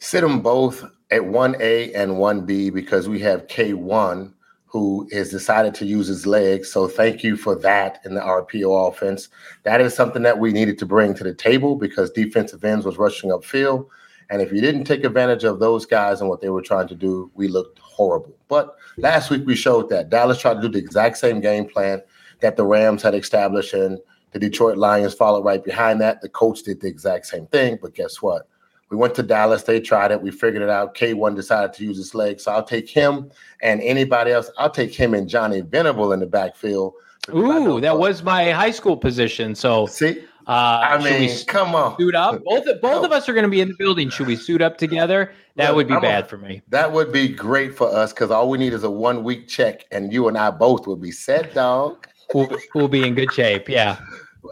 Sit 0.00 0.22
them 0.22 0.40
both 0.40 0.82
at 1.10 1.20
1A 1.20 1.92
and 1.94 2.12
1B 2.12 2.72
because 2.72 3.08
we 3.08 3.20
have 3.20 3.46
K1 3.48 4.32
who 4.64 5.08
has 5.12 5.30
decided 5.30 5.74
to 5.74 5.84
use 5.84 6.06
his 6.06 6.26
legs. 6.26 6.70
So 6.70 6.86
thank 6.86 7.22
you 7.22 7.36
for 7.36 7.54
that 7.56 8.00
in 8.04 8.14
the 8.14 8.20
RPO 8.20 8.88
offense. 8.88 9.28
That 9.64 9.80
is 9.80 9.94
something 9.94 10.22
that 10.22 10.38
we 10.38 10.52
needed 10.52 10.78
to 10.78 10.86
bring 10.86 11.12
to 11.14 11.24
the 11.24 11.34
table 11.34 11.74
because 11.76 12.10
defensive 12.12 12.64
ends 12.64 12.86
was 12.86 12.96
rushing 12.96 13.30
upfield. 13.30 13.86
And 14.30 14.40
if 14.40 14.52
you 14.52 14.60
didn't 14.60 14.84
take 14.84 15.04
advantage 15.04 15.42
of 15.44 15.58
those 15.58 15.84
guys 15.84 16.20
and 16.20 16.30
what 16.30 16.40
they 16.40 16.50
were 16.50 16.62
trying 16.62 16.86
to 16.88 16.94
do, 16.94 17.30
we 17.34 17.48
looked 17.48 17.80
horrible. 17.80 18.32
But 18.46 18.76
last 18.96 19.28
week 19.28 19.44
we 19.44 19.56
showed 19.56 19.90
that 19.90 20.08
Dallas 20.08 20.40
tried 20.40 20.54
to 20.54 20.62
do 20.62 20.68
the 20.68 20.78
exact 20.78 21.18
same 21.18 21.40
game 21.40 21.68
plan 21.68 22.00
that 22.38 22.56
the 22.56 22.64
Rams 22.64 23.02
had 23.02 23.14
established 23.14 23.74
and 23.74 23.98
the 24.30 24.38
Detroit 24.38 24.78
Lions 24.78 25.14
followed 25.14 25.44
right 25.44 25.62
behind 25.62 26.00
that. 26.00 26.22
The 26.22 26.28
coach 26.28 26.62
did 26.62 26.80
the 26.80 26.86
exact 26.86 27.26
same 27.26 27.48
thing, 27.48 27.76
but 27.82 27.94
guess 27.94 28.22
what? 28.22 28.46
We 28.90 28.96
went 28.96 29.14
to 29.14 29.22
Dallas. 29.22 29.62
They 29.62 29.80
tried 29.80 30.10
it. 30.10 30.20
We 30.20 30.32
figured 30.32 30.62
it 30.62 30.68
out. 30.68 30.96
K1 30.96 31.36
decided 31.36 31.72
to 31.74 31.84
use 31.84 31.96
his 31.96 32.14
leg. 32.14 32.40
So 32.40 32.52
I'll 32.52 32.64
take 32.64 32.88
him 32.88 33.30
and 33.62 33.80
anybody 33.80 34.32
else. 34.32 34.50
I'll 34.58 34.70
take 34.70 34.92
him 34.92 35.14
and 35.14 35.28
Johnny 35.28 35.60
Venerable 35.60 36.12
in 36.12 36.20
the 36.20 36.26
backfield. 36.26 36.94
Ooh, 37.32 37.80
that 37.80 37.98
was 37.98 38.22
my 38.22 38.50
high 38.50 38.72
school 38.72 38.96
position. 38.96 39.54
So 39.54 39.86
see, 39.86 40.24
uh, 40.46 40.80
I 40.82 41.02
mean, 41.02 41.20
we 41.20 41.44
come 41.44 41.74
on, 41.74 41.96
suit 41.96 42.14
up. 42.14 42.42
Both 42.44 42.64
both 42.80 43.04
of 43.04 43.12
us 43.12 43.28
are 43.28 43.34
going 43.34 43.44
to 43.44 43.50
be 43.50 43.60
in 43.60 43.68
the 43.68 43.74
building. 43.74 44.10
Should 44.10 44.26
we 44.26 44.36
suit 44.36 44.62
up 44.62 44.78
together? 44.78 45.32
That 45.56 45.68
Look, 45.68 45.76
would 45.76 45.88
be 45.88 45.94
I'm 45.94 46.00
bad 46.00 46.24
a, 46.24 46.26
for 46.26 46.38
me. 46.38 46.62
That 46.68 46.90
would 46.92 47.12
be 47.12 47.28
great 47.28 47.76
for 47.76 47.88
us 47.94 48.12
because 48.12 48.30
all 48.30 48.48
we 48.48 48.58
need 48.58 48.72
is 48.72 48.82
a 48.82 48.90
one 48.90 49.22
week 49.22 49.46
check, 49.46 49.84
and 49.92 50.12
you 50.12 50.26
and 50.28 50.36
I 50.36 50.50
both 50.50 50.86
will 50.86 50.96
be 50.96 51.12
set, 51.12 51.54
dog. 51.54 52.08
we'll, 52.34 52.48
we'll 52.74 52.88
be 52.88 53.06
in 53.06 53.14
good 53.14 53.32
shape. 53.32 53.68
Yeah. 53.68 53.98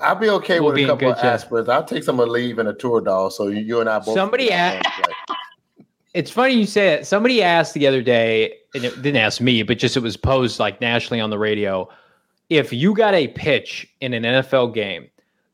I'll 0.03 0.15
be 0.15 0.29
okay 0.29 0.61
we'll 0.61 0.69
with 0.69 0.77
be 0.77 0.85
a 0.85 0.89
couple 0.89 1.13
of 1.13 1.19
aspirins. 1.19 1.69
I'll 1.69 1.85
take 1.85 2.05
some 2.05 2.19
Aleve 2.19 2.59
and 2.59 2.69
a 2.69 2.75
Toradol. 2.75 3.33
So 3.33 3.49
you 3.49 3.81
and 3.81 3.89
I 3.89 3.99
both. 3.99 4.15
Somebody 4.15 4.53
asked. 4.53 5.09
it's 6.15 6.31
funny 6.31 6.55
you 6.55 6.67
say 6.67 6.95
it. 6.95 7.07
Somebody 7.07 7.43
asked 7.43 7.75
the 7.75 7.87
other 7.87 8.03
day, 8.03 8.55
and 8.75 8.85
it 8.85 8.95
didn't 9.03 9.17
ask 9.17 9.41
me, 9.41 9.63
but 9.63 9.79
just 9.79 9.97
it 9.97 10.01
was 10.01 10.17
posed 10.17 10.59
like 10.59 10.81
nationally 10.81 11.21
on 11.21 11.31
the 11.31 11.39
radio. 11.39 11.89
If 12.51 12.73
you 12.73 12.95
got 12.95 13.15
a 13.15 13.29
pitch 13.29 13.87
in 14.01 14.15
an 14.15 14.23
NFL 14.23 14.75
game, 14.75 15.09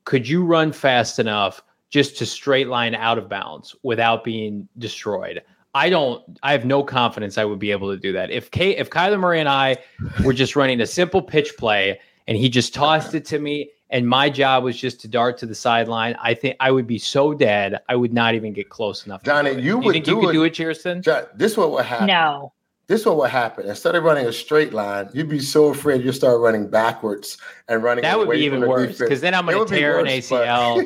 could 0.05 0.27
you 0.27 0.45
run 0.45 0.71
fast 0.71 1.19
enough 1.19 1.61
just 1.89 2.17
to 2.17 2.25
straight 2.25 2.67
line 2.67 2.95
out 2.95 3.17
of 3.17 3.29
bounds 3.29 3.75
without 3.83 4.23
being 4.23 4.67
destroyed? 4.77 5.41
I 5.73 5.89
don't. 5.89 6.39
I 6.41 6.53
have 6.53 6.63
no 6.63 6.83
confidence 6.83 7.37
I 7.37 7.43
would 7.43 7.59
be 7.59 7.71
able 7.71 7.93
to 7.93 7.99
do 7.99 8.13
that. 8.13 8.31
If 8.31 8.51
K, 8.51 8.77
if 8.77 8.89
Kyler 8.89 9.19
Murray 9.19 9.41
and 9.41 9.49
I 9.49 9.77
were 10.23 10.31
just 10.31 10.55
running 10.55 10.79
a 10.79 10.87
simple 10.87 11.21
pitch 11.21 11.57
play 11.57 11.99
and 12.27 12.37
he 12.37 12.47
just 12.47 12.73
tossed 12.73 13.13
it 13.13 13.25
to 13.25 13.39
me 13.39 13.69
and 13.95 14.09
my 14.09 14.29
job 14.29 14.65
was 14.65 14.75
just 14.75 14.99
to 14.99 15.07
dart 15.07 15.37
to 15.37 15.45
the 15.45 15.55
sideline, 15.55 16.17
I 16.21 16.33
think 16.33 16.57
I 16.59 16.69
would 16.69 16.85
be 16.85 16.99
so 16.99 17.33
dead. 17.33 17.79
I 17.87 17.95
would 17.95 18.11
not 18.11 18.35
even 18.35 18.51
get 18.51 18.67
close 18.67 19.05
enough. 19.05 19.23
Johnny, 19.23 19.51
you, 19.51 19.59
you 19.59 19.77
would 19.77 19.93
think 19.93 20.03
do 20.03 20.11
you 20.11 20.19
could 20.19 20.29
it, 20.31 20.33
do 20.33 20.43
it, 20.43 20.53
Chierstin? 20.53 21.01
John, 21.01 21.23
this 21.33 21.55
what 21.55 21.71
would 21.71 21.85
happen. 21.85 22.07
No. 22.07 22.51
This 22.87 23.05
what 23.05 23.15
would 23.15 23.29
happen. 23.29 23.69
Instead 23.69 23.95
of 23.95 24.03
running 24.03 24.27
a 24.27 24.33
straight 24.33 24.73
line, 24.73 25.07
you'd 25.13 25.29
be 25.29 25.39
so 25.39 25.67
afraid 25.67 26.03
you'd 26.03 26.11
start 26.11 26.41
running 26.41 26.67
backwards 26.67 27.37
and 27.69 27.81
running. 27.81 28.01
That 28.01 28.19
would 28.19 28.29
be 28.29 28.39
even 28.39 28.67
worse 28.67 28.99
because 28.99 29.21
then 29.21 29.33
I'm 29.33 29.45
going 29.45 29.65
to 29.65 29.73
tear 29.73 29.99
worse, 29.99 30.11
an 30.11 30.37
ACL. 30.39 30.85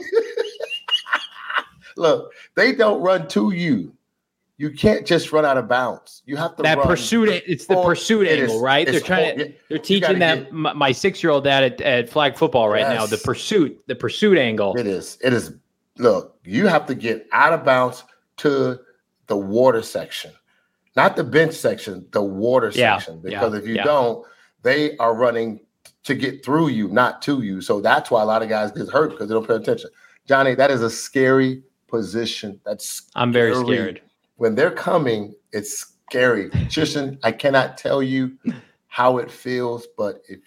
Look, 1.97 2.31
they 2.53 2.73
don't 2.73 3.01
run 3.01 3.27
to 3.29 3.51
you. 3.51 3.91
You 4.59 4.69
can't 4.69 5.07
just 5.07 5.31
run 5.31 5.45
out 5.45 5.57
of 5.57 5.69
bounds. 5.69 6.21
You 6.25 6.35
have 6.35 6.57
to 6.57 6.63
that 6.63 6.81
pursuit. 6.81 7.29
It's 7.47 7.65
the 7.65 7.77
oh, 7.77 7.85
pursuit 7.85 8.27
it 8.27 8.41
angle, 8.41 8.57
is, 8.57 8.61
right? 8.61 8.85
They're 8.85 8.99
trying 8.99 9.37
to. 9.37 9.53
They're 9.69 9.77
teaching 9.77 10.19
that 10.19 10.43
get, 10.43 10.53
my 10.53 10.91
six 10.91 11.23
year 11.23 11.31
old 11.31 11.45
dad 11.45 11.63
at, 11.63 11.81
at 11.81 12.09
flag 12.09 12.35
football 12.35 12.67
right 12.67 12.81
yes. 12.81 12.99
now. 12.99 13.05
The 13.05 13.17
pursuit, 13.23 13.81
the 13.87 13.95
pursuit 13.95 14.37
angle. 14.37 14.75
It 14.75 14.85
is. 14.85 15.17
It 15.23 15.31
is. 15.31 15.53
Look, 15.97 16.37
you 16.43 16.67
have 16.67 16.85
to 16.87 16.95
get 16.95 17.25
out 17.31 17.53
of 17.53 17.63
bounds 17.63 18.03
to 18.37 18.77
the 19.27 19.37
water 19.37 19.81
section, 19.81 20.31
not 20.97 21.15
the 21.15 21.23
bench 21.23 21.53
section, 21.53 22.05
the 22.11 22.21
water 22.21 22.69
yeah. 22.75 22.97
section. 22.97 23.21
Because 23.21 23.53
yeah. 23.53 23.59
if 23.59 23.65
you 23.65 23.75
yeah. 23.75 23.83
don't, 23.83 24.27
they 24.63 24.97
are 24.97 25.15
running 25.15 25.61
to 26.03 26.15
get 26.15 26.43
through 26.43 26.67
you, 26.67 26.89
not 26.89 27.21
to 27.21 27.43
you. 27.43 27.61
So 27.61 27.79
that's 27.79 28.11
why 28.11 28.21
a 28.21 28.25
lot 28.25 28.41
of 28.41 28.49
guys 28.49 28.73
get 28.73 28.89
hurt 28.89 29.11
because 29.11 29.29
they 29.29 29.35
don't 29.35 29.47
pay 29.47 29.55
attention. 29.55 29.89
Johnny, 30.27 30.53
that 30.55 30.69
is 30.69 30.81
a 30.81 30.89
scary 30.89 31.63
position. 31.87 32.59
That's 32.65 32.85
scary. 32.85 33.23
I'm 33.23 33.31
very 33.31 33.55
scared 33.55 34.01
when 34.39 34.55
they're 34.55 34.71
coming, 34.71 35.35
it's 35.51 35.93
scary. 36.07 36.49
Tristan, 36.69 37.19
I 37.23 37.31
cannot 37.31 37.77
tell 37.77 38.01
you 38.01 38.37
how 38.87 39.17
it 39.17 39.29
feels, 39.29 39.87
but 39.97 40.23
if 40.27 40.39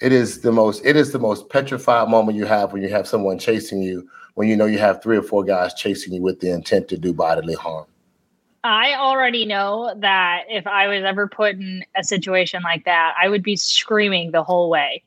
it 0.00 0.12
is 0.12 0.40
the 0.40 0.50
most 0.50 0.84
it 0.84 0.96
is 0.96 1.12
the 1.12 1.18
most 1.20 1.48
petrified 1.48 2.08
moment 2.08 2.36
you 2.36 2.46
have 2.46 2.72
when 2.72 2.82
you 2.82 2.88
have 2.88 3.06
someone 3.06 3.38
chasing 3.38 3.80
you 3.80 4.08
when 4.34 4.48
you 4.48 4.56
know 4.56 4.66
you 4.66 4.78
have 4.78 5.00
three 5.00 5.16
or 5.16 5.22
four 5.22 5.44
guys 5.44 5.72
chasing 5.74 6.12
you 6.12 6.20
with 6.20 6.40
the 6.40 6.50
intent 6.50 6.88
to 6.88 6.98
do 6.98 7.12
bodily 7.12 7.54
harm. 7.54 7.86
I 8.64 8.94
already 8.94 9.44
know 9.44 9.94
that 9.98 10.44
if 10.48 10.66
I 10.66 10.88
was 10.88 11.04
ever 11.04 11.28
put 11.28 11.56
in 11.56 11.84
a 11.94 12.02
situation 12.02 12.62
like 12.62 12.86
that, 12.86 13.14
I 13.20 13.28
would 13.28 13.42
be 13.42 13.56
screaming 13.56 14.30
the 14.30 14.42
whole 14.42 14.70
way. 14.70 15.04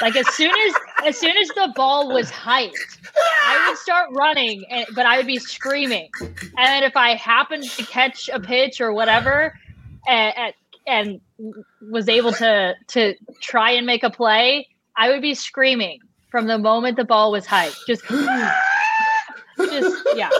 like 0.00 0.14
as 0.14 0.28
soon 0.28 0.52
as 0.68 0.74
as 1.04 1.18
soon 1.18 1.36
as 1.36 1.48
the 1.48 1.72
ball 1.74 2.12
was 2.12 2.30
hyped, 2.30 2.98
I 3.46 3.68
would 3.68 3.78
start 3.78 4.10
running, 4.12 4.64
and, 4.70 4.86
but 4.94 5.06
I 5.06 5.16
would 5.16 5.26
be 5.26 5.38
screaming. 5.38 6.10
And 6.56 6.84
if 6.84 6.96
I 6.96 7.14
happened 7.14 7.64
to 7.64 7.84
catch 7.84 8.28
a 8.28 8.40
pitch 8.40 8.80
or 8.80 8.92
whatever, 8.92 9.54
and, 10.06 10.54
and 10.86 11.20
was 11.90 12.08
able 12.08 12.32
to 12.32 12.74
to 12.88 13.14
try 13.40 13.72
and 13.72 13.86
make 13.86 14.02
a 14.02 14.10
play, 14.10 14.68
I 14.96 15.10
would 15.10 15.22
be 15.22 15.34
screaming 15.34 16.00
from 16.30 16.46
the 16.46 16.58
moment 16.58 16.96
the 16.96 17.04
ball 17.04 17.32
was 17.32 17.46
hyped. 17.46 17.86
Just, 17.86 18.04
just 19.58 20.06
yeah. 20.16 20.30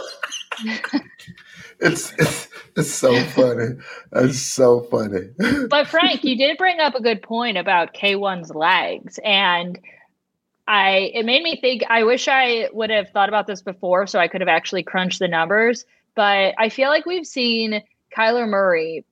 it's, 1.79 2.13
it's 2.17 2.47
it's 2.75 2.91
so 2.91 3.19
funny. 3.25 3.75
It's 4.13 4.39
so 4.39 4.81
funny. 4.81 5.29
But 5.69 5.87
Frank, 5.87 6.23
you 6.23 6.37
did 6.37 6.57
bring 6.57 6.79
up 6.79 6.95
a 6.95 7.01
good 7.01 7.21
point 7.21 7.57
about 7.57 7.93
K1's 7.93 8.53
legs 8.53 9.19
and 9.23 9.79
I 10.67 11.11
it 11.13 11.25
made 11.25 11.43
me 11.43 11.59
think 11.59 11.83
I 11.89 12.03
wish 12.03 12.27
I 12.27 12.69
would 12.71 12.89
have 12.89 13.09
thought 13.09 13.29
about 13.29 13.47
this 13.47 13.61
before 13.61 14.07
so 14.07 14.19
I 14.19 14.27
could 14.27 14.41
have 14.41 14.47
actually 14.47 14.83
crunched 14.83 15.19
the 15.19 15.27
numbers, 15.27 15.85
but 16.15 16.53
I 16.57 16.69
feel 16.69 16.89
like 16.89 17.05
we've 17.05 17.27
seen 17.27 17.81
Kyler 18.15 18.47
Murray 18.47 19.05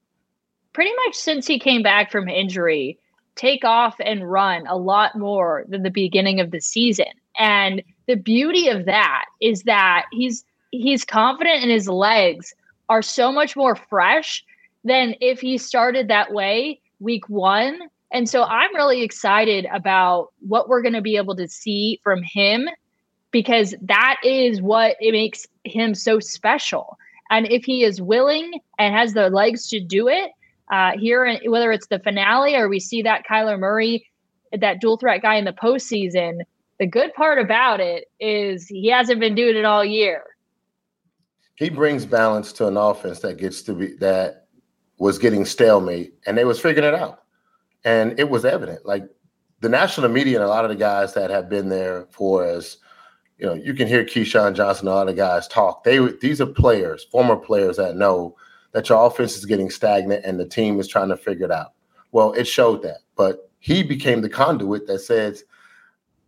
pretty 0.72 0.92
much 1.04 1.14
since 1.14 1.46
he 1.46 1.58
came 1.58 1.82
back 1.82 2.10
from 2.10 2.28
injury 2.28 2.98
take 3.40 3.64
off 3.64 3.96
and 4.04 4.30
run 4.30 4.66
a 4.66 4.76
lot 4.76 5.16
more 5.16 5.64
than 5.68 5.82
the 5.82 5.90
beginning 5.90 6.40
of 6.40 6.50
the 6.50 6.60
season. 6.60 7.06
And 7.38 7.82
the 8.06 8.16
beauty 8.16 8.68
of 8.68 8.84
that 8.84 9.24
is 9.40 9.62
that 9.62 10.06
he's 10.12 10.44
he's 10.72 11.04
confident 11.04 11.64
in 11.64 11.70
his 11.70 11.88
legs 11.88 12.54
are 12.88 13.02
so 13.02 13.32
much 13.32 13.56
more 13.56 13.76
fresh 13.76 14.44
than 14.84 15.14
if 15.20 15.40
he 15.40 15.56
started 15.58 16.08
that 16.08 16.32
way 16.32 16.80
week 16.98 17.28
one. 17.28 17.80
And 18.12 18.28
so 18.28 18.42
I'm 18.42 18.74
really 18.74 19.02
excited 19.02 19.66
about 19.72 20.28
what 20.40 20.68
we're 20.68 20.82
going 20.82 20.94
to 20.94 21.00
be 21.00 21.16
able 21.16 21.36
to 21.36 21.48
see 21.48 22.00
from 22.02 22.22
him 22.22 22.68
because 23.30 23.74
that 23.82 24.16
is 24.24 24.60
what 24.60 24.96
it 25.00 25.12
makes 25.12 25.46
him 25.64 25.94
so 25.94 26.18
special. 26.18 26.98
And 27.30 27.46
if 27.50 27.64
he 27.64 27.84
is 27.84 28.02
willing 28.02 28.60
and 28.78 28.94
has 28.94 29.14
the 29.14 29.30
legs 29.30 29.68
to 29.68 29.80
do 29.80 30.08
it, 30.08 30.32
uh, 30.72 30.92
here, 30.98 31.38
whether 31.46 31.70
it's 31.72 31.86
the 31.86 32.00
finale 32.00 32.56
or 32.56 32.68
we 32.68 32.80
see 32.80 33.02
that 33.02 33.24
Kyler 33.28 33.58
Murray, 33.58 34.06
that 34.52 34.80
dual 34.80 34.96
threat 34.96 35.22
guy 35.22 35.36
in 35.36 35.44
the 35.44 35.52
postseason, 35.52 36.40
the 36.78 36.86
good 36.86 37.14
part 37.14 37.38
about 37.38 37.80
it 37.80 38.06
is 38.18 38.66
he 38.66 38.88
hasn't 38.88 39.20
been 39.20 39.34
doing 39.34 39.56
it 39.56 39.64
all 39.64 39.84
year 39.84 40.24
he 41.60 41.68
brings 41.68 42.06
balance 42.06 42.54
to 42.54 42.66
an 42.66 42.78
offense 42.78 43.20
that 43.20 43.36
gets 43.36 43.60
to 43.60 43.74
be 43.74 43.94
that 43.96 44.46
was 44.98 45.18
getting 45.18 45.44
stalemate 45.44 46.14
and 46.26 46.36
they 46.36 46.44
was 46.44 46.58
figuring 46.58 46.88
it 46.88 46.98
out 46.98 47.22
and 47.84 48.18
it 48.18 48.28
was 48.28 48.44
evident 48.44 48.84
like 48.84 49.04
the 49.60 49.68
national 49.68 50.08
media 50.08 50.36
and 50.36 50.44
a 50.44 50.48
lot 50.48 50.64
of 50.64 50.70
the 50.70 50.76
guys 50.76 51.12
that 51.14 51.30
have 51.30 51.48
been 51.48 51.68
there 51.68 52.06
for 52.10 52.44
us, 52.44 52.78
you 53.38 53.46
know 53.46 53.54
you 53.54 53.74
can 53.74 53.88
hear 53.88 54.04
Keyshawn 54.04 54.54
Johnson 54.54 54.86
and 54.86 54.94
a 54.94 54.96
lot 54.96 55.08
of 55.08 55.16
guys 55.16 55.48
talk 55.48 55.84
they 55.84 55.98
these 56.20 56.40
are 56.40 56.46
players 56.46 57.06
former 57.10 57.36
players 57.36 57.76
that 57.76 57.96
know 57.96 58.36
that 58.72 58.88
your 58.88 59.04
offense 59.06 59.36
is 59.36 59.46
getting 59.46 59.70
stagnant 59.70 60.24
and 60.24 60.38
the 60.38 60.46
team 60.46 60.78
is 60.78 60.86
trying 60.86 61.08
to 61.08 61.16
figure 61.16 61.46
it 61.46 61.52
out 61.52 61.72
well 62.12 62.32
it 62.32 62.44
showed 62.44 62.82
that 62.82 62.98
but 63.16 63.50
he 63.58 63.82
became 63.82 64.20
the 64.20 64.28
conduit 64.28 64.86
that 64.86 64.98
says 65.00 65.44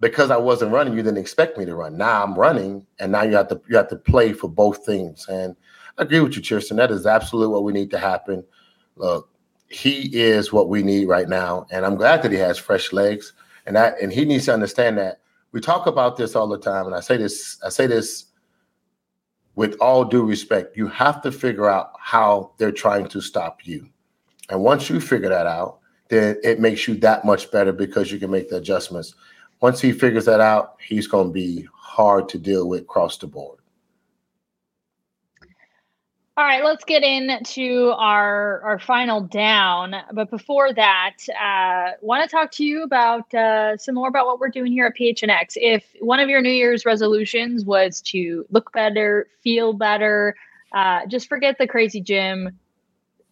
because 0.03 0.33
I 0.33 0.37
wasn't 0.37 0.73
running, 0.73 0.95
you 0.95 1.03
didn't 1.03 1.19
expect 1.19 1.57
me 1.57 1.65
to 1.65 1.77
run. 1.77 1.97
Now 1.97 2.25
I'm 2.25 2.35
running, 2.35 2.85
and 2.99 3.13
now 3.13 3.23
you 3.23 3.37
have 3.37 3.49
to 3.49 3.63
you 3.69 3.77
have 3.77 3.89
to 3.89 3.97
play 3.97 4.33
for 4.33 4.49
both 4.49 4.85
things. 4.85 5.27
And 5.29 5.57
I 5.97 6.03
agree 6.03 6.19
with 6.19 6.35
you, 6.35 6.43
Tristan. 6.43 6.77
That 6.77 6.91
is 6.91 7.07
absolutely 7.07 7.53
what 7.53 7.63
we 7.63 7.73
need 7.73 7.91
to 7.93 7.99
happen. 7.99 8.45
Look, 8.97 9.31
he 9.73 10.11
is 10.13 10.53
what 10.53 10.69
we 10.69 10.83
need 10.83 11.09
right 11.09 11.29
now, 11.29 11.67
and 11.71 11.85
I'm 11.85 11.97
glad 11.97 12.23
that 12.23 12.33
he 12.33 12.39
has 12.39 12.59
fresh 12.59 12.93
legs. 12.93 13.33
And 13.65 13.77
that 13.77 14.01
and 14.03 14.13
he 14.13 14.25
needs 14.25 14.47
to 14.47 14.55
understand 14.55 14.99
that 14.99 15.21
we 15.53 15.61
talk 15.61 15.87
about 15.87 16.17
this 16.17 16.35
all 16.35 16.49
the 16.49 16.59
time. 16.59 16.87
And 16.87 16.95
I 16.95 17.01
say 17.01 17.17
this, 17.17 17.59
I 17.65 17.69
say 17.69 17.87
this 17.87 18.27
with 19.55 19.77
all 19.81 20.05
due 20.05 20.25
respect. 20.25 20.77
You 20.77 20.89
have 20.89 21.23
to 21.23 21.31
figure 21.31 21.69
out 21.69 21.93
how 22.01 22.53
they're 22.59 22.73
trying 22.73 23.07
to 23.09 23.21
stop 23.21 23.61
you. 23.65 23.89
And 24.51 24.63
once 24.63 24.91
you 24.91 25.01
figure 25.01 25.29
that 25.29 25.47
out, 25.47 25.79
then 26.09 26.37
it 26.43 26.59
makes 26.59 26.89
you 26.89 26.97
that 26.97 27.25
much 27.25 27.53
better 27.53 27.73
because 27.73 28.11
you 28.11 28.19
can 28.19 28.31
make 28.31 28.51
the 28.51 28.57
adjustments 28.57 29.15
once 29.63 29.81
he 29.81 29.93
figures 29.93 30.25
that 30.25 30.41
out, 30.41 30.77
he's 30.85 31.07
going 31.07 31.29
to 31.29 31.33
be 31.33 31.67
hard 31.73 32.29
to 32.29 32.37
deal 32.37 32.69
with 32.69 32.83
across 32.83 33.17
the 33.17 33.29
board. 33.29 33.61
All 36.35 36.45
right, 36.45 36.65
let's 36.65 36.85
get 36.85 37.03
into 37.03 37.93
our 37.95 38.63
our 38.63 38.79
final 38.79 39.21
down. 39.21 39.95
But 40.15 40.31
before 40.31 40.73
that, 40.73 41.17
uh, 41.39 41.99
want 42.01 42.25
to 42.25 42.35
talk 42.35 42.51
to 42.53 42.65
you 42.65 42.85
about 42.85 43.35
uh, 43.35 43.77
some 43.77 43.97
more 43.97 44.09
about 44.09 44.25
what 44.25 44.41
we're 44.41 44.49
doing 44.49 44.73
here 44.73 44.87
at 44.87 44.97
PHNX. 44.97 45.53
If 45.57 45.85
one 46.01 46.21
of 46.21 46.31
your 46.31 46.41
New 46.41 46.49
Year's 46.49 46.87
resolutions 46.87 47.67
was 47.67 48.01
to 48.13 48.47
look 48.51 48.73
better, 48.73 49.27
feel 49.43 49.75
better, 49.75 50.35
uh, 50.73 51.01
just 51.07 51.29
forget 51.29 51.59
the 51.59 51.67
crazy 51.67 52.01
gym 52.01 52.59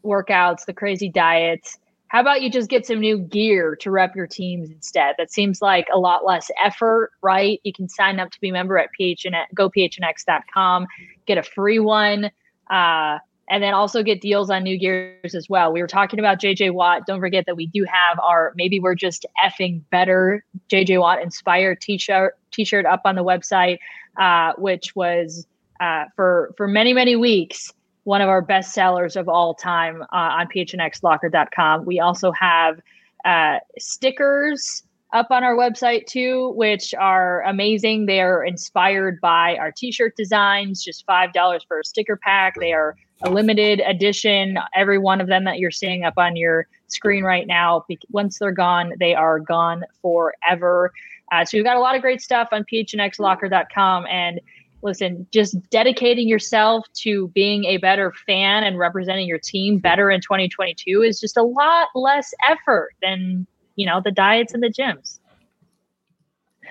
workouts, 0.04 0.66
the 0.66 0.74
crazy 0.74 1.08
diets. 1.08 1.78
How 2.08 2.20
about 2.20 2.42
you 2.42 2.50
just 2.50 2.68
get 2.68 2.84
some 2.84 3.00
new 3.00 3.16
gear 3.16 3.76
to 3.76 3.90
rep 3.90 4.14
your 4.14 4.26
teams 4.26 4.70
instead? 4.70 5.14
That 5.16 5.32
seems 5.32 5.62
like 5.62 5.86
a 5.90 5.98
lot 5.98 6.26
less 6.26 6.50
effort, 6.62 7.12
right? 7.22 7.62
You 7.64 7.72
can 7.72 7.88
sign 7.88 8.20
up 8.20 8.30
to 8.32 8.40
be 8.42 8.50
a 8.50 8.52
member 8.52 8.76
at 8.76 8.90
PHN, 9.00 9.32
gophnx.com, 9.56 10.86
get 11.24 11.38
a 11.38 11.42
free 11.42 11.78
one, 11.78 12.30
uh, 12.70 13.18
and 13.50 13.62
then 13.62 13.74
also 13.74 14.02
get 14.02 14.20
deals 14.20 14.48
on 14.48 14.62
new 14.62 14.78
gears 14.78 15.34
as 15.34 15.48
well. 15.48 15.72
We 15.72 15.80
were 15.80 15.88
talking 15.88 16.20
about 16.20 16.40
JJ 16.40 16.72
Watt. 16.72 17.04
Don't 17.06 17.18
forget 17.18 17.46
that 17.46 17.56
we 17.56 17.66
do 17.66 17.84
have 17.84 18.18
our 18.20 18.52
maybe 18.54 18.78
we're 18.78 18.94
just 18.94 19.26
effing 19.44 19.82
better 19.90 20.44
JJ 20.70 21.00
Watt 21.00 21.20
inspired 21.20 21.80
t-shirt 21.80 22.38
t-shirt 22.52 22.86
up 22.86 23.02
on 23.04 23.16
the 23.16 23.24
website, 23.24 23.78
uh, 24.16 24.52
which 24.56 24.94
was 24.94 25.46
uh, 25.80 26.04
for 26.14 26.54
for 26.56 26.68
many 26.68 26.92
many 26.92 27.16
weeks 27.16 27.72
one 28.04 28.22
of 28.22 28.28
our 28.28 28.40
best 28.40 28.72
sellers 28.72 29.16
of 29.16 29.28
all 29.28 29.54
time 29.54 30.02
uh, 30.02 30.06
on 30.12 30.46
phnxlocker.com. 30.48 31.84
We 31.84 32.00
also 32.00 32.32
have 32.32 32.80
uh, 33.24 33.58
stickers 33.78 34.84
up 35.12 35.28
on 35.30 35.42
our 35.42 35.56
website 35.56 36.06
too, 36.06 36.52
which 36.56 36.94
are 36.94 37.42
amazing. 37.42 38.06
They 38.06 38.20
are 38.20 38.44
inspired 38.44 39.20
by 39.20 39.56
our 39.56 39.72
t-shirt 39.72 40.16
designs, 40.16 40.84
just 40.84 41.06
$5 41.06 41.60
for 41.66 41.80
a 41.80 41.84
sticker 41.84 42.16
pack. 42.16 42.54
They 42.58 42.72
are 42.72 42.96
a 43.22 43.30
limited 43.30 43.80
edition. 43.80 44.58
Every 44.74 44.98
one 44.98 45.20
of 45.20 45.26
them 45.26 45.44
that 45.44 45.58
you're 45.58 45.70
seeing 45.70 46.04
up 46.04 46.14
on 46.16 46.36
your 46.36 46.66
screen 46.86 47.24
right 47.24 47.46
now, 47.46 47.84
once 48.10 48.38
they're 48.38 48.52
gone, 48.52 48.92
they 48.98 49.14
are 49.14 49.38
gone 49.38 49.84
forever. 50.00 50.92
Uh, 51.32 51.44
so 51.44 51.58
we've 51.58 51.64
got 51.64 51.76
a 51.76 51.80
lot 51.80 51.94
of 51.94 52.02
great 52.02 52.20
stuff 52.20 52.48
on 52.52 52.64
phnxlocker.com 52.64 54.06
and 54.06 54.40
listen, 54.82 55.26
just 55.30 55.56
dedicating 55.70 56.28
yourself 56.28 56.86
to 56.94 57.28
being 57.28 57.64
a 57.64 57.76
better 57.78 58.12
fan 58.26 58.64
and 58.64 58.78
representing 58.78 59.28
your 59.28 59.38
team 59.38 59.78
better 59.78 60.10
in 60.10 60.20
2022 60.20 61.02
is 61.02 61.20
just 61.20 61.36
a 61.36 61.42
lot 61.42 61.88
less 61.94 62.32
effort 62.48 62.90
than, 63.02 63.46
you 63.80 63.86
know, 63.86 63.98
the 63.98 64.10
diets 64.10 64.52
and 64.52 64.62
the 64.62 64.68
gyms. 64.68 65.18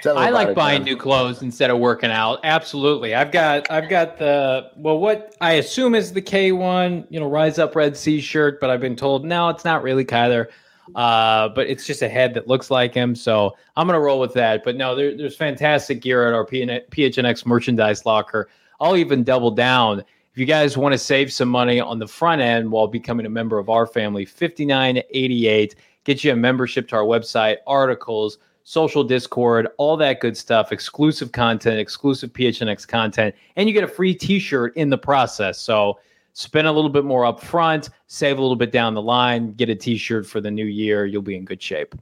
I 0.05 0.29
like 0.29 0.53
buying 0.53 0.83
new 0.83 0.95
clothes 0.95 1.41
instead 1.41 1.71
of 1.71 1.79
working 1.79 2.11
out. 2.11 2.39
Absolutely. 2.43 3.15
I've 3.15 3.31
got 3.31 3.69
I've 3.71 3.89
got 3.89 4.19
the 4.19 4.69
well 4.77 4.99
what 4.99 5.35
I 5.41 5.53
assume 5.53 5.95
is 5.95 6.13
the 6.13 6.21
K1, 6.21 7.07
you 7.09 7.19
know, 7.19 7.27
Rise 7.27 7.57
Up 7.57 7.75
Red 7.75 7.97
Sea 7.97 8.21
shirt, 8.21 8.61
but 8.61 8.69
I've 8.69 8.79
been 8.79 8.95
told 8.95 9.25
no, 9.25 9.49
it's 9.49 9.65
not 9.65 9.81
really 9.81 10.05
Kyler. 10.05 10.47
Uh, 10.95 11.49
but 11.49 11.67
it's 11.67 11.85
just 11.85 12.01
a 12.01 12.09
head 12.09 12.35
that 12.35 12.47
looks 12.47 12.71
like 12.71 12.93
him. 12.93 13.15
So 13.15 13.55
I'm 13.75 13.85
going 13.87 13.95
to 13.95 13.99
roll 13.99 14.19
with 14.19 14.33
that. 14.33 14.63
But 14.63 14.75
no, 14.75 14.95
there, 14.95 15.15
there's 15.15 15.35
fantastic 15.35 16.01
gear 16.01 16.27
at 16.27 16.33
our 16.33 16.45
PHNX 16.45 17.45
merchandise 17.45 18.05
locker. 18.05 18.49
I'll 18.79 18.97
even 18.97 19.23
double 19.23 19.51
down. 19.51 19.99
If 19.99 20.05
If 20.33 20.37
you 20.39 20.45
guys 20.45 20.77
want 20.77 20.93
to 20.93 20.97
save 20.97 21.33
some 21.33 21.49
money 21.49 21.79
on 21.79 21.99
the 21.99 22.07
front 22.07 22.41
end 22.41 22.71
while 22.71 22.87
becoming 22.87 23.25
a 23.25 23.29
member 23.29 23.59
of 23.59 23.69
our 23.69 23.85
family, 23.85 24.25
5988 24.25 25.75
get 26.09 26.23
you 26.23 26.33
a 26.33 26.35
membership 26.35 26.87
to 26.87 26.95
our 26.95 27.03
website, 27.03 27.57
articles, 27.67 28.39
social 28.63 29.03
discord, 29.03 29.67
all 29.77 29.95
that 29.95 30.19
good 30.19 30.35
stuff, 30.35 30.71
exclusive 30.71 31.31
content, 31.31 31.79
exclusive 31.79 32.33
PHNX 32.33 32.87
content, 32.87 33.35
and 33.57 33.69
you 33.69 33.75
get 33.75 33.83
a 33.83 33.87
free 33.87 34.15
t-shirt 34.15 34.75
in 34.75 34.89
the 34.89 34.97
process. 34.97 35.59
So 35.59 35.99
spend 36.33 36.65
a 36.65 36.71
little 36.71 36.89
bit 36.89 37.05
more 37.05 37.27
up 37.27 37.39
front, 37.39 37.91
save 38.07 38.39
a 38.39 38.41
little 38.41 38.55
bit 38.55 38.71
down 38.71 38.95
the 38.95 39.03
line, 39.03 39.53
get 39.53 39.69
a 39.69 39.75
t-shirt 39.75 40.25
for 40.25 40.41
the 40.41 40.49
new 40.49 40.65
year, 40.65 41.05
you'll 41.05 41.21
be 41.21 41.35
in 41.35 41.45
good 41.45 41.61
shape. 41.61 41.93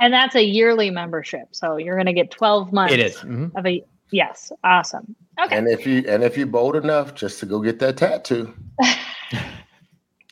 And 0.00 0.12
that's 0.12 0.34
a 0.34 0.42
yearly 0.42 0.90
membership. 0.90 1.46
So 1.52 1.76
you're 1.76 1.94
going 1.94 2.06
to 2.06 2.12
get 2.12 2.32
12 2.32 2.72
months 2.72 2.94
it 2.94 2.98
is. 2.98 3.14
Mm-hmm. 3.18 3.56
of 3.56 3.64
a 3.64 3.84
yes, 4.10 4.50
awesome. 4.64 5.14
Okay. 5.40 5.56
And 5.56 5.68
if 5.68 5.86
you 5.86 6.04
and 6.08 6.24
if 6.24 6.36
you're 6.36 6.48
bold 6.48 6.74
enough 6.74 7.14
just 7.14 7.38
to 7.40 7.46
go 7.46 7.60
get 7.60 7.78
that 7.78 7.96
tattoo. 7.96 8.52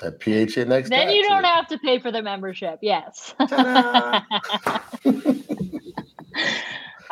that 0.05 0.21
PHNX. 0.21 0.89
Then 0.89 1.11
you 1.11 1.23
don't 1.29 1.45
have 1.45 1.67
to 1.69 1.79
pay 1.79 1.99
for 1.99 2.13
the 2.13 2.23
membership. 2.23 2.79
Yes. 2.83 3.35
All 3.41 3.47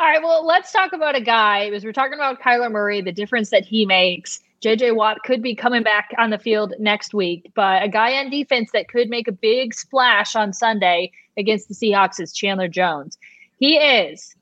right. 0.09 0.23
Well, 0.23 0.47
let's 0.47 0.73
talk 0.73 0.93
about 0.93 1.17
a 1.17 1.21
guy 1.21 1.71
because 1.71 1.85
we're 1.85 1.93
talking 1.93 2.15
about 2.15 2.41
Kyler 2.41 2.71
Murray, 2.71 3.01
the 3.01 3.13
difference 3.13 3.51
that 3.51 3.65
he 3.65 3.87
makes. 3.87 4.41
JJ 4.63 4.95
Watt 4.95 5.19
could 5.25 5.43
be 5.43 5.55
coming 5.57 5.83
back 5.83 6.11
on 6.19 6.31
the 6.31 6.39
field 6.39 6.75
next 6.79 7.15
week, 7.15 7.51
but 7.55 7.83
a 7.83 7.89
guy 7.89 8.13
on 8.19 8.31
defense 8.31 8.71
that 8.73 8.89
could 8.89 9.09
make 9.09 9.27
a 9.27 9.33
big 9.33 9.75
splash 9.75 10.37
on 10.37 10.53
Sunday 10.53 11.11
against 11.37 11.69
the 11.69 11.75
Seahawks 11.75 12.21
is 12.21 12.33
Chandler 12.33 12.69
Jones. 12.69 13.19
He 13.59 13.77
is 13.77 14.37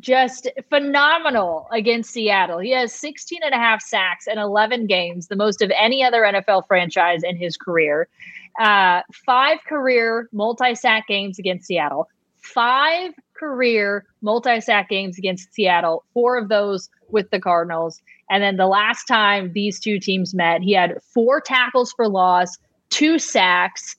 just 0.00 0.48
phenomenal 0.68 1.68
against 1.72 2.10
Seattle. 2.10 2.58
He 2.58 2.70
has 2.72 2.92
16 2.92 3.40
and 3.44 3.54
a 3.54 3.58
half 3.58 3.82
sacks 3.82 4.26
in 4.26 4.38
11 4.38 4.86
games, 4.86 5.28
the 5.28 5.36
most 5.36 5.62
of 5.62 5.70
any 5.76 6.02
other 6.02 6.22
NFL 6.22 6.66
franchise 6.66 7.22
in 7.22 7.36
his 7.36 7.56
career. 7.56 8.08
Uh, 8.60 9.02
five 9.12 9.58
career 9.68 10.28
multi 10.32 10.74
sack 10.74 11.06
games 11.06 11.38
against 11.38 11.66
Seattle, 11.66 12.08
five 12.36 13.12
career 13.38 14.04
multi 14.22 14.60
sack 14.60 14.88
games 14.88 15.18
against 15.18 15.52
Seattle, 15.52 16.04
four 16.12 16.36
of 16.36 16.48
those 16.48 16.88
with 17.10 17.30
the 17.30 17.40
Cardinals. 17.40 18.00
And 18.28 18.42
then 18.42 18.56
the 18.56 18.66
last 18.66 19.04
time 19.04 19.52
these 19.52 19.80
two 19.80 19.98
teams 19.98 20.34
met, 20.34 20.62
he 20.62 20.72
had 20.72 20.98
four 21.14 21.40
tackles 21.40 21.92
for 21.92 22.08
loss, 22.08 22.56
two 22.90 23.18
sacks, 23.18 23.96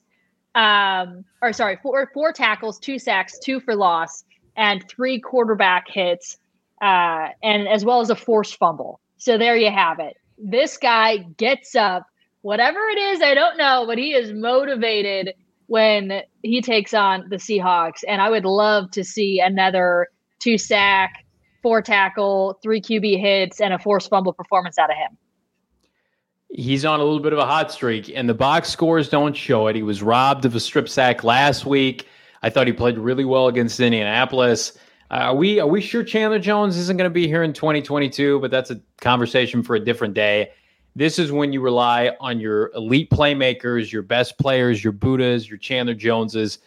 um, 0.56 1.24
or 1.42 1.54
sorry, 1.54 1.78
four 1.82 2.10
four 2.14 2.34
tackles, 2.34 2.78
two 2.80 3.00
sacks, 3.00 3.40
two 3.40 3.60
for 3.60 3.76
loss, 3.76 4.24
and 4.56 4.88
three 4.90 5.20
quarterback 5.20 5.88
hits, 5.88 6.38
uh, 6.82 7.30
and 7.42 7.68
as 7.68 7.86
well 7.86 8.02
as 8.02 8.10
a 8.10 8.16
forced 8.16 8.58
fumble. 8.58 9.00
So 9.18 9.38
there 9.38 9.56
you 9.56 9.72
have 9.72 10.00
it. 10.00 10.18
This 10.38 10.78
guy 10.78 11.18
gets 11.38 11.76
up, 11.76 12.08
whatever 12.42 12.80
it 12.90 12.98
is, 12.98 13.22
I 13.22 13.34
don't 13.34 13.58
know, 13.58 13.86
but 13.86 13.98
he 13.98 14.14
is 14.14 14.34
motivated 14.34 15.34
when 15.68 16.22
he 16.44 16.62
takes 16.62 16.94
on 16.94 17.30
the 17.30 17.38
Seahawks. 17.38 18.04
And 18.08 18.22
I 18.22 18.30
would 18.30 18.46
love 18.46 18.92
to 18.92 19.04
see 19.04 19.40
another 19.40 20.08
two 20.40 20.58
sack, 20.58 21.26
four 21.62 21.82
tackle, 21.82 22.60
three 22.62 22.82
QB 22.82 23.22
hits, 23.22 23.62
and 23.62 23.74
a 23.74 23.80
forced 23.80 24.10
fumble 24.10 24.34
performance 24.34 24.78
out 24.78 24.90
of 24.90 24.98
him. 24.98 25.18
He's 26.54 26.84
on 26.84 27.00
a 27.00 27.04
little 27.04 27.22
bit 27.22 27.32
of 27.32 27.40
a 27.40 27.46
hot 27.46 27.72
streak, 27.72 28.12
and 28.14 28.28
the 28.28 28.34
box 28.34 28.70
scores 28.70 29.08
don't 29.08 29.34
show 29.34 29.68
it. 29.68 29.76
He 29.78 29.84
was 29.84 30.04
robbed 30.04 30.44
of 30.44 30.54
a 30.56 30.60
strip 30.60 30.90
sack 30.90 31.24
last 31.24 31.66
week. 31.66 32.08
I 32.42 32.50
thought 32.50 32.68
he 32.68 32.74
played 32.74 32.98
really 32.98 33.26
well 33.26 33.48
against 33.48 33.80
Indianapolis. 33.80 34.78
Uh, 35.10 35.16
are 35.16 35.36
we 35.36 35.60
are 35.60 35.68
we 35.68 35.82
sure 35.82 36.04
Chandler 36.04 36.40
Jones 36.40 36.78
isn't 36.78 36.98
going 36.98 37.10
to 37.10 37.14
be 37.14 37.28
here 37.28 37.44
in 37.44 37.54
2022? 37.54 38.40
But 38.40 38.52
that's 38.52 38.72
a 38.72 38.80
conversation 39.00 39.62
for 39.62 39.76
a 39.76 39.80
different 39.80 40.14
day. 40.14 40.52
This 40.96 41.20
is 41.20 41.32
when 41.32 41.54
you 41.54 41.62
rely 41.62 42.16
on 42.20 42.40
your 42.40 42.72
elite 42.74 43.10
playmakers, 43.10 43.92
your 43.92 44.02
best 44.02 44.38
players, 44.38 44.84
your 44.84 44.94
Buddas, 44.94 45.48
your 45.48 45.58
Chandler 45.58 45.94
Joneses 45.94 46.60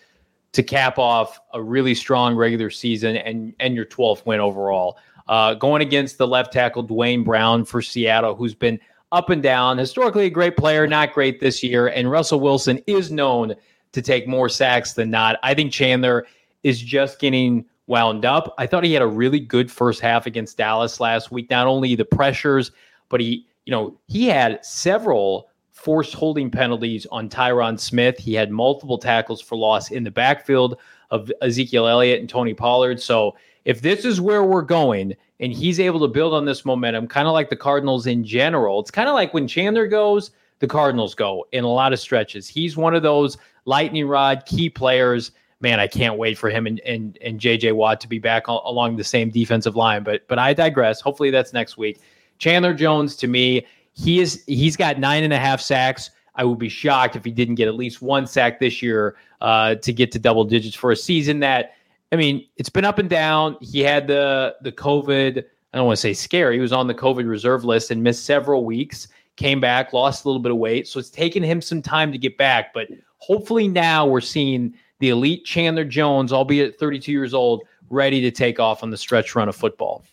to 0.52 0.62
cap 0.62 0.98
off 0.98 1.40
a 1.52 1.60
really 1.60 1.94
strong 1.94 2.36
regular 2.36 2.70
season 2.70 3.16
and 3.16 3.54
and 3.60 3.74
your 3.74 3.84
12th 3.84 4.24
win 4.26 4.40
overall. 4.40 4.98
Uh, 5.26 5.54
going 5.54 5.80
against 5.80 6.18
the 6.18 6.26
left 6.26 6.52
tackle 6.52 6.82
Duane 6.82 7.24
Brown 7.24 7.64
for 7.64 7.80
Seattle, 7.80 8.34
who's 8.34 8.54
been 8.54 8.78
up 9.10 9.30
and 9.30 9.42
down. 9.42 9.78
Historically, 9.78 10.26
a 10.26 10.30
great 10.30 10.56
player, 10.56 10.86
not 10.86 11.14
great 11.14 11.40
this 11.40 11.62
year. 11.62 11.86
And 11.86 12.10
Russell 12.10 12.40
Wilson 12.40 12.80
is 12.86 13.10
known 13.10 13.54
to 13.94 14.02
take 14.02 14.28
more 14.28 14.48
sacks 14.48 14.92
than 14.92 15.10
not. 15.10 15.38
I 15.42 15.54
think 15.54 15.72
Chandler 15.72 16.26
is 16.62 16.80
just 16.80 17.18
getting 17.18 17.64
wound 17.86 18.24
up. 18.24 18.54
I 18.58 18.66
thought 18.66 18.84
he 18.84 18.92
had 18.92 19.02
a 19.02 19.06
really 19.06 19.40
good 19.40 19.70
first 19.70 20.00
half 20.00 20.26
against 20.26 20.56
Dallas 20.56 21.00
last 21.00 21.30
week. 21.30 21.50
Not 21.50 21.66
only 21.66 21.94
the 21.94 22.04
pressures, 22.04 22.70
but 23.08 23.20
he, 23.20 23.46
you 23.66 23.70
know, 23.70 23.98
he 24.06 24.26
had 24.26 24.64
several 24.64 25.48
forced 25.72 26.14
holding 26.14 26.50
penalties 26.50 27.06
on 27.10 27.28
Tyron 27.28 27.78
Smith. 27.78 28.18
He 28.18 28.34
had 28.34 28.50
multiple 28.50 28.98
tackles 28.98 29.40
for 29.40 29.56
loss 29.56 29.90
in 29.90 30.04
the 30.04 30.10
backfield 30.10 30.78
of 31.10 31.30
Ezekiel 31.42 31.86
Elliott 31.86 32.20
and 32.20 32.28
Tony 32.28 32.54
Pollard. 32.54 33.00
So 33.00 33.36
if 33.64 33.82
this 33.82 34.04
is 34.04 34.20
where 34.20 34.44
we're 34.44 34.62
going 34.62 35.14
and 35.40 35.52
he's 35.52 35.78
able 35.78 36.00
to 36.00 36.08
build 36.08 36.32
on 36.32 36.46
this 36.46 36.64
momentum, 36.64 37.06
kind 37.06 37.26
of 37.26 37.34
like 37.34 37.50
the 37.50 37.56
Cardinals 37.56 38.06
in 38.06 38.24
general, 38.24 38.80
it's 38.80 38.90
kind 38.90 39.08
of 39.08 39.14
like 39.14 39.34
when 39.34 39.46
Chandler 39.46 39.86
goes, 39.86 40.30
the 40.60 40.66
Cardinals 40.66 41.14
go 41.14 41.46
in 41.52 41.64
a 41.64 41.68
lot 41.68 41.92
of 41.92 42.00
stretches. 42.00 42.48
He's 42.48 42.76
one 42.76 42.94
of 42.94 43.02
those 43.02 43.36
lightning 43.64 44.06
rod 44.06 44.44
key 44.46 44.70
players. 44.70 45.30
Man, 45.60 45.80
I 45.80 45.86
can't 45.86 46.18
wait 46.18 46.36
for 46.36 46.50
him 46.50 46.66
and 46.66 46.80
and, 46.80 47.18
and 47.20 47.40
JJ 47.40 47.74
Watt 47.74 48.00
to 48.00 48.08
be 48.08 48.18
back 48.18 48.44
al- 48.48 48.62
along 48.64 48.96
the 48.96 49.04
same 49.04 49.30
defensive 49.30 49.76
line. 49.76 50.02
But 50.02 50.26
but 50.28 50.38
I 50.38 50.52
digress. 50.52 51.00
Hopefully 51.00 51.30
that's 51.30 51.52
next 51.52 51.76
week. 51.76 52.00
Chandler 52.38 52.74
Jones 52.74 53.16
to 53.16 53.26
me, 53.26 53.66
he 53.92 54.20
is 54.20 54.44
he's 54.46 54.76
got 54.76 54.98
nine 54.98 55.24
and 55.24 55.32
a 55.32 55.38
half 55.38 55.60
sacks. 55.60 56.10
I 56.36 56.44
would 56.44 56.58
be 56.58 56.68
shocked 56.68 57.14
if 57.14 57.24
he 57.24 57.30
didn't 57.30 57.54
get 57.54 57.68
at 57.68 57.76
least 57.76 58.02
one 58.02 58.26
sack 58.26 58.58
this 58.58 58.82
year 58.82 59.16
uh, 59.40 59.76
to 59.76 59.92
get 59.92 60.10
to 60.12 60.18
double 60.18 60.44
digits 60.44 60.74
for 60.74 60.90
a 60.90 60.96
season 60.96 61.40
that 61.40 61.74
I 62.14 62.16
mean, 62.16 62.46
it's 62.56 62.68
been 62.68 62.84
up 62.84 62.98
and 62.98 63.10
down. 63.10 63.56
He 63.60 63.80
had 63.80 64.06
the 64.06 64.56
the 64.62 64.72
COVID. 64.72 65.38
I 65.38 65.76
don't 65.76 65.86
want 65.86 65.96
to 65.96 66.00
say 66.00 66.12
scary. 66.12 66.54
He 66.54 66.60
was 66.60 66.72
on 66.72 66.86
the 66.86 66.94
COVID 66.94 67.28
reserve 67.28 67.64
list 67.64 67.90
and 67.90 68.02
missed 68.02 68.24
several 68.24 68.64
weeks. 68.64 69.08
Came 69.36 69.60
back, 69.60 69.92
lost 69.92 70.24
a 70.24 70.28
little 70.28 70.40
bit 70.42 70.52
of 70.52 70.58
weight, 70.58 70.86
so 70.86 71.00
it's 71.00 71.10
taken 71.10 71.42
him 71.42 71.60
some 71.60 71.82
time 71.82 72.12
to 72.12 72.18
get 72.18 72.38
back. 72.38 72.72
But 72.72 72.88
hopefully 73.18 73.66
now 73.68 74.06
we're 74.06 74.20
seeing 74.20 74.74
the 75.00 75.08
elite 75.08 75.44
Chandler 75.44 75.84
Jones, 75.84 76.32
albeit 76.32 76.78
32 76.78 77.10
years 77.10 77.34
old, 77.34 77.64
ready 77.90 78.20
to 78.20 78.30
take 78.30 78.60
off 78.60 78.82
on 78.82 78.90
the 78.90 78.96
stretch 78.96 79.34
run 79.34 79.48
of 79.48 79.56
football. 79.56 80.04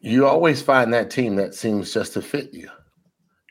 You 0.00 0.26
always 0.26 0.60
find 0.60 0.92
that 0.92 1.10
team 1.10 1.36
that 1.36 1.54
seems 1.54 1.94
just 1.94 2.12
to 2.12 2.22
fit 2.22 2.52
you. 2.52 2.68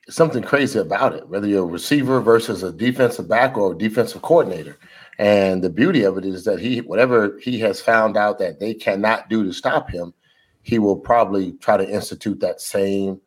something 0.09 0.43
crazy 0.43 0.79
about 0.79 1.15
it, 1.15 1.27
whether 1.29 1.47
you're 1.47 1.63
a 1.63 1.65
receiver 1.65 2.19
versus 2.19 2.61
a 2.63 2.71
defensive 2.71 3.27
back 3.27 3.57
or 3.57 3.71
a 3.71 3.77
defensive 3.77 4.21
coordinator. 4.21 4.77
And 5.17 5.63
the 5.63 5.69
beauty 5.69 6.03
of 6.03 6.17
it 6.17 6.25
is 6.25 6.43
that 6.45 6.59
he, 6.59 6.81
whatever 6.81 7.39
he 7.39 7.59
has 7.59 7.81
found 7.81 8.17
out 8.17 8.39
that 8.39 8.59
they 8.59 8.73
cannot 8.73 9.29
do 9.29 9.43
to 9.43 9.53
stop 9.53 9.89
him, 9.89 10.13
he 10.61 10.79
will 10.79 10.97
probably 10.97 11.53
try 11.53 11.77
to 11.77 11.89
institute 11.89 12.39
that 12.41 12.61
same 12.61 13.19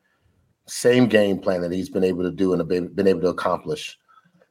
same 0.66 1.06
game 1.06 1.38
plan 1.38 1.60
that 1.62 1.72
he's 1.72 1.88
been 1.88 2.04
able 2.04 2.22
to 2.22 2.30
do 2.30 2.52
and 2.52 2.68
been 2.68 3.06
able 3.06 3.20
to 3.20 3.28
accomplish. 3.28 3.98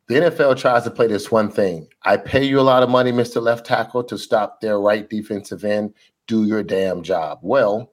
The 0.07 0.15
NFL 0.15 0.57
tries 0.57 0.83
to 0.83 0.91
play 0.91 1.07
this 1.07 1.31
one 1.31 1.51
thing. 1.51 1.87
I 2.03 2.17
pay 2.17 2.43
you 2.43 2.59
a 2.59 2.61
lot 2.61 2.83
of 2.83 2.89
money, 2.89 3.11
Mr. 3.11 3.41
Left 3.41 3.65
Tackle, 3.65 4.03
to 4.03 4.17
stop 4.17 4.61
their 4.61 4.79
right 4.79 5.09
defensive 5.09 5.65
end. 5.65 5.93
Do 6.27 6.45
your 6.45 6.63
damn 6.63 7.01
job. 7.01 7.39
Well, 7.41 7.91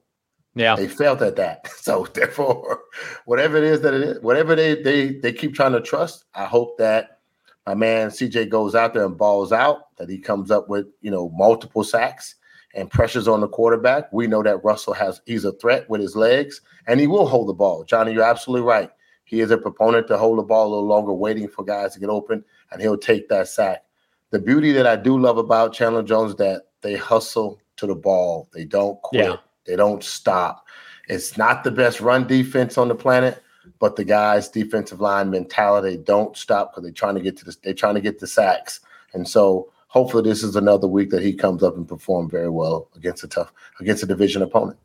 yeah, 0.55 0.75
they 0.75 0.87
failed 0.87 1.21
at 1.21 1.35
that. 1.37 1.69
So 1.83 2.07
therefore, 2.13 2.79
whatever 3.25 3.57
it 3.57 3.63
is 3.63 3.81
that 3.81 3.93
it 3.93 4.01
is, 4.01 4.21
whatever 4.21 4.55
they 4.55 4.81
they 4.81 5.13
they 5.19 5.33
keep 5.33 5.53
trying 5.53 5.73
to 5.73 5.81
trust, 5.81 6.25
I 6.33 6.45
hope 6.45 6.77
that 6.77 7.19
my 7.65 7.73
man 7.73 8.09
CJ 8.09 8.49
goes 8.49 8.75
out 8.75 8.93
there 8.93 9.05
and 9.05 9.17
balls 9.17 9.51
out, 9.51 9.95
that 9.97 10.09
he 10.09 10.17
comes 10.17 10.51
up 10.51 10.69
with, 10.69 10.85
you 11.01 11.11
know, 11.11 11.29
multiple 11.29 11.83
sacks 11.83 12.35
and 12.73 12.89
pressures 12.89 13.27
on 13.27 13.41
the 13.41 13.47
quarterback. 13.47 14.11
We 14.11 14.27
know 14.27 14.43
that 14.43 14.63
Russell 14.63 14.93
has 14.93 15.21
he's 15.25 15.45
a 15.45 15.53
threat 15.53 15.89
with 15.89 16.01
his 16.01 16.15
legs 16.15 16.61
and 16.87 16.99
he 16.99 17.07
will 17.07 17.27
hold 17.27 17.49
the 17.49 17.53
ball. 17.53 17.83
Johnny, 17.83 18.13
you're 18.13 18.23
absolutely 18.23 18.65
right. 18.67 18.89
He 19.25 19.41
is 19.41 19.51
a 19.51 19.57
proponent 19.57 20.07
to 20.07 20.17
hold 20.17 20.37
the 20.37 20.43
ball 20.43 20.67
a 20.67 20.69
little 20.69 20.87
longer, 20.87 21.13
waiting 21.13 21.47
for 21.47 21.63
guys 21.63 21.93
to 21.93 21.99
get 21.99 22.09
open, 22.09 22.43
and 22.71 22.81
he'll 22.81 22.97
take 22.97 23.29
that 23.29 23.47
sack. 23.47 23.83
The 24.31 24.39
beauty 24.39 24.71
that 24.73 24.85
I 24.85 24.95
do 24.95 25.17
love 25.17 25.37
about 25.37 25.73
Chandler 25.73 26.03
Jones 26.03 26.31
is 26.31 26.37
that 26.37 26.63
they 26.81 26.95
hustle 26.95 27.59
to 27.77 27.87
the 27.87 27.95
ball. 27.95 28.49
They 28.53 28.65
don't 28.65 29.01
quit. 29.01 29.25
Yeah. 29.25 29.37
They 29.65 29.75
don't 29.75 30.03
stop. 30.03 30.67
It's 31.07 31.37
not 31.37 31.63
the 31.63 31.71
best 31.71 32.01
run 32.01 32.27
defense 32.27 32.77
on 32.77 32.87
the 32.87 32.95
planet, 32.95 33.41
but 33.79 33.95
the 33.95 34.03
guys' 34.03 34.49
defensive 34.49 35.01
line 35.01 35.29
mentality 35.29 35.97
don't 35.97 36.37
stop 36.37 36.71
because 36.71 36.83
they're 36.83 36.91
trying 36.91 37.15
to 37.15 37.21
get 37.21 37.37
to 37.37 37.45
the 37.45 37.55
they're 37.63 37.73
trying 37.73 37.95
to 37.95 38.01
get 38.01 38.19
the 38.19 38.27
sacks. 38.27 38.81
And 39.13 39.27
so 39.27 39.72
hopefully 39.93 40.27
this 40.27 40.41
is 40.41 40.55
another 40.55 40.87
week 40.87 41.11
that 41.11 41.21
he 41.21 41.31
comes 41.31 41.61
up 41.61 41.77
and 41.77 41.87
perform 41.87 42.27
very 42.27 42.49
well 42.49 42.89
against 42.95 43.23
a 43.23 43.27
tough 43.27 43.53
against 43.79 44.03
a 44.03 44.07
division 44.07 44.41
opponent. 44.41 44.77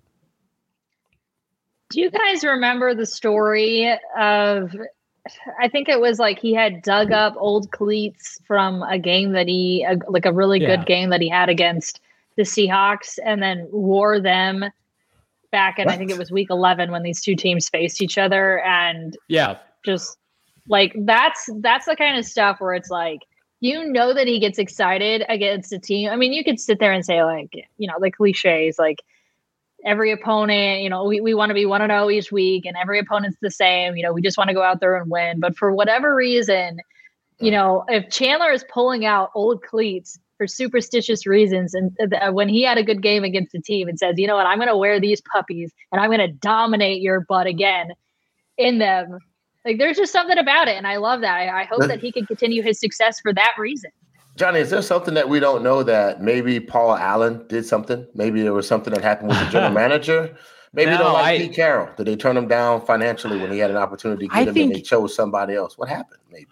Do 1.91 2.01
you 2.01 2.11
guys 2.11 2.45
remember 2.45 2.95
the 2.95 3.07
story 3.07 3.91
of 4.17 4.77
I 5.59 5.69
think 5.69 5.89
it 5.89 6.01
was 6.01 6.19
like 6.19 6.39
he 6.39 6.53
had 6.53 6.83
dug 6.83 7.11
up 7.11 7.35
old 7.39 7.71
cleats 7.73 8.39
from 8.47 8.83
a 8.83 8.99
game 8.99 9.33
that 9.33 9.49
he 9.49 9.87
like 10.09 10.27
a 10.27 10.33
really 10.33 10.61
yeah. 10.61 10.77
good 10.77 10.87
game 10.87 11.09
that 11.11 11.23
he 11.23 11.29
had 11.29 11.49
against 11.49 12.01
the 12.37 12.43
Seahawks 12.43 13.19
and 13.25 13.43
then 13.43 13.67
wore 13.73 14.21
them 14.21 14.67
back 15.51 15.79
and? 15.79 15.91
I 15.91 15.97
think 15.97 16.11
it 16.11 16.19
was 16.19 16.31
week 16.31 16.51
11 16.51 16.91
when 16.91 17.03
these 17.03 17.23
two 17.23 17.35
teams 17.35 17.69
faced 17.71 18.03
each 18.03 18.19
other 18.19 18.61
and 18.61 19.17
yeah, 19.29 19.57
just 19.85 20.19
like 20.69 20.95
that's 20.99 21.49
that's 21.61 21.87
the 21.87 21.97
kind 21.97 22.19
of 22.19 22.27
stuff 22.27 22.61
where 22.61 22.75
it's 22.75 22.91
like 22.91 23.21
you 23.61 23.85
know 23.85 24.15
that 24.15 24.27
he 24.27 24.39
gets 24.39 24.59
excited 24.59 25.25
against 25.29 25.73
a 25.73 25.79
team. 25.79 26.11
I 26.11 26.17
mean, 26.17 26.33
you 26.33 26.45
could 26.45 26.61
sit 26.61 26.79
there 26.79 26.93
and 26.93 27.05
say 27.05 27.25
like, 27.25 27.53
you 27.77 27.89
know, 27.89 27.97
the 28.01 28.11
cliches 28.11 28.79
like 28.79 29.03
every 29.85 30.13
opponent, 30.13 30.83
you 30.83 30.91
know, 30.91 31.05
we, 31.05 31.21
we 31.21 31.35
want 31.35 31.51
to 31.51 31.55
be 31.55 31.67
1 31.67 31.81
0 31.81 32.11
each 32.11 32.31
week 32.33 32.67
and 32.67 32.77
every 32.77 32.99
opponent's 32.99 33.39
the 33.41 33.51
same. 33.51 33.97
You 33.97 34.03
know, 34.05 34.13
we 34.13 34.23
just 34.23 34.39
want 34.39 34.49
to 34.49 34.55
go 34.55 34.63
out 34.63 34.81
there 34.81 34.97
and 34.97 35.11
win. 35.11 35.41
But 35.41 35.57
for 35.57 35.73
whatever 35.73 36.15
reason, 36.15 36.81
you 37.41 37.51
know, 37.51 37.85
if 37.89 38.11
Chandler 38.11 38.53
is 38.53 38.65
pulling 38.73 39.05
out 39.05 39.31
old 39.35 39.63
cleats 39.63 40.19
for 40.37 40.47
superstitious 40.47 41.27
reasons, 41.27 41.75
and 41.75 41.97
uh, 42.01 42.31
when 42.33 42.49
he 42.49 42.63
had 42.63 42.79
a 42.79 42.85
good 42.85 43.03
game 43.03 43.25
against 43.25 43.53
the 43.53 43.61
team 43.61 43.89
and 43.89 43.99
says, 43.99 44.15
you 44.19 44.27
know 44.27 44.37
what, 44.37 44.47
I'm 44.47 44.59
going 44.59 44.69
to 44.69 44.77
wear 44.77 45.01
these 45.01 45.21
puppies 45.21 45.73
and 45.91 46.01
I'm 46.01 46.11
going 46.11 46.21
to 46.21 46.33
dominate 46.33 47.01
your 47.01 47.21
butt 47.21 47.47
again 47.47 47.91
in 48.57 48.79
them. 48.79 49.19
Like, 49.69 49.77
there's 49.77 49.99
just 49.99 50.13
something 50.13 50.39
about 50.39 50.67
it. 50.67 50.77
And 50.77 50.87
I 50.87 50.97
love 50.97 51.21
that. 51.21 51.35
I, 51.35 51.61
I 51.61 51.65
hope 51.65 51.87
that 51.89 52.01
he 52.01 52.11
can 52.11 52.25
continue 52.25 52.63
his 52.63 52.81
success 52.81 53.21
for 53.21 53.35
that 53.35 53.53
reason. 53.59 53.91
Johnny, 54.35 54.61
is 54.61 54.71
there 54.71 54.81
something 54.81 55.13
that 55.13 55.29
we 55.29 55.41
don't 55.41 55.63
know 55.63 55.83
that 55.83 56.23
maybe 56.23 56.59
Paul 56.59 56.97
Allen 56.97 57.47
did 57.49 57.67
something? 57.67 58.07
Maybe 58.15 58.41
there 58.41 58.55
was 58.55 58.67
something 58.67 58.95
that 58.95 59.03
happened 59.03 59.29
with 59.29 59.39
the 59.41 59.51
general 59.51 59.73
manager. 59.75 60.35
Maybe 60.73 60.91
no, 60.91 60.97
they 60.97 61.03
don't 61.03 61.13
like 61.13 61.25
I, 61.25 61.39
Pete 61.39 61.53
Carroll. 61.53 61.91
Did 61.99 62.07
they 62.07 62.17
turn 62.17 62.35
him 62.35 62.49
down 62.49 62.81
financially 62.87 63.39
when 63.39 63.53
he 63.53 63.59
had 63.59 63.71
an 63.71 63.77
opportunity 63.77 64.27
to 64.27 64.35
get 64.35 64.39
I 64.39 64.43
him 64.45 64.55
think, 64.55 64.67
and 64.69 64.77
they 64.77 64.81
chose 64.81 65.15
somebody 65.15 65.55
else? 65.55 65.77
What 65.77 65.91
happened? 65.91 66.21
Maybe. 66.31 66.47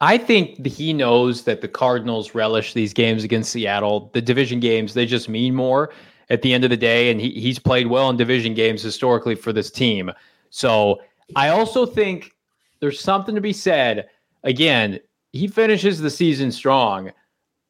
I 0.00 0.18
think 0.18 0.66
he 0.66 0.92
knows 0.92 1.44
that 1.44 1.60
the 1.60 1.68
Cardinals 1.68 2.34
relish 2.34 2.74
these 2.74 2.92
games 2.92 3.22
against 3.22 3.52
Seattle. 3.52 4.10
The 4.12 4.22
division 4.22 4.58
games, 4.58 4.94
they 4.94 5.06
just 5.06 5.28
mean 5.28 5.54
more 5.54 5.92
at 6.30 6.42
the 6.42 6.52
end 6.52 6.64
of 6.64 6.70
the 6.70 6.76
day. 6.76 7.12
And 7.12 7.20
he, 7.20 7.30
he's 7.30 7.60
played 7.60 7.86
well 7.86 8.10
in 8.10 8.16
division 8.16 8.54
games 8.54 8.82
historically 8.82 9.36
for 9.36 9.52
this 9.52 9.70
team. 9.70 10.10
So 10.50 11.00
I 11.34 11.48
also 11.48 11.86
think 11.86 12.35
there's 12.80 13.00
something 13.00 13.34
to 13.34 13.40
be 13.40 13.52
said. 13.52 14.08
Again, 14.44 15.00
he 15.32 15.48
finishes 15.48 16.00
the 16.00 16.10
season 16.10 16.52
strong 16.52 17.12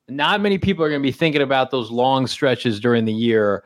not 0.09 0.41
many 0.41 0.59
people 0.59 0.85
are 0.85 0.89
going 0.89 1.01
to 1.01 1.07
be 1.07 1.13
thinking 1.13 1.43
about 1.43 1.71
those 1.71 1.91
long 1.91 2.27
stretches 2.27 2.79
during 2.79 3.05
the 3.05 3.13
year 3.13 3.65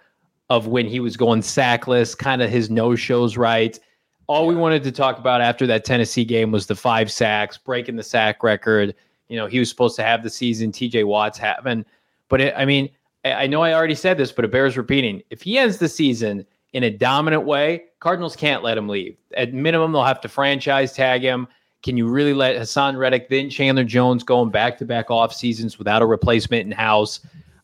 of 0.49 0.67
when 0.67 0.87
he 0.87 1.01
was 1.01 1.17
going 1.17 1.43
sackless, 1.43 2.17
kind 2.17 2.43
of 2.43 2.51
his 2.51 2.71
no 2.71 2.97
shows 2.97 3.37
right. 3.37 3.79
All 4.27 4.47
we 4.47 4.55
wanted 4.55 4.83
to 4.85 4.93
talk 4.93 5.19
about 5.19 5.41
after 5.41 5.67
that 5.67 5.85
Tennessee 5.85 6.25
game 6.25 6.51
was 6.51 6.67
the 6.67 6.75
five 6.75 7.11
sacks, 7.11 7.59
breaking 7.59 7.97
the 7.97 8.03
sack 8.03 8.43
record. 8.43 8.95
You 9.29 9.37
know, 9.37 9.47
he 9.47 9.59
was 9.59 9.69
supposed 9.69 9.97
to 9.97 10.03
have 10.03 10.23
the 10.23 10.31
season 10.31 10.73
TJ 10.73 11.05
Watt's 11.05 11.39
having. 11.39 11.85
But 12.29 12.41
it, 12.41 12.55
I 12.57 12.65
mean, 12.65 12.89
I 13.25 13.47
know 13.47 13.63
I 13.63 13.75
already 13.75 13.95
said 13.95 14.17
this, 14.17 14.33
but 14.33 14.45
it 14.45 14.51
bears 14.51 14.77
repeating. 14.77 15.23
If 15.31 15.43
he 15.43 15.59
ends 15.59 15.79
the 15.79 15.89
season 15.89 16.47
in 16.73 16.85
a 16.85 16.91
dominant 16.91 17.45
way, 17.45 17.85
Cardinals 18.01 18.37
can't 18.37 18.63
let 18.63 18.79
him 18.79 18.89
leave. 18.89 19.17
At 19.37 19.53
minimum, 19.53 19.93
they'll 19.93 20.05
have 20.05 20.21
to 20.23 20.29
franchise 20.29 20.93
tag 20.93 21.23
him. 21.23 21.49
Can 21.83 21.97
you 21.97 22.07
really 22.07 22.35
let 22.35 22.57
Haason 22.57 22.99
Reddick, 22.99 23.29
then 23.29 23.51
Chandler 23.51 23.85
Jones 23.85 24.23
going 24.23 24.51
back 24.51 24.79
to 24.79 24.85
back 24.85 25.11
off 25.11 25.35
seasons 25.35 25.79
without 25.79 26.03
a 26.03 26.07
replacement 26.07 26.67
in 26.67 26.73
house? 26.73 27.21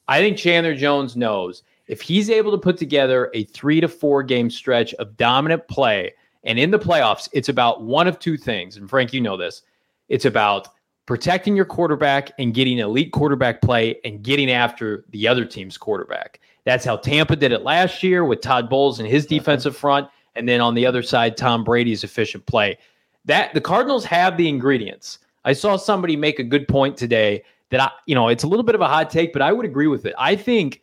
I 0.08 0.20
think 0.20 0.38
Chandler 0.38 0.74
Jones 0.74 1.16
knows 1.16 1.62
if 1.86 2.00
he's 2.00 2.30
able 2.30 2.50
to 2.52 2.58
put 2.58 2.78
together 2.78 3.30
a 3.34 3.44
three 3.44 3.80
to 3.80 3.88
four 3.88 4.22
game 4.22 4.50
stretch 4.50 4.94
of 4.94 5.16
dominant 5.16 5.68
play, 5.68 6.12
and 6.44 6.58
in 6.58 6.70
the 6.70 6.78
playoffs, 6.78 7.28
it's 7.32 7.48
about 7.48 7.82
one 7.82 8.06
of 8.06 8.18
two 8.18 8.36
things. 8.36 8.76
And 8.76 8.88
Frank, 8.88 9.12
you 9.12 9.20
know 9.20 9.36
this 9.36 9.62
it's 10.08 10.24
about 10.24 10.68
protecting 11.06 11.54
your 11.54 11.64
quarterback 11.64 12.32
and 12.38 12.54
getting 12.54 12.78
elite 12.78 13.12
quarterback 13.12 13.62
play 13.62 13.98
and 14.04 14.22
getting 14.22 14.50
after 14.50 15.04
the 15.10 15.28
other 15.28 15.44
team's 15.44 15.78
quarterback. 15.78 16.40
That's 16.66 16.84
how 16.84 16.96
Tampa 16.96 17.36
did 17.36 17.52
it 17.52 17.62
last 17.62 18.02
year 18.02 18.24
with 18.24 18.42
Todd 18.42 18.68
Bowles 18.68 18.98
and 18.98 19.08
his 19.08 19.24
defensive 19.24 19.74
front. 19.76 20.08
And 20.34 20.46
then 20.46 20.60
on 20.60 20.74
the 20.74 20.84
other 20.84 21.02
side, 21.02 21.38
Tom 21.38 21.64
Brady's 21.64 22.04
efficient 22.04 22.44
play 22.44 22.76
that 23.26 23.52
the 23.54 23.60
Cardinals 23.60 24.04
have 24.04 24.36
the 24.36 24.48
ingredients. 24.48 25.18
I 25.44 25.52
saw 25.52 25.76
somebody 25.76 26.16
make 26.16 26.38
a 26.38 26.44
good 26.44 26.66
point 26.66 26.96
today 26.96 27.42
that 27.70 27.80
I, 27.80 27.90
you 28.06 28.14
know, 28.14 28.28
it's 28.28 28.44
a 28.44 28.48
little 28.48 28.64
bit 28.64 28.74
of 28.74 28.80
a 28.80 28.88
hot 28.88 29.10
take, 29.10 29.32
but 29.32 29.42
I 29.42 29.52
would 29.52 29.66
agree 29.66 29.86
with 29.86 30.06
it. 30.06 30.14
I 30.18 30.36
think, 30.36 30.82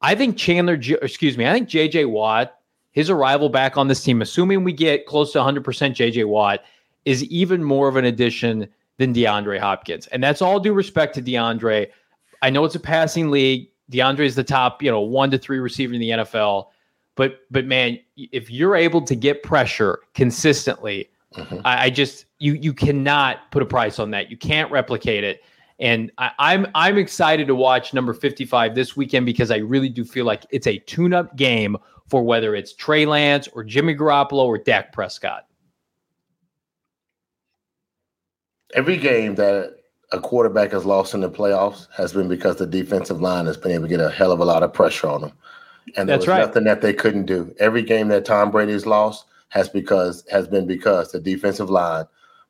I 0.00 0.14
think 0.14 0.36
Chandler, 0.36 0.74
excuse 0.74 1.36
me, 1.36 1.46
I 1.46 1.52
think 1.52 1.68
JJ 1.68 2.10
Watt, 2.10 2.58
his 2.92 3.10
arrival 3.10 3.48
back 3.48 3.76
on 3.76 3.88
this 3.88 4.02
team, 4.02 4.22
assuming 4.22 4.64
we 4.64 4.72
get 4.72 5.06
close 5.06 5.32
to 5.32 5.38
100% 5.38 5.62
JJ 5.62 6.26
Watt, 6.26 6.62
is 7.04 7.24
even 7.24 7.62
more 7.62 7.88
of 7.88 7.96
an 7.96 8.04
addition 8.04 8.68
than 8.98 9.14
DeAndre 9.14 9.60
Hopkins. 9.60 10.06
And 10.08 10.22
that's 10.22 10.42
all 10.42 10.58
due 10.58 10.72
respect 10.72 11.14
to 11.16 11.22
DeAndre. 11.22 11.88
I 12.42 12.50
know 12.50 12.64
it's 12.64 12.74
a 12.74 12.80
passing 12.80 13.30
league. 13.30 13.68
DeAndre 13.90 14.20
is 14.20 14.34
the 14.34 14.44
top, 14.44 14.82
you 14.82 14.90
know, 14.90 15.00
one 15.00 15.30
to 15.30 15.38
three 15.38 15.58
receiver 15.58 15.94
in 15.94 16.00
the 16.00 16.10
NFL. 16.10 16.68
But 17.14 17.40
but 17.50 17.64
man, 17.66 17.98
if 18.16 18.50
you're 18.50 18.76
able 18.76 19.02
to 19.02 19.14
get 19.14 19.42
pressure 19.42 20.00
consistently 20.14 21.10
Mm-hmm. 21.36 21.58
I, 21.64 21.84
I, 21.84 21.90
just 21.90 22.26
you 22.38 22.54
you 22.54 22.72
cannot 22.72 23.50
put 23.50 23.62
a 23.62 23.66
price 23.66 23.98
on 23.98 24.10
that. 24.12 24.30
You 24.30 24.36
can't 24.36 24.70
replicate 24.70 25.24
it. 25.24 25.42
And 25.78 26.10
I, 26.18 26.30
I'm 26.38 26.66
I'm 26.74 26.98
excited 26.98 27.46
to 27.48 27.54
watch 27.54 27.92
number 27.92 28.14
55 28.14 28.74
this 28.74 28.96
weekend 28.96 29.26
because 29.26 29.50
I 29.50 29.58
really 29.58 29.88
do 29.88 30.04
feel 30.04 30.24
like 30.24 30.46
it's 30.50 30.66
a 30.66 30.78
tune-up 30.78 31.36
game 31.36 31.76
for 32.08 32.22
whether 32.22 32.54
it's 32.54 32.72
Trey 32.72 33.04
Lance 33.04 33.48
or 33.48 33.64
Jimmy 33.64 33.94
Garoppolo 33.94 34.44
or 34.44 34.58
Dak 34.58 34.92
Prescott. 34.92 35.46
Every 38.74 38.96
game 38.96 39.34
that 39.34 39.75
a 40.12 40.20
quarterback 40.20 40.72
has 40.72 40.84
lost 40.84 41.14
in 41.14 41.20
the 41.20 41.30
playoffs 41.30 41.88
has 41.96 42.12
been 42.12 42.28
because 42.28 42.56
the 42.56 42.66
defensive 42.66 43.20
line 43.20 43.46
has 43.46 43.56
been 43.56 43.72
able 43.72 43.84
to 43.84 43.88
get 43.88 44.00
a 44.00 44.10
hell 44.10 44.32
of 44.32 44.40
a 44.40 44.44
lot 44.44 44.62
of 44.62 44.72
pressure 44.72 45.08
on 45.08 45.20
them. 45.20 45.32
And 45.96 46.08
there 46.08 46.16
That's 46.16 46.26
was 46.26 46.28
right. 46.28 46.46
nothing 46.46 46.64
that 46.64 46.80
they 46.80 46.92
couldn't 46.92 47.26
do. 47.26 47.54
Every 47.58 47.82
game 47.82 48.08
that 48.08 48.24
Tom 48.24 48.50
Brady's 48.50 48.86
lost, 48.86 49.26
has 49.48 49.68
because 49.68 50.24
has 50.30 50.46
been 50.46 50.66
because 50.66 51.12
the 51.12 51.20
defensive 51.20 51.70
line 51.70 52.04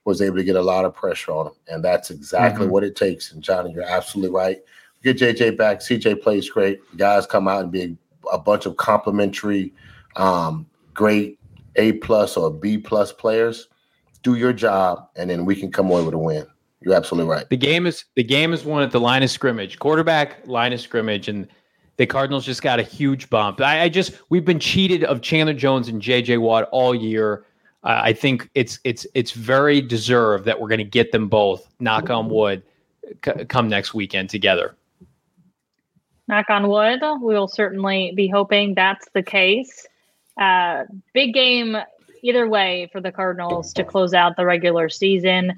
was 0.05 0.23
able 0.23 0.37
to 0.37 0.45
get 0.45 0.57
a 0.57 0.63
lot 0.63 0.85
of 0.85 0.95
pressure 0.95 1.33
on 1.33 1.49
him, 1.49 1.53
and 1.69 1.85
that's 1.85 2.11
exactly 2.11 2.65
mm-hmm. 2.65 2.73
what 2.73 2.85
it 2.85 2.97
takes. 2.97 3.33
And 3.33 3.43
Johnny, 3.43 3.73
you're 3.73 3.83
absolutely 3.83 4.35
right. 4.35 4.59
Get 5.03 5.19
JJ 5.19 5.57
back. 5.57 5.81
CJ 5.81 6.23
plays 6.23 6.49
great. 6.49 6.81
Guys 6.97 7.27
come 7.27 7.49
out 7.49 7.63
and 7.63 7.73
be 7.73 7.97
a 8.33 8.39
bunch 8.39 8.67
of 8.67 8.77
complimentary, 8.77 9.73
um, 10.17 10.67
great 10.95 11.39
A 11.77 11.93
plus 11.93 12.37
or 12.37 12.51
B 12.51 12.79
plus 12.79 13.13
players. 13.13 13.69
Do 14.23 14.35
your 14.35 14.53
job, 14.53 15.09
and 15.17 15.31
then 15.31 15.45
we 15.45 15.55
can 15.55 15.71
come 15.71 15.91
away 15.91 16.03
with 16.03 16.15
a 16.15 16.19
win. 16.19 16.47
You're 16.87 16.95
absolutely 16.95 17.29
right. 17.29 17.51
The 17.51 17.57
game 17.57 17.85
is 17.85 18.05
the 18.15 18.23
game 18.23 18.53
is 18.53 18.65
won 18.65 18.85
at 18.85 18.93
the 18.93 19.01
line 19.01 19.25
of 19.25 19.31
scrimmage, 19.31 19.81
quarterback 19.81 20.47
line 20.47 20.73
of 20.73 20.81
scrimmage, 20.81 21.27
and 21.27 21.49
the 21.97 22.07
Cardinals 22.07 22.47
just 22.47 22.63
got 22.63 22.79
a 22.79 22.85
huge 22.85 23.29
bump. 23.29 23.61
I, 23.61 23.81
I 23.81 23.89
just 23.89 24.13
we've 24.29 24.45
been 24.45 24.61
cheated 24.61 25.03
of 25.03 25.21
Chandler 25.21 25.53
Jones 25.53 25.89
and 25.89 26.01
J.J. 26.01 26.39
Watt 26.39 26.69
all 26.71 26.95
year. 26.95 27.45
Uh, 27.83 28.03
I 28.05 28.13
think 28.13 28.49
it's 28.55 28.79
it's 28.85 29.05
it's 29.15 29.33
very 29.33 29.81
deserved 29.81 30.45
that 30.45 30.61
we're 30.61 30.69
going 30.69 30.79
to 30.79 30.85
get 30.85 31.11
them 31.11 31.27
both. 31.27 31.69
Knock 31.81 32.09
on 32.09 32.31
wood, 32.31 32.63
c- 33.25 33.45
come 33.47 33.69
next 33.69 33.93
weekend 33.93 34.31
together. 34.31 34.77
Knock 36.29 36.49
on 36.51 36.69
wood. 36.69 37.01
We'll 37.21 37.49
certainly 37.49 38.13
be 38.15 38.29
hoping 38.29 38.77
that's 38.77 39.09
the 39.13 39.25
case. 39.25 39.89
Uh, 40.41 40.85
big 41.13 41.35
game 41.35 41.79
either 42.23 42.49
way 42.49 42.89
for 42.93 43.01
the 43.01 43.11
Cardinals 43.11 43.73
to 43.73 43.83
close 43.83 44.15
out 44.15 44.37
the 44.37 44.47
regular 44.47 44.89
season. 44.89 45.53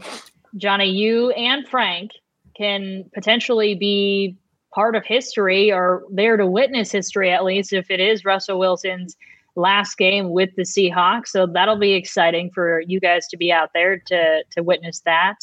Johnny, 0.57 0.90
you 0.90 1.30
and 1.30 1.66
Frank 1.68 2.12
can 2.57 3.05
potentially 3.14 3.74
be 3.74 4.36
part 4.74 4.94
of 4.96 5.05
history 5.05 5.72
or 5.72 6.03
there 6.11 6.36
to 6.36 6.46
witness 6.46 6.92
history 6.92 7.30
at 7.30 7.44
least 7.44 7.72
if 7.72 7.90
it 7.90 8.01
is 8.01 8.24
Russell 8.24 8.59
Wilson's 8.59 9.16
last 9.57 9.96
game 9.96 10.30
with 10.30 10.51
the 10.57 10.62
Seahawks. 10.62 11.28
So 11.28 11.46
that'll 11.46 11.78
be 11.78 11.94
exciting 11.94 12.51
for 12.51 12.80
you 12.86 13.01
guys 13.01 13.26
to 13.28 13.36
be 13.36 13.51
out 13.53 13.70
there 13.74 13.99
to 13.99 14.44
to 14.51 14.62
witness 14.62 15.01
that. 15.01 15.36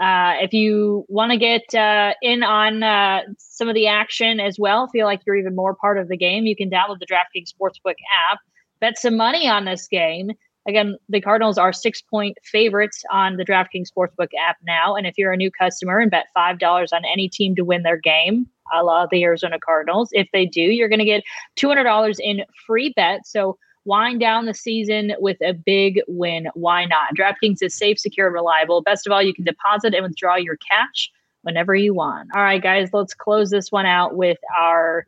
Uh, 0.00 0.34
if 0.40 0.52
you 0.54 1.04
want 1.08 1.30
to 1.30 1.36
get 1.36 1.74
uh, 1.74 2.14
in 2.22 2.42
on 2.42 2.82
uh, 2.82 3.20
some 3.38 3.68
of 3.68 3.74
the 3.74 3.86
action 3.86 4.40
as 4.40 4.58
well, 4.58 4.88
feel 4.88 5.06
like 5.06 5.20
you're 5.26 5.36
even 5.36 5.54
more 5.54 5.74
part 5.74 5.98
of 5.98 6.08
the 6.08 6.16
game, 6.16 6.46
you 6.46 6.56
can 6.56 6.70
download 6.70 6.98
the 6.98 7.06
DraftKings 7.06 7.52
Sportsbook 7.52 7.96
app, 8.30 8.38
bet 8.80 8.98
some 8.98 9.16
money 9.16 9.46
on 9.46 9.66
this 9.66 9.86
game. 9.86 10.30
Again, 10.70 10.96
the 11.08 11.20
Cardinals 11.20 11.58
are 11.58 11.72
six 11.72 12.00
point 12.00 12.38
favorites 12.44 13.02
on 13.10 13.36
the 13.36 13.44
DraftKings 13.44 13.88
Sportsbook 13.90 14.28
app 14.40 14.56
now. 14.64 14.94
And 14.94 15.06
if 15.06 15.18
you're 15.18 15.32
a 15.32 15.36
new 15.36 15.50
customer 15.50 15.98
and 15.98 16.10
bet 16.10 16.26
$5 16.36 16.92
on 16.92 17.04
any 17.04 17.28
team 17.28 17.56
to 17.56 17.64
win 17.64 17.82
their 17.82 17.96
game, 17.96 18.46
a 18.72 18.84
la 18.84 19.06
the 19.10 19.24
Arizona 19.24 19.58
Cardinals. 19.58 20.10
If 20.12 20.28
they 20.32 20.46
do, 20.46 20.60
you're 20.60 20.88
going 20.88 21.00
to 21.00 21.04
get 21.04 21.24
$200 21.56 22.20
in 22.20 22.44
free 22.66 22.92
bets. 22.94 23.32
So 23.32 23.58
wind 23.84 24.20
down 24.20 24.46
the 24.46 24.54
season 24.54 25.12
with 25.18 25.38
a 25.42 25.52
big 25.52 26.00
win. 26.06 26.48
Why 26.54 26.84
not? 26.84 27.16
DraftKings 27.16 27.62
is 27.62 27.74
safe, 27.74 27.98
secure, 27.98 28.28
and 28.28 28.34
reliable. 28.34 28.82
Best 28.82 29.06
of 29.06 29.12
all, 29.12 29.22
you 29.22 29.34
can 29.34 29.44
deposit 29.44 29.92
and 29.92 30.04
withdraw 30.04 30.36
your 30.36 30.56
cash 30.56 31.10
whenever 31.42 31.74
you 31.74 31.94
want. 31.94 32.28
All 32.34 32.42
right, 32.42 32.62
guys, 32.62 32.90
let's 32.92 33.14
close 33.14 33.50
this 33.50 33.72
one 33.72 33.86
out 33.86 34.14
with 34.14 34.38
our 34.56 35.04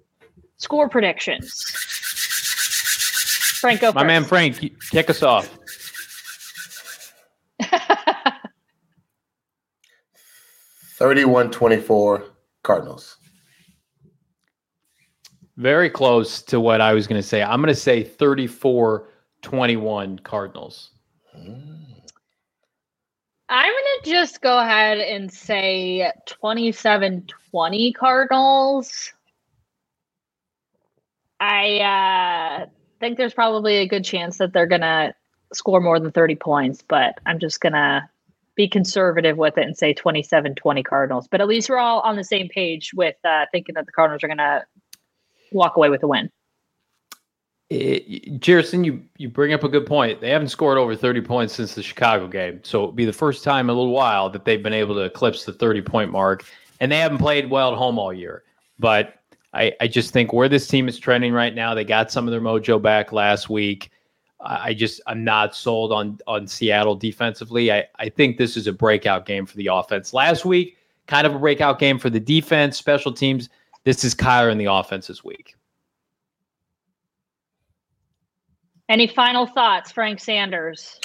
score 0.57 0.89
predictions. 0.89 1.65
Frank, 3.63 3.81
go 3.81 3.93
My 3.95 4.03
first. 4.03 4.07
man 4.09 4.25
Frank, 4.25 4.61
kick 4.91 5.09
us 5.09 5.23
off. 5.23 5.59
Thirty-one 10.99 11.51
twenty-four 11.51 12.25
Cardinals. 12.65 13.17
very 15.57 15.91
close 15.91 16.43
to 16.43 16.59
what 16.61 16.81
I 16.81 16.93
was 16.93 17.07
going 17.07 17.21
to 17.21 17.27
say. 17.27 17.43
I'm 17.43 17.61
going 17.61 17.73
to 17.73 17.81
say 17.81 18.03
34 18.03 19.09
21 19.43 20.19
Cardinals. 20.21 20.91
I'm 23.49 23.73
going 23.73 23.85
to 24.03 24.11
just 24.11 24.41
go 24.41 24.59
ahead 24.59 24.99
and 24.99 25.33
say 25.33 26.11
27 26.27 27.27
20 27.51 27.93
Cardinals. 27.93 29.13
I 31.39 31.79
uh, 32.61 32.67
think 33.03 33.19
there's 33.19 33.35
probably 33.35 33.77
a 33.79 33.87
good 33.87 34.05
chance 34.05 34.39
that 34.39 34.53
they're 34.53 34.67
going 34.67 34.81
to 34.81 35.13
score 35.53 35.81
more 35.81 35.99
than 35.99 36.13
30 36.13 36.37
points, 36.37 36.83
but 36.87 37.19
I'm 37.27 37.39
just 37.39 37.61
going 37.61 37.73
to 37.73 38.09
be 38.55 38.69
conservative 38.69 39.37
with 39.37 39.59
it 39.59 39.65
and 39.65 39.77
say 39.77 39.93
27 39.93 40.55
20 40.55 40.83
Cardinals. 40.83 41.27
But 41.29 41.41
at 41.41 41.49
least 41.49 41.69
we're 41.69 41.79
all 41.79 42.01
on 42.01 42.17
the 42.17 42.25
same 42.25 42.49
page 42.49 42.93
with 42.95 43.17
uh, 43.25 43.47
thinking 43.51 43.75
that 43.75 43.87
the 43.87 43.93
Cardinals 43.93 44.23
are 44.23 44.29
going 44.29 44.39
to 44.39 44.65
walk 45.51 45.77
away 45.77 45.89
with 45.89 46.03
a 46.03 46.07
win. 46.07 46.31
It, 47.71 48.39
Jerson, 48.39 48.85
you, 48.85 49.03
you 49.17 49.29
bring 49.29 49.53
up 49.53 49.65
a 49.65 49.69
good 49.69 49.87
point. 49.87 50.21
They 50.21 50.31
haven't 50.31 50.49
scored 50.49 50.79
over 50.79 50.95
30 50.95 51.23
points 51.23 51.55
since 51.55 51.75
the 51.75 51.83
Chicago 51.83 52.29
game. 52.29 52.61
So 52.63 52.83
it'll 52.83 52.93
be 52.93 53.07
the 53.07 53.13
first 53.13 53.43
time 53.43 53.67
in 53.67 53.75
a 53.75 53.79
little 53.79 53.93
while 53.93 54.31
that 54.31 54.45
they've 54.45 54.63
been 54.63 54.75
able 54.75 54.95
to 54.95 55.01
eclipse 55.01 55.45
the 55.45 55.53
30 55.53 55.83
point 55.83 56.13
mark. 56.13 56.45
And 56.81 56.93
they 56.93 56.99
haven't 56.99 57.19
played 57.19 57.51
well 57.51 57.73
at 57.73 57.79
home 57.79 57.99
all 57.99 58.13
year. 58.13 58.45
But 58.79 59.22
I, 59.55 59.73
I 59.81 59.87
just 59.87 60.13
think 60.13 60.33
where 60.33 60.49
this 60.49 60.67
team 60.67 60.89
is 60.89 60.99
trending 60.99 61.33
right 61.33 61.55
now, 61.55 61.75
they 61.75 61.85
got 61.85 62.11
some 62.11 62.27
of 62.27 62.33
their 62.33 62.41
mojo 62.41 62.81
back 62.81 63.13
last 63.13 63.51
week. 63.51 63.91
I 64.45 64.75
just 64.75 65.01
I'm 65.07 65.23
not 65.23 65.55
sold 65.55 65.93
on 65.93 66.19
on 66.27 66.49
Seattle 66.49 66.97
defensively. 66.97 67.71
I, 67.71 67.85
I 67.99 68.09
think 68.09 68.39
this 68.39 68.57
is 68.57 68.67
a 68.67 68.73
breakout 68.73 69.25
game 69.25 69.47
for 69.47 69.57
the 69.57 69.69
offense. 69.69 70.13
Last 70.13 70.45
week, 70.45 70.77
kind 71.07 71.27
of 71.27 71.35
a 71.35 71.39
breakout 71.39 71.79
game 71.79 71.99
for 71.99 72.11
the 72.11 72.19
defense, 72.19 72.77
special 72.77 73.13
teams. 73.13 73.49
This 73.85 74.05
is 74.05 74.15
Kyler 74.15 74.51
in 74.51 74.59
the 74.59 74.67
offense 74.67 75.07
this 75.07 75.23
week. 75.23 75.55
Any 78.89 79.07
final 79.07 79.47
thoughts, 79.47 79.93
Frank 79.93 80.19
Sanders, 80.19 80.99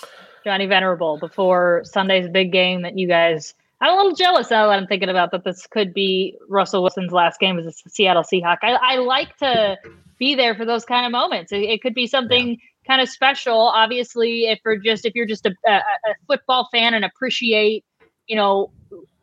Johnny 0.44 0.66
Venerable, 0.66 1.20
before 1.20 1.84
Sunday's 1.86 2.28
big 2.28 2.52
game 2.52 2.82
that 2.82 2.98
you 2.98 3.08
guys 3.08 3.54
I'm 3.80 3.94
a 3.94 3.96
little 3.96 4.16
jealous 4.16 4.52
I'm 4.52 4.88
thinking 4.88 5.10
about 5.10 5.32
that 5.32 5.44
this 5.44 5.68
could 5.68 5.94
be 5.94 6.36
Russell 6.50 6.82
Wilson's 6.82 7.12
last 7.12 7.40
game 7.40 7.60
as 7.60 7.68
a 7.68 7.90
Seattle 7.90 8.24
Seahawk. 8.24 8.58
I, 8.64 8.74
I 8.82 8.96
like 8.98 9.38
to 9.38 9.78
be 10.18 10.36
there 10.36 10.56
for 10.56 10.66
those 10.66 10.84
kind 10.84 11.06
of 11.06 11.12
moments. 11.12 11.52
It, 11.52 11.62
it 11.62 11.82
could 11.82 11.94
be 11.94 12.08
something 12.08 12.50
yeah. 12.50 12.56
kind 12.88 13.02
of 13.02 13.10
special. 13.10 13.56
Obviously, 13.56 14.46
if 14.46 14.60
you're 14.66 14.78
just 14.78 15.06
if 15.06 15.14
you're 15.14 15.28
just 15.28 15.46
a, 15.46 15.54
a, 15.68 15.74
a 15.74 16.16
football 16.26 16.70
fan 16.72 16.96
and 16.96 17.06
appreciate, 17.06 17.86
you 18.26 18.36
know, 18.36 18.72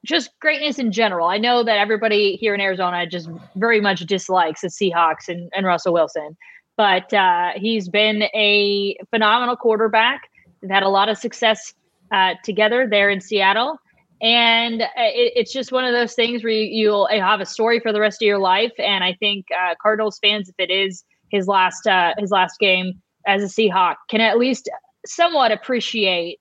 just 0.05 0.31
greatness 0.41 0.79
in 0.79 0.93
general. 0.93 1.27
I 1.29 1.39
know 1.39 1.65
that 1.65 1.79
everybody 1.79 2.37
here 2.37 2.55
in 2.55 2.61
Arizona 2.61 3.07
just 3.07 3.29
very 3.57 3.81
much 3.81 4.01
dislikes 4.01 4.61
the 4.61 4.69
Seahawks 4.69 5.29
and, 5.29 5.51
and 5.57 5.67
Russell 5.67 5.95
Wilson, 5.95 6.37
but 6.77 7.13
uh, 7.13 7.53
he's 7.57 7.89
been 7.89 8.25
a 8.35 8.97
phenomenal 9.11 9.57
quarterback. 9.57 10.31
They've 10.61 10.71
had 10.71 10.83
a 10.83 10.89
lot 10.89 11.09
of 11.09 11.19
success 11.19 11.75
uh, 12.13 12.35
together 12.45 12.87
there 12.89 13.11
in 13.11 13.21
Seattle 13.21 13.79
and 14.25 14.81
uh, 14.81 14.87
it, 14.97 15.35
it's 15.37 15.53
just 15.53 15.71
one 15.71 15.85
of 15.85 15.93
those 15.93 16.15
things 16.15 16.43
where 16.43 16.53
you, 16.53 16.89
will 16.89 17.07
have 17.09 17.41
a 17.41 17.47
story 17.47 17.79
for 17.79 17.93
the 17.93 18.01
rest 18.01 18.23
of 18.23 18.27
your 18.27 18.39
life. 18.39 18.73
And 18.79 19.05
I 19.05 19.13
think 19.13 19.45
uh, 19.53 19.75
Cardinals 19.81 20.19
fans, 20.19 20.49
if 20.49 20.55
it 20.59 20.73
is 20.73 21.05
his 21.31 21.47
last 21.47 21.87
uh, 21.87 22.15
his 22.17 22.31
last 22.31 22.59
game 22.59 22.95
as 23.27 23.43
a 23.43 23.47
Seahawk, 23.47 23.97
can 24.09 24.23
at 24.23 24.39
least 24.39 24.71
somewhat 25.05 25.53
appreciate 25.53 26.39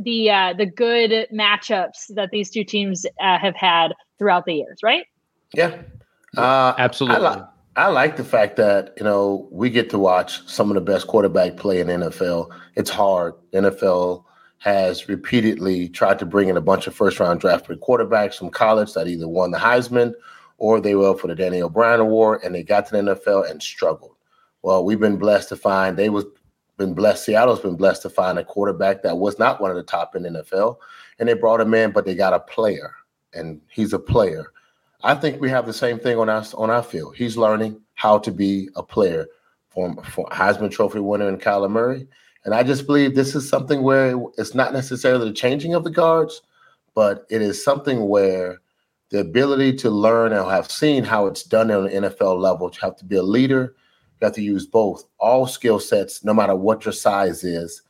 the 0.00 0.30
uh, 0.30 0.54
the 0.56 0.64
good 0.64 1.28
matchups 1.30 2.14
that 2.14 2.30
these 2.32 2.50
two 2.50 2.64
teams 2.64 3.04
uh, 3.20 3.38
have 3.38 3.54
had 3.54 3.92
throughout 4.18 4.46
the 4.46 4.54
years, 4.54 4.78
right? 4.82 5.04
Yeah, 5.54 5.82
uh, 6.38 6.72
absolutely. 6.78 7.26
I, 7.26 7.34
li- 7.34 7.42
I 7.76 7.86
like 7.88 8.16
the 8.16 8.24
fact 8.24 8.56
that 8.56 8.94
you 8.96 9.04
know 9.04 9.48
we 9.52 9.68
get 9.68 9.90
to 9.90 9.98
watch 9.98 10.48
some 10.48 10.70
of 10.70 10.76
the 10.76 10.80
best 10.80 11.06
quarterback 11.06 11.58
play 11.58 11.80
in 11.80 11.88
NFL. 11.88 12.48
It's 12.74 12.90
hard. 12.90 13.34
NFL 13.52 14.24
has 14.58 15.08
repeatedly 15.08 15.88
tried 15.88 16.18
to 16.18 16.26
bring 16.26 16.48
in 16.48 16.56
a 16.56 16.60
bunch 16.60 16.86
of 16.86 16.94
first 16.94 17.20
round 17.20 17.40
draft 17.40 17.66
pick 17.66 17.80
quarterbacks 17.80 18.34
from 18.34 18.50
college 18.50 18.92
that 18.92 19.06
either 19.06 19.28
won 19.28 19.50
the 19.50 19.58
Heisman 19.58 20.12
or 20.58 20.80
they 20.80 20.94
were 20.94 21.10
up 21.10 21.20
for 21.20 21.28
the 21.28 21.34
Davey 21.34 21.62
O'Brien 21.62 22.00
Award 22.00 22.40
and 22.42 22.54
they 22.54 22.62
got 22.62 22.86
to 22.86 22.92
the 22.92 23.14
NFL 23.14 23.48
and 23.48 23.62
struggled. 23.62 24.16
Well, 24.62 24.84
we've 24.84 24.98
been 24.98 25.16
blessed 25.16 25.48
to 25.50 25.56
find 25.56 25.96
they 25.96 26.08
was 26.08 26.24
been 26.78 26.94
blessed. 26.94 27.24
Seattle's 27.24 27.60
been 27.60 27.76
blessed 27.76 28.02
to 28.02 28.10
find 28.10 28.38
a 28.38 28.44
quarterback 28.44 29.02
that 29.02 29.18
was 29.18 29.38
not 29.38 29.60
one 29.60 29.70
of 29.70 29.76
the 29.76 29.82
top 29.82 30.16
in 30.16 30.22
NFL, 30.22 30.76
and 31.18 31.28
they 31.28 31.34
brought 31.34 31.60
him 31.60 31.74
in, 31.74 31.90
but 31.90 32.06
they 32.06 32.14
got 32.14 32.32
a 32.32 32.40
player, 32.40 32.94
and 33.34 33.60
he's 33.68 33.92
a 33.92 33.98
player. 33.98 34.52
I 35.02 35.14
think 35.14 35.40
we 35.40 35.50
have 35.50 35.66
the 35.66 35.72
same 35.72 35.98
thing 35.98 36.18
on 36.18 36.28
our 36.28 36.44
on 36.56 36.70
our 36.70 36.82
field. 36.82 37.16
He's 37.16 37.36
learning 37.36 37.80
how 37.94 38.18
to 38.20 38.30
be 38.30 38.70
a 38.76 38.82
player. 38.82 39.26
For, 39.70 39.94
for 40.04 40.26
Heisman 40.30 40.70
Trophy 40.70 40.98
winner 40.98 41.28
in 41.28 41.36
Kyler 41.36 41.70
Murray, 41.70 42.08
and 42.48 42.54
I 42.54 42.62
just 42.62 42.86
believe 42.86 43.14
this 43.14 43.34
is 43.34 43.46
something 43.46 43.82
where 43.82 44.18
it's 44.38 44.54
not 44.54 44.72
necessarily 44.72 45.28
the 45.28 45.34
changing 45.34 45.74
of 45.74 45.84
the 45.84 45.90
guards, 45.90 46.40
but 46.94 47.26
it 47.28 47.42
is 47.42 47.62
something 47.62 48.08
where 48.08 48.62
the 49.10 49.20
ability 49.20 49.74
to 49.74 49.90
learn 49.90 50.32
and 50.32 50.50
have 50.50 50.70
seen 50.70 51.04
how 51.04 51.26
it's 51.26 51.42
done 51.42 51.70
on 51.70 51.88
an 51.88 52.04
NFL 52.04 52.40
level. 52.40 52.70
You 52.72 52.78
have 52.80 52.96
to 52.96 53.04
be 53.04 53.16
a 53.16 53.22
leader. 53.22 53.76
You 54.18 54.24
have 54.24 54.34
to 54.36 54.40
use 54.40 54.64
both 54.64 55.04
all 55.18 55.46
skill 55.46 55.78
sets, 55.78 56.24
no 56.24 56.32
matter 56.32 56.56
what 56.56 56.86
your 56.86 56.92
size 56.92 57.44
is. 57.44 57.82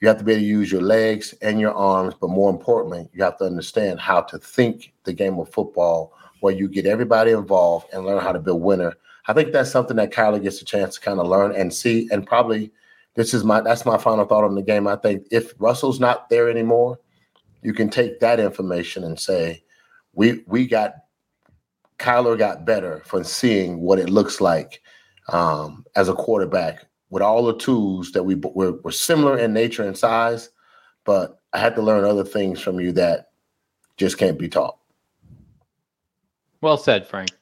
You 0.00 0.08
have 0.08 0.16
to 0.16 0.24
be 0.24 0.32
able 0.32 0.40
to 0.40 0.46
use 0.46 0.72
your 0.72 0.80
legs 0.80 1.34
and 1.42 1.60
your 1.60 1.74
arms, 1.74 2.14
but 2.18 2.30
more 2.30 2.48
importantly, 2.48 3.06
you 3.12 3.22
have 3.22 3.36
to 3.36 3.44
understand 3.44 4.00
how 4.00 4.22
to 4.22 4.38
think 4.38 4.94
the 5.04 5.12
game 5.12 5.38
of 5.38 5.50
football 5.50 6.14
where 6.40 6.54
you 6.54 6.68
get 6.68 6.86
everybody 6.86 7.32
involved 7.32 7.92
and 7.92 8.06
learn 8.06 8.22
how 8.22 8.32
to 8.32 8.40
build 8.40 8.62
winner. 8.62 8.94
I 9.28 9.34
think 9.34 9.52
that's 9.52 9.70
something 9.70 9.98
that 9.98 10.10
Kyler 10.10 10.42
gets 10.42 10.62
a 10.62 10.64
chance 10.64 10.94
to 10.94 11.02
kind 11.02 11.20
of 11.20 11.26
learn 11.26 11.54
and 11.54 11.74
see 11.74 12.08
and 12.10 12.26
probably 12.26 12.72
this 13.20 13.34
is 13.34 13.44
my 13.44 13.60
that's 13.60 13.84
my 13.84 13.98
final 13.98 14.24
thought 14.24 14.44
on 14.44 14.54
the 14.54 14.62
game. 14.62 14.86
I 14.86 14.96
think 14.96 15.26
if 15.30 15.52
Russell's 15.58 16.00
not 16.00 16.30
there 16.30 16.48
anymore, 16.48 16.98
you 17.60 17.74
can 17.74 17.90
take 17.90 18.18
that 18.20 18.40
information 18.40 19.04
and 19.04 19.20
say, 19.20 19.62
we 20.14 20.42
we 20.46 20.66
got 20.66 20.94
Kyler 21.98 22.38
got 22.38 22.64
better 22.64 23.02
from 23.04 23.24
seeing 23.24 23.82
what 23.82 23.98
it 23.98 24.08
looks 24.08 24.40
like 24.40 24.80
um, 25.28 25.84
as 25.96 26.08
a 26.08 26.14
quarterback 26.14 26.86
with 27.10 27.22
all 27.22 27.44
the 27.44 27.58
tools 27.58 28.12
that 28.12 28.22
we 28.22 28.36
were, 28.36 28.80
were 28.82 28.90
similar 28.90 29.36
in 29.36 29.52
nature 29.52 29.82
and 29.82 29.98
size, 29.98 30.48
but 31.04 31.42
I 31.52 31.58
had 31.58 31.74
to 31.74 31.82
learn 31.82 32.04
other 32.04 32.24
things 32.24 32.58
from 32.58 32.80
you 32.80 32.90
that 32.92 33.32
just 33.98 34.16
can't 34.16 34.38
be 34.38 34.48
taught. 34.48 34.78
Well 36.62 36.78
said, 36.78 37.06
Frank. 37.06 37.32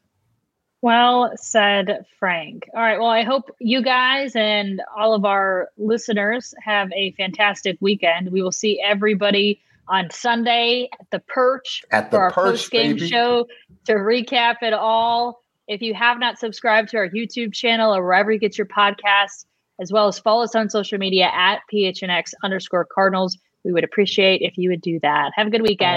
Well 0.81 1.33
said, 1.37 2.07
Frank. 2.19 2.69
All 2.75 2.81
right. 2.81 2.99
Well, 2.99 3.09
I 3.09 3.25
hope 3.25 3.51
you 3.59 3.83
guys 3.83 4.37
and 4.37 4.81
all 4.97 5.13
of 5.13 5.25
our 5.25 5.71
listeners 5.77 6.55
have 6.63 6.93
a 6.93 7.13
fantastic 7.13 7.77
weekend. 7.81 8.31
We 8.31 8.43
will 8.43 8.53
see 8.53 8.81
everybody 8.81 9.61
on 9.89 10.11
Sunday 10.11 10.89
at 11.01 11.11
the 11.11 11.19
Perch 11.21 11.83
at 11.91 12.11
the 12.11 12.17
for 12.17 12.23
our 12.23 12.31
post 12.31 12.71
game 12.71 12.97
show 12.97 13.49
to 13.87 13.95
recap 13.95 14.57
it 14.63 14.73
all. 14.73 15.43
If 15.67 15.83
you 15.83 15.95
have 15.95 16.19
not 16.19 16.39
subscribed 16.39 16.91
to 16.91 16.99
our 16.99 17.09
YouTube 17.09 17.53
channel 17.53 17.95
or 17.95 18.03
wherever 18.05 18.31
you 18.31 18.39
get 18.39 18.57
your 18.57 18.67
podcast, 18.67 19.47
as 19.81 19.93
well 19.93 20.09
as 20.09 20.19
follow 20.19 20.45
us 20.45 20.55
on 20.55 20.71
social 20.71 20.99
media 20.99 21.31
at 21.33 21.61
PHNX 21.73 22.33
underscore 22.43 22.85
Cardinals, 22.85 23.37
we 23.65 23.73
would 23.73 23.85
appreciate 23.85 24.43
if 24.43 24.57
you 24.57 24.71
would 24.71 24.81
do 24.81 24.99
that. 25.01 25.33
Have 25.35 25.49
a 25.49 25.51
good 25.51 25.63
weekend. 25.63 25.97